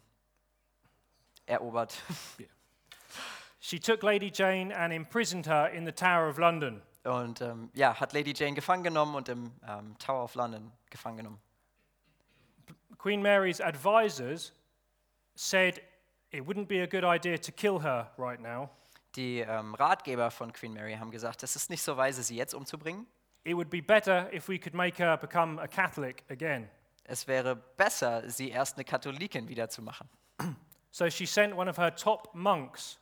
erobert. 1.45 2.01
She 3.59 3.79
took 3.79 4.01
Lady 4.01 4.31
Jane 4.33 4.75
and 4.75 4.91
imprisoned 4.91 5.45
her 5.45 5.69
in 5.69 5.85
the 5.85 5.91
Tower 5.91 6.27
of 6.27 6.37
London. 6.37 6.81
Und 7.03 7.41
ähm, 7.41 7.69
ja, 7.73 7.99
hat 7.99 8.13
Lady 8.13 8.33
Jane 8.35 8.53
gefangen 8.53 8.83
genommen 8.83 9.15
und 9.15 9.29
im 9.29 9.51
ähm, 9.67 9.97
Tower 9.97 10.23
of 10.23 10.35
London 10.35 10.71
gefangen 10.89 11.17
genommen. 11.17 11.39
Queen 12.97 13.21
Mary's 13.21 13.59
advisors 13.59 14.53
said 15.35 15.81
it 16.31 16.45
wouldn't 16.45 16.67
be 16.67 16.81
a 16.81 16.87
good 16.87 17.03
idea 17.03 17.37
to 17.37 17.51
kill 17.51 17.79
her 17.81 18.11
right 18.17 18.39
now. 18.39 18.69
Die 19.15 19.39
ähm, 19.39 19.75
Ratgeber 19.75 20.31
von 20.31 20.53
Queen 20.53 20.73
Mary 20.73 20.95
haben 20.95 21.11
gesagt, 21.11 21.43
es 21.43 21.55
ist 21.55 21.69
nicht 21.69 21.81
so 21.81 21.97
weise, 21.97 22.23
sie 22.23 22.37
jetzt 22.37 22.53
umzubringen. 22.53 23.05
It 23.43 23.55
would 23.55 23.69
be 23.69 23.81
better 23.81 24.31
if 24.33 24.47
we 24.47 24.59
could 24.59 24.73
make 24.73 25.03
her 25.03 25.17
become 25.17 25.59
a 25.59 25.67
Catholic 25.67 26.23
again. 26.29 26.69
Es 27.11 27.27
wäre 27.27 27.57
besser, 27.57 28.29
sie 28.29 28.51
erst 28.51 28.77
eine 28.77 28.85
Katholikin 28.85 29.49
wieder 29.49 29.67
zu 29.67 29.81
machen. 29.81 30.09
So 30.91 31.09
she 31.09 31.25
sent 31.25 31.53
one 31.53 31.69
of 31.69 31.77
her 31.77 31.93
top 31.93 32.33
monks 32.33 32.99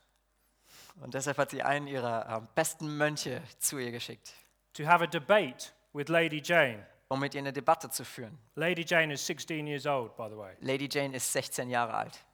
Und 1.00 1.14
deshalb 1.14 1.38
hat 1.38 1.50
sie 1.50 1.62
einen 1.62 1.86
ihrer 1.86 2.28
ähm, 2.28 2.48
besten 2.56 2.96
Mönche 2.96 3.40
zu 3.60 3.78
ihr 3.78 3.92
geschickt, 3.92 4.32
to 4.74 4.84
have 4.84 5.04
a 5.04 5.06
debate 5.06 5.72
with 5.92 6.08
Lady 6.08 6.42
Jane. 6.44 6.84
um 7.08 7.20
mit 7.20 7.34
ihr 7.34 7.40
eine 7.40 7.52
Debatte 7.52 7.88
zu 7.88 8.04
führen. 8.04 8.36
Lady 8.56 8.84
Jane 8.84 9.12
is 9.12 9.24
16 9.24 9.66
years 9.68 9.86
old, 9.86 10.16
by 10.16 10.28
the 10.28 10.36
way. 10.36 10.56
Lady 10.60 10.88
Jane 10.90 11.14
ist 11.14 11.32
16 11.32 11.70
Jahre 11.70 11.94
alt. 11.94 12.24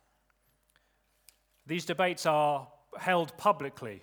These 1.68 1.86
debates 1.86 2.24
are 2.24 2.72
held 2.96 3.36
publicly. 3.36 4.02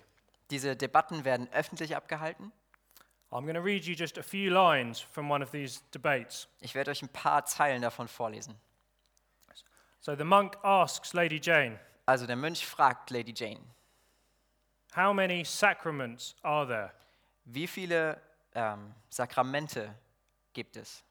Diese 0.50 0.76
Debatten 0.76 1.24
werden 1.24 1.48
öffentlich 1.52 1.96
abgehalten. 1.96 2.52
I'm 3.34 3.42
going 3.42 3.56
to 3.56 3.60
read 3.60 3.84
you 3.84 3.96
just 3.96 4.16
a 4.16 4.22
few 4.22 4.50
lines 4.50 5.00
from 5.00 5.28
one 5.28 5.42
of 5.42 5.50
these 5.50 5.82
debates. 5.90 6.46
Ich 6.60 6.74
werde 6.74 6.92
euch 6.92 7.02
ein 7.02 7.08
paar 7.08 7.44
Zeilen 7.44 7.82
davon 7.82 8.06
vorlesen. 8.06 8.54
So 10.00 10.14
the 10.14 10.24
monk 10.24 10.56
asks 10.62 11.14
Lady 11.14 11.40
Jane, 11.42 11.80
Also 12.06 12.26
der 12.26 12.36
Mönch 12.36 12.64
fragt 12.64 13.10
Lady 13.10 13.32
Jane, 13.34 13.60
How 14.94 15.12
many 15.12 15.44
sacraments 15.44 16.36
are 16.42 16.66
there? 16.66 16.92
wie 17.46 17.66
viele 17.66 18.20
ähm, 18.54 18.94
Sakramente 19.10 19.92
gibt 20.52 20.76
es? 20.76 21.02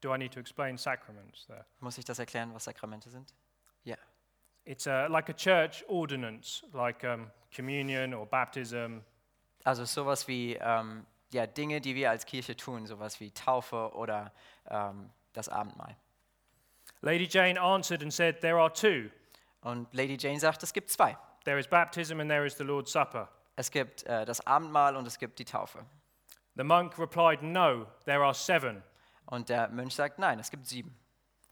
Do 0.00 0.14
I 0.14 0.16
need 0.16 0.32
to 0.32 0.40
explain 0.40 0.78
sacraments 0.78 1.46
there? 1.46 1.66
Muss 1.80 1.98
ich 1.98 2.06
das 2.06 2.18
erklären, 2.18 2.54
was 2.54 2.64
Sakramente 2.64 3.10
sind? 3.10 3.34
Ja. 3.84 3.96
It's 4.64 4.86
uh, 4.86 5.08
like 5.10 5.28
a 5.28 5.34
church 5.34 5.84
ordinance, 5.88 6.62
like 6.72 7.04
um, 7.04 7.30
communion 7.54 8.14
or 8.14 8.26
baptism. 8.26 9.00
Also 9.64 9.84
sowas 9.84 10.28
wie 10.28 10.54
ähm, 10.54 11.06
ja, 11.32 11.46
Dinge, 11.46 11.80
die 11.80 11.94
wir 11.94 12.10
als 12.10 12.26
Kirche 12.26 12.56
tun, 12.56 12.86
sowas 12.86 13.20
wie 13.20 13.30
Taufe 13.30 13.92
oder 13.94 14.32
ähm, 14.68 15.10
das 15.32 15.48
Abendmahl. 15.48 15.96
Lady 17.02 17.28
Jane 17.30 17.60
answered 17.60 18.02
and 18.02 18.12
said, 18.12 18.40
There 18.40 18.58
are 18.58 18.72
two. 18.72 19.10
Und 19.62 19.92
Lady 19.92 20.16
Jane 20.18 20.40
sagt, 20.40 20.62
es 20.62 20.72
gibt 20.72 20.90
zwei. 20.90 21.16
There 21.44 21.58
is 21.58 21.66
baptism 21.66 22.20
and 22.20 22.30
there 22.30 22.46
is 22.46 22.56
the 22.56 22.64
Lord's 22.64 22.92
Supper. 22.92 23.28
Es 23.56 23.70
gibt 23.70 24.04
äh, 24.04 24.24
das 24.24 24.46
Abendmahl 24.46 24.96
und 24.96 25.06
es 25.06 25.18
gibt 25.18 25.38
die 25.38 25.44
Taufe. 25.44 25.84
The 26.56 26.64
monk 26.64 26.98
replied, 26.98 27.42
No, 27.42 27.86
there 28.04 28.22
are 28.22 28.34
seven. 28.34 28.82
Und 29.26 29.48
der 29.48 29.68
Mönch 29.68 29.94
sagt, 29.94 30.18
nein, 30.18 30.38
es 30.40 30.50
gibt 30.50 30.66
sieben. 30.66 30.96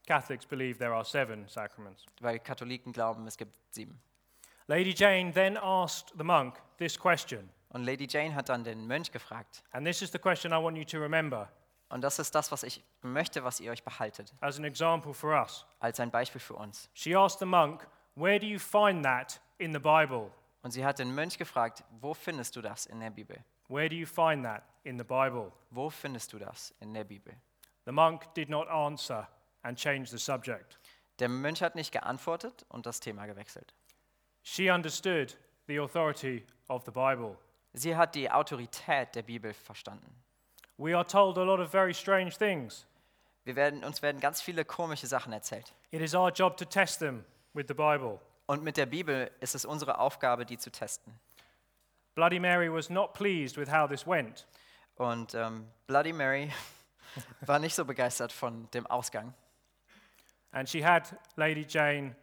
Catholics 0.05 0.45
believe 0.45 0.77
there 0.79 0.93
are 0.93 1.05
seven 1.05 1.47
sacraments. 1.47 2.05
Weil 2.19 2.39
Katholiken 2.39 2.91
glauben, 2.91 3.25
es 3.27 3.37
gibt 3.37 3.53
sieben. 3.71 4.01
Lady 4.67 4.93
Jane 4.93 5.31
then 5.31 5.57
asked 5.57 6.13
the 6.17 6.23
monk 6.23 6.59
this 6.77 6.97
question, 6.97 7.49
Und 7.69 7.83
Lady 7.83 8.07
Jane 8.09 8.33
hat 8.33 8.49
dann 8.49 8.63
den 8.63 8.87
Mönch 8.87 9.11
gefragt. 9.11 9.63
and 9.71 9.85
this 9.85 10.01
is 10.01 10.11
the 10.11 10.19
question 10.19 10.51
I 10.51 10.57
want 10.63 10.77
you 10.77 10.83
to 10.85 10.99
remember 10.99 11.49
Und 11.89 12.01
das 12.01 12.19
ist 12.19 12.33
das, 12.35 12.51
was 12.51 12.63
ich 12.63 12.83
möchte, 13.01 13.43
was 13.43 13.59
ihr 13.59 13.71
euch 13.71 13.83
behaltet, 13.83 14.33
as 14.41 14.57
an 14.57 14.63
example 14.63 15.13
for 15.13 15.31
us. 15.39 15.65
als 15.79 15.99
ein 15.99 16.11
Beispiel 16.11 16.41
für 16.41 16.55
uns. 16.55 16.89
She 16.93 17.15
asked 17.15 17.39
the 17.39 17.45
monk, 17.45 17.87
Where 18.15 18.39
do 18.39 18.45
you 18.45 18.59
find 18.59 19.03
that 19.05 19.39
in 19.59 19.71
the 19.73 19.79
Bible? 19.79 20.31
Und 20.61 20.71
sie 20.71 20.83
hat 20.83 20.99
den 20.99 21.13
Mönch 21.15 21.37
gefragt, 21.37 21.83
wo 22.01 22.13
findest 22.13 22.55
du 22.55 22.61
das 22.61 22.85
in 22.85 22.99
der 22.99 23.11
Bibel? 23.11 23.37
Where 23.69 23.87
do 23.87 23.95
you 23.95 24.05
find 24.05 24.43
that 24.43 24.63
in 24.83 24.97
the 24.97 25.03
Bible? 25.05 25.51
Wo 25.69 25.89
findest 25.89 26.33
du 26.33 26.39
das 26.39 26.73
in 26.81 26.93
der 26.93 27.03
Bibel? 27.05 27.33
The 27.85 27.91
monk 27.91 28.33
did 28.33 28.49
not 28.49 28.67
answer 28.67 29.27
and 29.61 29.77
changed 29.77 30.09
the 30.11 30.17
subject. 30.17 30.79
Der 31.19 31.29
Mönch 31.29 31.61
hat 31.61 31.75
nicht 31.75 31.91
geantwortet 31.91 32.65
und 32.69 32.85
das 32.85 32.99
Thema 32.99 33.25
gewechselt. 33.25 33.73
She 34.43 34.69
understood 34.71 35.37
the 35.67 35.79
authority 35.79 36.45
of 36.67 36.83
the 36.85 36.91
Bible. 36.91 37.37
Sie 37.73 37.95
hat 37.95 38.15
die 38.15 38.29
Autorität 38.29 39.15
der 39.15 39.23
Bibel 39.23 39.53
verstanden. 39.53 40.13
We 40.77 40.95
are 40.95 41.05
told 41.05 41.37
a 41.37 41.43
lot 41.43 41.59
of 41.59 41.69
very 41.69 41.93
strange 41.93 42.31
things. 42.31 42.85
Wir 43.43 43.55
werden, 43.55 43.83
uns 43.83 44.01
werden 44.01 44.21
ganz 44.21 44.41
viele 44.41 44.65
komische 44.65 45.07
Sachen 45.07 45.33
erzählt. 45.33 45.73
It 45.91 46.01
is 46.01 46.13
our 46.13 46.31
job 46.31 46.57
to 46.57 46.65
test 46.65 46.99
them 46.99 47.25
with 47.53 47.65
the 47.67 47.73
Bible. 47.73 48.19
Und 48.45 48.63
mit 48.63 48.77
der 48.77 48.85
Bibel 48.85 49.29
ist 49.39 49.55
es 49.55 49.65
unsere 49.65 49.99
Aufgabe, 49.99 50.45
die 50.45 50.57
zu 50.57 50.71
testen. 50.71 51.13
Bloody 52.15 52.39
Mary 52.39 52.71
was 52.71 52.89
not 52.89 53.13
pleased 53.13 53.57
with 53.57 53.71
how 53.71 53.87
this 53.87 54.05
went. 54.07 54.47
Und 54.95 55.33
ähm, 55.35 55.67
Bloody 55.87 56.13
Mary 56.13 56.51
war 57.41 57.59
nicht 57.59 57.75
so 57.75 57.85
begeistert 57.85 58.31
von 58.31 58.69
dem 58.71 58.85
Ausgang. 58.87 59.33
And 60.51 60.67
she 60.67 60.83
had 60.83 61.15
Lady 61.35 61.65
Jane 61.67 62.15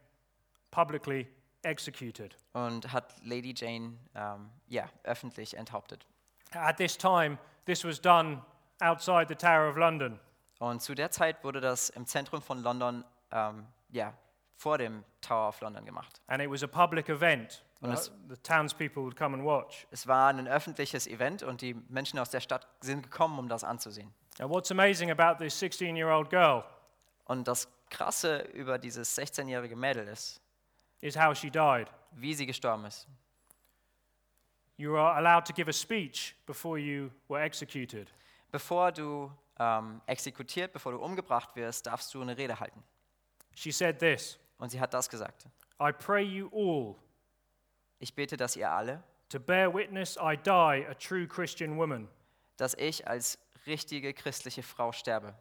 publicly 0.71 1.27
executed. 1.67 2.37
und 2.53 2.93
hat 2.93 3.15
Lady 3.23 3.53
Jane 3.57 3.99
ähm, 4.15 4.51
ja, 4.69 4.89
öffentlich 5.03 5.57
enthauptet. 5.57 6.07
At 6.53 6.77
this 6.79 6.97
time, 6.97 7.39
this 7.67 7.85
was 7.85 8.01
done 8.01 8.43
outside 8.81 9.27
the 9.29 9.35
Tower 9.35 9.69
of 9.71 9.77
London. 9.77 10.19
Und 10.59 10.81
zu 10.81 10.95
der 10.95 11.11
Zeit 11.11 11.43
wurde 11.45 11.61
das 11.61 11.91
im 11.91 12.07
Zentrum 12.07 12.41
von 12.41 12.63
London, 12.63 13.05
ähm, 13.31 13.67
ja, 13.91 14.15
vor 14.55 14.79
dem 14.79 15.05
Tower 15.21 15.49
of 15.49 15.61
London 15.61 15.85
gemacht. 15.85 16.21
And 16.29 16.41
it 16.43 16.51
was 16.51 16.63
a 16.63 16.67
public 16.67 17.09
event. 17.09 17.63
Und 17.81 17.91
Uh, 17.91 17.93
es- 17.93 18.11
the 18.29 18.37
townspeople 18.43 19.03
would 19.03 19.17
come 19.17 19.37
and 19.37 19.45
watch. 19.45 19.87
Es 19.91 20.07
war 20.07 20.29
ein 20.31 20.49
öffentliches 20.49 21.07
Event 21.07 21.43
und 21.43 21.61
die 21.61 21.75
Menschen 21.89 22.19
aus 22.19 22.31
der 22.31 22.41
Stadt 22.41 22.67
sind 22.81 23.03
gekommen, 23.03 23.39
um 23.39 23.49
das 23.51 23.65
anzusehen. 23.65 24.15
And 24.39 24.49
what's 24.51 24.71
amazing 24.71 25.11
about 25.11 25.43
this 25.45 25.59
16 25.59 25.95
year 25.95 26.09
old 26.09 26.31
girl 26.31 26.65
Und 27.27 27.47
das 27.49 27.69
Krasse 27.91 28.39
über 28.55 28.79
dieses 28.79 29.17
16-jährige 29.19 29.77
Mädel 29.77 30.09
ist, 30.09 30.41
is 31.01 31.17
how 31.17 31.35
she 31.37 31.51
died. 31.51 31.89
wie 32.13 32.35
sie 32.35 32.47
gestorben 32.47 32.85
ist. 32.87 33.07
You 34.79 34.97
are 34.97 35.17
allowed 35.17 35.47
to 35.47 35.53
give 35.53 35.69
a 35.69 35.73
speech 35.73 36.35
before 36.47 36.79
you 36.79 37.11
were 37.29 37.43
executed. 37.43 38.11
Bevor 38.51 38.93
du 38.93 39.31
ähm, 39.59 40.01
exekutiert, 40.07 40.73
bevor 40.73 40.93
du 40.93 40.99
umgebracht 40.99 41.55
wirst, 41.57 41.87
darfst 41.87 42.13
du 42.15 42.21
eine 42.23 42.37
Rede 42.37 42.59
halten. 42.61 42.83
She 43.55 43.71
said 43.73 43.99
this 43.99 44.39
Und 44.59 44.71
sie 44.71 44.81
hat 44.81 44.93
das 44.95 45.09
gesagt. 45.09 45.47
I 45.81 45.93
pray 45.93 46.23
you 46.23 46.49
all 46.53 46.97
Ich 47.99 48.15
bete, 48.15 48.37
dass 48.37 48.57
ihr 48.57 48.71
alle, 48.71 49.03
to 49.31 49.41
bear 49.41 49.73
witness 49.73 50.17
I 50.17 50.37
die 50.37 50.87
a 50.87 50.95
true 50.95 51.27
Christian 51.27 51.77
woman. 51.79 52.09
dass 52.59 52.75
ich 52.75 53.07
als 53.07 53.39
richtige 53.67 54.13
christliche 54.15 54.63
Frau 54.63 54.93
sterbe. 54.93 55.35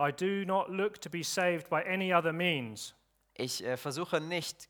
I 0.00 0.12
do 0.12 0.44
not 0.44 0.68
look 0.68 1.00
to 1.00 1.10
be 1.10 1.22
saved 1.22 1.68
by 1.70 1.82
any 1.86 2.12
other 2.14 2.32
means, 2.32 2.94
Ich 3.34 3.64
äh, 3.64 3.76
versuche 3.76 4.20
nicht, 4.20 4.68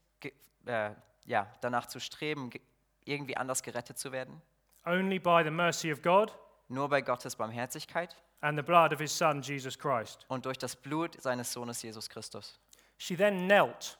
äh, 0.66 0.90
ja, 1.24 1.46
danach 1.60 1.86
zu 1.86 2.00
streben, 2.00 2.50
ge- 2.50 2.60
irgendwie 3.04 3.36
anders 3.36 3.62
gerettet 3.62 3.98
zu 3.98 4.12
werden, 4.12 4.40
only 4.84 5.18
by 5.18 5.42
the 5.44 5.50
mercy 5.50 5.92
of 5.92 6.02
God 6.02 6.36
nur 6.68 6.88
bei 6.88 7.00
Gottes 7.00 7.36
Barmherzigkeit 7.36 8.16
and 8.40 8.58
the 8.58 8.62
blood 8.62 8.92
of 8.92 8.98
his 9.00 9.16
Son, 9.16 9.40
Jesus 9.42 9.78
Christ. 9.78 10.24
und 10.28 10.44
durch 10.46 10.58
das 10.58 10.74
Blut 10.76 11.20
seines 11.20 11.52
Sohnes 11.52 11.82
Jesus 11.82 12.08
Christus. 12.08 12.58
She 12.98 13.16
then 13.16 13.46
knelt 13.46 13.98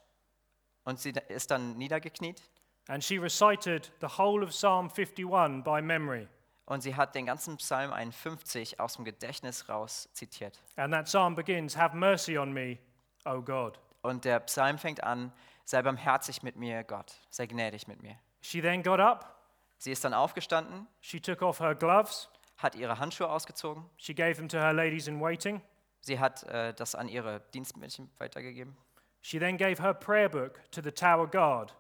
Und 0.85 0.99
sie 1.01 1.13
ist 1.29 1.51
dann 1.51 1.77
niedergekniet 1.79 2.43
and 2.89 3.03
she 3.03 3.19
recited 3.19 3.91
the 4.01 4.07
whole 4.19 4.45
of 4.45 4.51
Psalm 4.51 4.89
51 4.91 5.63
by 5.65 5.81
memory. 5.83 6.29
und 6.67 6.81
sie 6.83 6.95
hat 6.97 7.15
den 7.15 7.27
ganzen 7.27 7.57
Psalm 7.59 7.93
51 7.93 8.81
aus 8.81 8.95
dem 8.97 9.05
Gedächtnis 9.05 9.69
raus 9.69 10.09
zitiert. 10.13 10.61
And 10.77 10.93
that 10.93 11.05
psalm 11.07 11.35
begins 11.37 11.77
Have 11.77 11.97
mercy 11.97 12.37
on 12.39 12.53
me, 12.53 12.79
O 13.25 13.41
God. 13.43 13.79
Und 14.03 14.25
der 14.25 14.41
Psalm 14.41 14.79
fängt 14.79 15.03
an, 15.05 15.33
Sei 15.67 15.83
barmherzig 15.83 16.43
mit 16.43 16.57
mir, 16.57 16.83
Gott. 16.85 17.13
Sei 17.29 17.47
gnädig 17.47 17.87
mit 17.89 18.01
mir. 18.01 18.17
She 18.41 18.63
then 18.63 18.83
got 18.83 19.01
up, 19.01 19.35
Sie 19.79 19.93
ist 19.93 20.03
dann 20.05 20.15
aufgestanden, 20.15 20.87
she 21.03 21.21
took 21.21 21.43
off 21.43 21.61
her 21.61 21.75
gloves, 21.75 22.31
hat 22.57 22.75
ihre 22.77 22.99
Handschuhe 22.99 23.29
ausgezogen. 23.29 23.85
she 23.99 24.15
gave 24.15 24.37
them 24.37 24.49
to 24.49 24.57
her 24.57 24.73
ladies 24.73 25.07
in 25.07 25.21
waiting. 25.21 25.61
Sie 26.01 26.19
hat 26.19 26.45
äh, 26.45 26.73
das 26.73 26.95
an 26.95 27.09
ihre 27.09 27.41
Dienstmädchen 27.53 28.11
weitergegeben. 28.17 28.75
She 29.21 29.39
then 29.39 29.59
gave 29.59 29.83
her 29.83 29.93
prayer 29.93 30.29
book 30.31 30.63
to 30.71 30.81
the 30.81 30.93
tower 30.93 31.27
guard, 31.29 31.77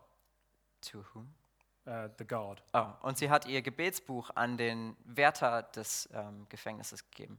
To 0.90 1.04
whom? 1.14 1.32
uh, 1.86 2.08
the 2.18 2.26
guard. 2.26 2.62
Oh, 2.74 2.88
und 3.02 3.16
sie 3.16 3.30
hat 3.30 3.46
ihr 3.46 3.62
Gebetsbuch 3.62 4.30
an 4.34 4.56
den 4.58 4.96
Wärter 5.04 5.62
des 5.62 6.08
ähm, 6.12 6.46
Gefängnisses 6.48 7.08
gegeben. 7.10 7.38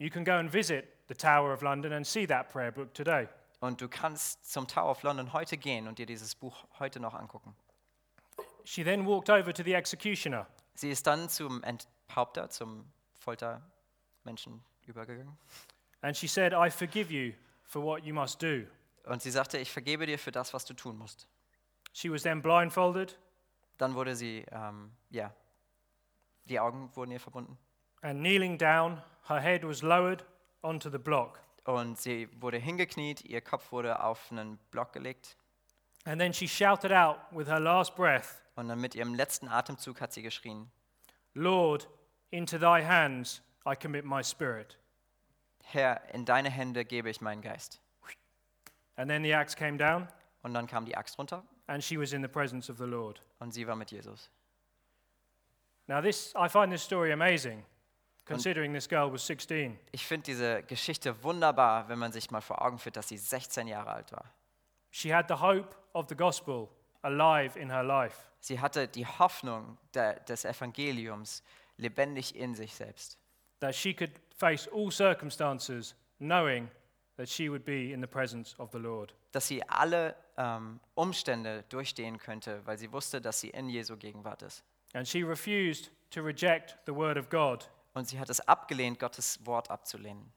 You 0.00 0.10
can 0.10 0.24
go 0.24 0.32
and 0.32 0.52
visit 0.52 0.84
the 1.08 1.14
Tower 1.14 1.52
of 1.52 1.62
London 1.62 1.92
and 1.92 2.06
see 2.06 2.26
that 2.26 2.50
prayer 2.50 2.70
book 2.72 2.92
today. 2.92 3.28
Und 3.60 3.80
du 3.80 3.88
kannst 3.88 4.50
zum 4.50 4.68
Tower 4.68 4.90
of 4.90 5.02
London 5.02 5.32
heute 5.32 5.56
gehen 5.56 5.88
und 5.88 5.98
dir 5.98 6.06
dieses 6.06 6.34
Buch 6.34 6.64
heute 6.78 7.00
noch 7.00 7.14
angucken. 7.14 7.56
She 8.64 8.84
then 8.84 9.06
walked 9.06 9.30
over 9.30 9.52
to 9.52 9.62
the 9.62 9.72
executioner 9.74 10.46
Sie 10.74 10.90
ist 10.90 11.06
dann 11.08 11.28
zum 11.28 11.62
Enthaupter, 11.64 12.50
zum 12.50 12.84
Foltermenschen 13.18 14.62
übergegangen. 14.86 15.36
and 16.02 16.16
she 16.16 16.28
said, 16.28 16.52
I 16.52 16.70
forgive 16.70 17.12
you 17.12 17.34
for 17.64 17.82
what 17.82 18.04
you 18.04 18.14
must 18.14 18.40
do. 18.40 18.64
Und 19.04 19.22
sie 19.22 19.30
sagte, 19.32 19.58
ich 19.58 19.72
vergebe 19.72 20.06
dir 20.06 20.18
für 20.18 20.30
das, 20.30 20.54
was 20.54 20.64
du 20.64 20.74
tun 20.74 20.96
musst. 20.96 21.26
She 21.92 22.12
was 22.12 22.22
then 22.22 22.40
blindfolded 22.42 23.18
Dann 23.78 23.94
wurde 23.94 24.14
sie, 24.14 24.44
ähm, 24.52 24.92
ja, 25.10 25.32
die 26.44 26.60
Augen 26.60 26.90
wurden 26.94 27.10
ihr 27.10 27.20
verbunden. 27.20 27.58
and 28.02 28.20
kneeling 28.20 28.56
down, 28.56 29.02
her 29.28 29.40
head 29.40 29.64
was 29.66 29.82
lowered 29.82 30.24
onto 30.62 30.88
the 30.90 30.98
block. 30.98 31.40
Und 31.68 32.00
sie 32.00 32.30
wurde 32.40 32.56
hingekniet, 32.56 33.26
ihr 33.26 33.42
Kopf 33.42 33.72
wurde 33.72 34.02
auf 34.02 34.32
einen 34.32 34.56
Block 34.70 34.94
gelegt. 34.94 35.36
And 36.06 36.18
then 36.18 36.32
she 36.32 36.48
shouted 36.48 36.90
out 36.92 37.18
with 37.30 37.46
her 37.46 37.60
last 37.60 37.94
breath, 37.94 38.40
Und 38.54 38.68
dann 38.68 38.80
mit 38.80 38.94
ihrem 38.94 39.14
letzten 39.14 39.48
Atemzug 39.48 40.00
hat 40.00 40.14
sie 40.14 40.22
geschrien, 40.22 40.70
Lord, 41.34 41.86
into 42.30 42.56
thy 42.56 42.82
hands 42.82 43.42
I 43.66 43.76
commit 43.76 44.06
my 44.06 44.24
spirit. 44.24 44.78
Herr, 45.62 46.00
in 46.14 46.24
deine 46.24 46.48
Hände 46.48 46.86
gebe 46.86 47.10
ich 47.10 47.20
meinen 47.20 47.42
Geist. 47.42 47.82
And 48.96 49.10
then 49.10 49.22
the 49.22 49.34
axe 49.34 49.54
came 49.54 49.76
down, 49.76 50.08
Und 50.42 50.54
dann 50.54 50.66
kam 50.66 50.86
die 50.86 50.96
Axt 50.96 51.18
runter 51.18 51.44
and 51.66 51.84
she 51.84 51.98
was 51.98 52.14
in 52.14 52.22
the 52.22 52.28
presence 52.28 52.70
of 52.70 52.78
the 52.78 52.86
Lord. 52.86 53.20
und 53.40 53.52
sie 53.52 53.66
war 53.66 53.76
mit 53.76 53.90
Jesus. 53.90 54.30
Now, 55.86 56.00
this, 56.00 56.32
I 56.34 56.48
find 56.48 56.72
this 56.72 56.82
story 56.82 57.12
amazing, 57.12 57.62
considering 58.28 58.72
this 58.72 58.88
girl 58.88 59.12
was 59.12 59.26
16. 59.26 59.78
Ich 59.92 60.06
finde 60.06 60.24
diese 60.24 60.62
Geschichte 60.62 61.22
wunderbar, 61.22 61.88
wenn 61.88 61.98
man 61.98 62.12
sich 62.12 62.30
mal 62.30 62.40
vor 62.40 62.62
Augen 62.62 62.78
führt, 62.78 62.96
dass 62.96 63.08
sie 63.08 63.18
16 63.18 63.66
Jahre 63.66 63.90
alt 63.90 64.12
war. 64.12 64.32
She 64.90 65.14
had 65.14 65.26
the 65.28 65.40
hope 65.40 65.74
of 65.92 66.06
the 66.08 66.14
gospel 66.14 66.68
alive 67.02 67.58
in 67.58 67.70
her 67.70 67.82
life. 67.82 68.16
Sie 68.40 68.60
hatte 68.60 68.86
die 68.86 69.06
Hoffnung 69.06 69.78
der, 69.94 70.20
des 70.20 70.44
Evangeliums 70.44 71.42
lebendig 71.76 72.36
in 72.36 72.54
sich 72.54 72.74
selbst. 72.74 73.18
that 73.60 73.74
she 73.74 73.92
could 73.92 74.10
face 74.36 74.68
all 74.68 74.90
circumstances 74.90 75.94
knowing 76.20 76.70
that 77.16 77.28
she 77.28 77.48
would 77.48 77.64
be 77.64 77.92
in 77.92 78.00
the 78.00 78.06
presence 78.06 78.54
of 78.58 78.70
the 78.70 78.78
Lord. 78.78 79.12
Dass 79.32 79.48
sie 79.48 79.62
alle 79.68 80.14
ähm, 80.36 80.80
Umstände 80.94 81.64
durchstehen 81.68 82.18
könnte, 82.18 82.60
weil 82.64 82.78
sie 82.78 82.92
wusste, 82.92 83.20
dass 83.20 83.40
sie 83.40 83.50
in 83.50 83.68
Jesu 83.68 83.96
Gegenwart 83.96 84.42
ist. 84.42 84.64
And 84.94 85.06
she 85.06 85.22
refused 85.22 85.90
to 86.10 86.22
reject 86.22 86.76
the 86.86 86.94
word 86.94 87.18
of 87.18 87.28
God. 87.28 87.68
Und 87.98 88.06
sie 88.06 88.18
hat 88.20 88.30
es 88.30 88.40
abgelehnt, 88.46 89.00
Gottes 89.00 89.44
Wort 89.44 89.70
abzulehnen. 89.70 90.32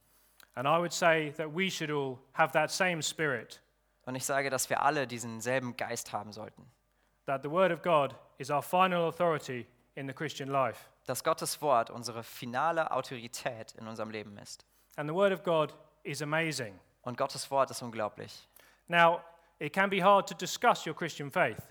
And 0.55 0.67
I 0.67 0.79
would 0.79 0.91
say 0.91 1.31
that 1.37 1.47
we 1.55 1.69
should 1.69 1.91
all 1.91 2.17
have 2.33 2.51
that 2.53 2.71
same 2.71 3.01
spirit 3.01 3.61
Und 4.05 4.15
ich 4.15 4.25
sage, 4.25 4.49
dass 4.49 4.69
wir 4.69 4.81
alle 4.81 5.05
diesen 5.05 5.39
selben 5.41 5.77
Geist 5.77 6.11
haben 6.11 6.33
sollten. 6.33 6.65
that 7.27 7.43
the 7.43 7.49
word 7.51 7.71
of 7.71 7.81
God 7.83 8.15
is 8.39 8.49
our 8.49 8.63
final 8.63 9.07
authority 9.07 9.67
in 9.95 10.07
the 10.07 10.13
Christian 10.13 10.49
life. 10.49 10.89
Dass 11.05 11.23
Gottes 11.23 11.61
Wort 11.61 11.89
unsere 11.91 12.23
finale 12.23 12.91
Autorität 12.91 13.73
in 13.77 13.87
unserem 13.87 14.09
Leben 14.09 14.37
ist. 14.37 14.65
And 14.97 15.07
the 15.07 15.13
word 15.15 15.31
of 15.31 15.43
God 15.43 15.73
is 16.03 16.21
amazing. 16.21 16.79
Und 17.03 17.15
Gottes 17.17 17.49
Wort 17.51 17.69
ist 17.69 17.81
unglaublich. 17.83 18.47
Now, 18.87 19.21
it 19.59 19.71
can 19.71 19.89
be 19.89 20.03
hard 20.03 20.27
to 20.27 20.33
discuss 20.35 20.85
your 20.85 20.95
Christian 20.95 21.29
faith. 21.31 21.61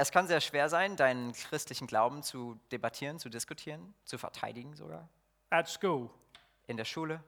Es 0.00 0.12
kann 0.12 0.28
sehr 0.28 0.40
schwer 0.40 0.68
sein, 0.68 0.96
deinen 0.96 1.32
christlichen 1.32 1.86
Glauben 1.88 2.22
zu 2.22 2.58
debattieren, 2.70 3.18
zu 3.18 3.28
diskutieren, 3.28 3.94
zu 4.04 4.16
verteidigen 4.16 4.76
sogar. 4.76 5.08
At 5.50 5.68
school, 5.68 6.08
In 6.68 6.76
der 6.76 6.84
Schule. 6.84 7.20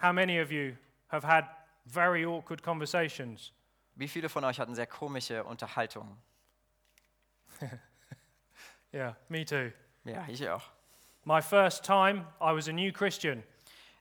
how 0.00 0.12
many 0.12 0.40
of 0.40 0.50
you 0.52 0.76
have 1.08 1.26
had 1.26 1.44
very 1.86 2.24
awkward 2.24 2.62
conversations 2.62 3.52
Wie 3.96 4.06
viele 4.08 4.28
von 4.28 4.44
euch 4.44 4.60
hatten 4.60 4.74
sehr 4.74 4.86
komische 4.86 5.42
Unterhaltungen? 5.44 6.16
Yeah, 8.92 9.16
me 9.28 9.44
too. 9.44 9.72
Ja, 10.04 10.24
ich 10.28 10.48
auch. 10.48 10.62
My 11.24 11.42
first 11.42 11.84
time, 11.84 12.26
I 12.40 12.54
was 12.54 12.68
a 12.68 12.72
new 12.72 12.92
Christian, 12.92 13.42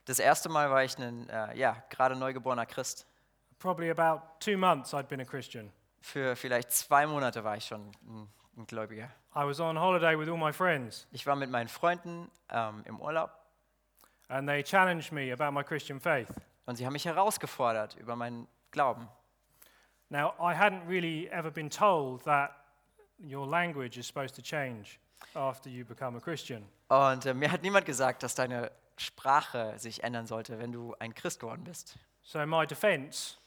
Das 0.05 0.19
erste 0.19 0.49
Mal 0.49 0.69
war 0.69 0.83
ich 0.83 0.95
ein 0.99 1.27
äh, 1.29 1.57
ja, 1.57 1.81
gerade 1.89 2.15
neugeborener 2.15 2.65
Christ. 2.67 3.07
probably 3.57 3.89
about 3.89 4.21
two 4.39 4.55
months 4.57 4.93
I'd 4.93 5.07
been 5.07 5.21
a 5.21 5.25
Christian. 5.25 5.71
Für 6.03 6.35
vielleicht 6.35 6.69
zwei 6.73 7.07
Monate 7.07 7.45
war 7.45 7.55
ich 7.55 7.63
schon 7.63 7.89
ein, 8.05 8.27
ein 8.57 8.67
Gläubiger. 8.67 9.05
I 9.33 9.45
was 9.45 9.61
on 9.61 9.79
holiday 9.79 10.19
with 10.19 10.27
all 10.27 10.37
my 10.37 10.51
friends, 10.51 11.07
Ich 11.13 11.25
war 11.25 11.37
mit 11.37 11.49
meinen 11.49 11.69
Freunden 11.69 12.29
ähm, 12.49 12.83
im 12.85 12.99
Urlaub 12.99 13.31
and 14.27 14.45
they 14.45 14.61
challenged 14.61 15.13
me 15.13 15.31
about 15.31 15.51
my 15.51 15.63
Christian 15.63 16.01
faith. 16.01 16.27
und 16.65 16.75
sie 16.75 16.85
haben 16.85 16.91
mich 16.91 17.05
herausgefordert 17.05 17.95
über 17.95 18.17
meinen 18.17 18.49
Glauben. 18.71 19.07
Now, 20.09 20.33
I 20.39 20.53
hadn't 20.53 20.85
really 20.89 21.29
ever 21.29 21.49
been 21.49 21.69
told 21.69 22.25
that 22.25 22.51
your 23.17 23.47
language 23.47 23.97
is 23.97 24.05
supposed 24.05 24.35
to 24.35 24.41
change 24.41 24.99
after 25.33 25.69
you 25.69 25.85
become 25.85 26.17
a 26.17 26.19
Christian. 26.19 26.67
Und 26.89 27.25
äh, 27.25 27.33
mir 27.33 27.49
hat 27.49 27.61
niemand 27.63 27.85
gesagt, 27.85 28.23
dass 28.23 28.35
deine 28.35 28.71
Sprache 28.97 29.79
sich 29.79 30.03
ändern 30.03 30.27
sollte, 30.27 30.59
wenn 30.59 30.73
du 30.73 30.95
ein 30.99 31.15
Christ 31.15 31.39
geworden 31.39 31.63
bist. 31.63 31.97
So, 32.23 32.45
my 32.45 32.67
defense 32.67 33.37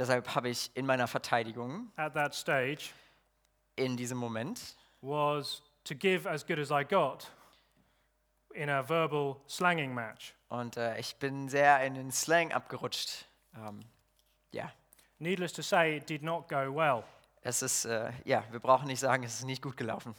Deshalb 0.00 0.34
habe 0.34 0.48
ich 0.48 0.70
in 0.74 0.86
meiner 0.86 1.06
Verteidigung 1.06 1.92
at 1.96 2.14
that 2.14 2.34
stage 2.34 2.90
in 3.76 3.98
diesem 3.98 4.16
Moment 4.16 4.74
was 5.02 5.62
to 5.84 5.94
give 5.94 6.26
as 6.26 6.44
good 6.46 6.58
as 6.58 6.70
I 6.70 6.84
got 6.84 7.30
in 8.54 8.70
a 8.70 8.82
verbal 8.88 9.36
slanging 9.46 9.92
match. 9.94 10.34
und 10.48 10.78
äh, 10.78 10.98
ich 10.98 11.16
bin 11.16 11.50
sehr 11.50 11.84
in 11.84 11.94
den 11.94 12.10
Slang 12.10 12.50
abgerutscht. 12.50 13.26
Ähm, 13.54 13.80
ja, 14.52 14.72
Needless 15.18 15.52
to 15.52 15.60
say, 15.60 15.98
it 15.98 16.08
did 16.08 16.22
not 16.22 16.48
go 16.48 16.74
well. 16.74 17.04
es 17.42 17.60
ist, 17.60 17.84
äh, 17.84 18.10
ja, 18.24 18.42
wir 18.50 18.58
brauchen 18.58 18.86
nicht 18.86 19.00
sagen, 19.00 19.22
es 19.22 19.34
ist 19.34 19.44
nicht 19.44 19.60
gut 19.62 19.76
gelaufen. 19.76 20.14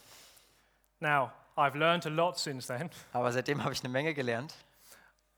Now, 0.99 1.31
I've 1.57 1.75
learned 1.75 2.05
a 2.05 2.09
lot 2.09 2.37
since 2.37 2.67
then, 2.67 2.91
Aber 3.13 3.31
seitdem 3.31 3.63
habe 3.63 3.73
ich 3.73 3.79
eine 3.83 3.89
Menge 3.89 4.13
gelernt. 4.13 4.53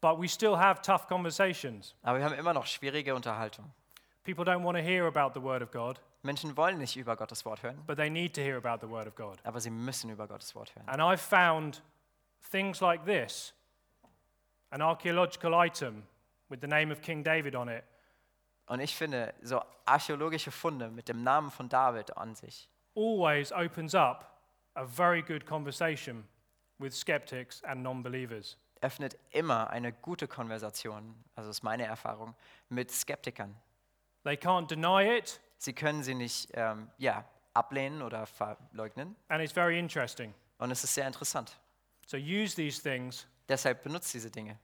but 0.01 0.19
we 0.21 0.27
still 0.27 0.57
have 0.57 0.81
tough 0.81 1.07
conversations. 1.07 1.95
Aber 2.01 2.17
wir 2.19 2.25
haben 2.25 2.35
immer 2.35 2.53
noch 2.53 2.65
schwierige 2.65 3.15
Unterhaltung. 3.15 3.71
People 4.23 4.45
don't 4.45 4.63
want 4.63 4.77
to 4.77 4.83
hear 4.83 5.05
about 5.07 5.33
the 5.33 5.41
Word 5.41 5.61
of 5.61 5.71
God, 5.71 5.99
Menschen 6.23 6.55
wollen 6.55 6.77
nicht 6.77 6.95
über 6.95 7.15
Gottes 7.17 7.43
Wort 7.45 7.61
hören, 7.61 7.77
but 7.85 7.97
they 7.97 8.09
need 8.09 8.33
to 8.35 8.41
hear 8.41 8.55
about 8.57 8.79
the 8.79 8.89
Word 8.89 9.07
of 9.07 9.15
God. 9.15 9.39
aber 9.43 9.59
sie 9.59 9.69
müssen 9.69 10.09
über 10.09 10.27
Gottes 10.27 10.55
Wort 10.55 10.73
hören. 10.75 10.87
And 10.87 11.01
I've 11.01 11.19
found 11.21 11.81
things 12.51 12.79
like 12.81 13.05
this 13.05 13.53
an 14.71 14.81
archaeological 14.81 15.53
item 15.53 16.03
with 16.49 16.61
the 16.61 16.67
name 16.67 16.91
of 16.91 17.01
King 17.01 17.23
David 17.23 17.55
on 17.55 17.67
it 17.69 17.83
Und 18.67 18.79
ich 18.79 18.95
finde, 18.95 19.33
so 19.41 19.61
archäologische 19.85 20.49
Funde 20.51 20.89
mit 20.89 21.09
dem 21.09 21.21
Namen 21.21 21.51
von 21.51 21.67
David 21.67 22.15
an 22.17 22.33
sich 22.33 22.69
always 22.95 23.51
opens 23.51 23.93
up 23.93 24.39
a 24.75 24.85
very 24.85 25.21
good 25.21 25.45
conversation 25.45 26.23
with 26.79 26.93
skeptics 26.95 27.61
and 27.65 27.83
non 27.83 28.01
believers. 28.01 28.57
öffnet 28.81 29.17
immer 29.31 29.69
eine 29.69 29.91
gute 29.91 30.27
Konversation, 30.29 31.13
also 31.35 31.49
ist 31.49 31.63
meine 31.63 31.83
Erfahrung, 31.85 32.33
mit 32.69 32.89
Skeptikern. 32.91 33.53
They 34.23 34.35
can't 34.37 34.67
deny 34.67 35.17
it, 35.17 35.39
Sie 35.57 35.73
können 35.73 36.03
sie 36.03 36.13
nicht 36.15 36.49
ähm, 36.55 36.89
ja, 36.97 37.23
ablehnen 37.53 38.01
oder 38.01 38.25
verleugnen. 38.25 39.15
and 39.29 39.41
it's 39.41 39.53
very 39.53 39.77
interesting. 39.79 40.33
Und 40.57 40.71
es 40.71 40.83
ist 40.83 40.93
sehr 40.93 41.07
interessant. 41.07 41.57
So 42.07 42.17
use 42.17 42.55
these 42.55 42.81
things, 42.81 43.27
Deshalb 43.49 43.83
benutzt 43.83 44.13
diese 44.13 44.29
Dinge. 44.29 44.57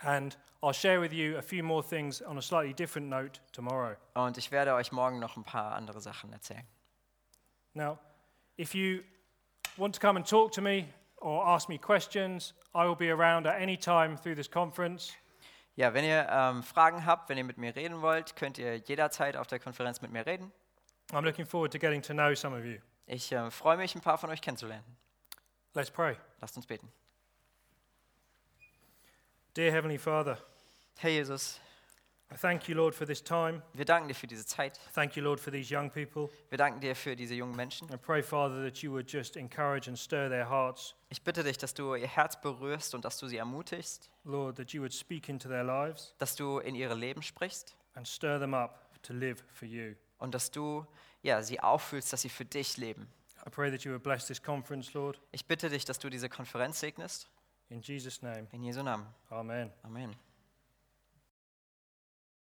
and 0.00 0.36
I'll 0.62 0.72
share 0.74 1.00
with 1.00 1.12
you 1.12 1.36
a 1.38 1.42
few 1.42 1.62
more 1.62 1.82
things 1.82 2.20
on 2.22 2.36
a 2.38 2.42
slightly 2.42 2.72
different 2.74 3.08
note 3.08 3.40
tomorrow. 3.52 3.96
Und 4.14 4.36
ich 4.38 4.50
werde 4.50 4.74
euch 4.74 4.90
morgen 4.92 5.18
noch 5.20 5.36
ein 5.36 5.44
paar 5.44 5.72
andere 5.74 6.00
Sachen 6.00 6.32
erzählen. 6.32 6.66
Now, 7.74 7.98
if 8.56 8.74
you 8.74 9.02
want 9.76 9.94
to 9.94 10.00
come 10.00 10.16
and 10.18 10.28
talk 10.28 10.50
to 10.52 10.62
me 10.62 10.86
or 11.18 11.44
ask 11.46 11.68
me 11.68 11.78
questions, 11.78 12.54
I 12.74 12.84
will 12.86 12.96
be 12.96 13.10
around 13.10 13.46
at 13.46 13.60
any 13.60 13.76
time 13.76 14.16
through 14.16 14.34
this 14.36 14.50
conference. 14.50 15.12
Ja, 15.76 15.92
wenn 15.92 16.04
ihr 16.04 16.26
ähm, 16.30 16.62
Fragen 16.62 17.04
habt, 17.04 17.28
wenn 17.28 17.36
ihr 17.36 17.44
mit 17.44 17.58
mir 17.58 17.76
reden 17.76 18.00
wollt, 18.00 18.34
könnt 18.34 18.56
ihr 18.56 18.76
jederzeit 18.76 19.36
auf 19.36 19.46
der 19.46 19.60
Konferenz 19.60 20.00
mit 20.00 20.10
mir 20.10 20.24
reden. 20.24 20.50
I'm 21.12 21.22
looking 21.22 21.46
forward 21.46 21.70
to 21.72 21.78
getting 21.78 22.00
to 22.02 22.14
know 22.14 22.34
some 22.34 22.56
of 22.58 22.64
you. 22.64 22.78
Ich 23.06 23.30
äh, 23.30 23.50
freue 23.50 23.76
mich, 23.76 23.94
ein 23.94 24.00
paar 24.00 24.16
von 24.16 24.30
euch 24.30 24.40
kennenzulernen. 24.40 24.84
Let's 25.74 25.90
pray. 25.90 26.16
Lasst 26.40 26.56
uns 26.56 26.66
beten. 26.66 26.90
Dear 29.54 29.70
Heavenly 29.70 29.98
Father, 29.98 30.38
Herr 30.96 31.10
Jesus, 31.10 31.60
I 32.32 32.36
thank 32.36 32.68
you, 32.68 32.74
Lord, 32.74 32.92
for 32.94 33.06
this 33.06 33.22
time. 33.22 33.62
Wir 33.72 33.84
danken 33.84 34.08
dir 34.08 34.14
für 34.14 34.26
diese 34.26 34.44
Zeit. 34.44 34.80
Thank 34.94 35.16
you, 35.16 35.22
Lord, 35.22 35.38
for 35.38 35.52
these 35.52 35.72
young 35.72 35.90
people. 35.90 36.28
Wir 36.48 36.58
danken 36.58 36.80
dir 36.80 36.96
für 36.96 37.14
diese 37.14 37.34
jungen 37.34 37.54
Menschen. 37.54 37.88
I 37.92 37.96
pray, 37.96 38.20
Father, 38.22 38.64
that 38.64 38.78
you 38.78 38.90
would 38.90 39.08
just 39.10 39.36
encourage 39.36 39.88
and 39.88 39.96
stir 39.96 40.28
their 40.28 40.48
hearts. 40.50 40.96
Ich 41.08 41.22
bitte 41.22 41.44
dich, 41.44 41.56
dass 41.56 41.72
du 41.72 41.94
ihr 41.94 42.08
Herz 42.08 42.40
berührst 42.40 42.94
und 42.96 43.04
dass 43.04 43.18
du 43.18 43.28
sie 43.28 43.36
ermutigst, 43.36 44.10
Lord, 44.24 44.56
that 44.56 44.72
you 44.72 44.82
would 44.82 44.92
speak 44.92 45.28
into 45.28 45.48
their 45.48 45.62
lives 45.62 46.14
dass 46.18 46.34
du 46.34 46.58
in 46.58 46.74
ihre 46.74 46.94
Leben 46.96 47.22
sprichst 47.22 47.76
and 47.94 48.08
stir 48.08 48.40
them 48.40 48.54
up 48.54 48.90
to 49.02 49.12
live 49.12 49.44
for 49.52 49.68
you. 49.68 49.94
und 50.18 50.34
dass 50.34 50.50
du 50.50 50.84
ja, 51.22 51.40
sie 51.42 51.60
auffühlst, 51.60 52.12
dass 52.12 52.22
sie 52.22 52.28
für 52.28 52.44
dich 52.44 52.76
leben. 52.76 53.08
I 53.46 53.50
pray 53.50 53.70
that 53.70 53.82
you 53.84 53.92
would 53.92 54.02
bless 54.02 54.26
this 54.26 54.42
conference, 54.42 54.92
Lord. 54.94 55.20
Ich 55.30 55.46
bitte 55.46 55.68
dich, 55.68 55.84
dass 55.84 56.00
du 56.00 56.10
diese 56.10 56.28
Konferenz 56.28 56.80
segnest. 56.80 57.30
In 57.68 57.80
Jesus' 57.82 58.20
name, 58.20 58.48
In 58.50 58.64
Jesu 58.64 58.82
Namen. 58.82 59.06
amen. 59.30 59.72
Amen. 59.84 60.16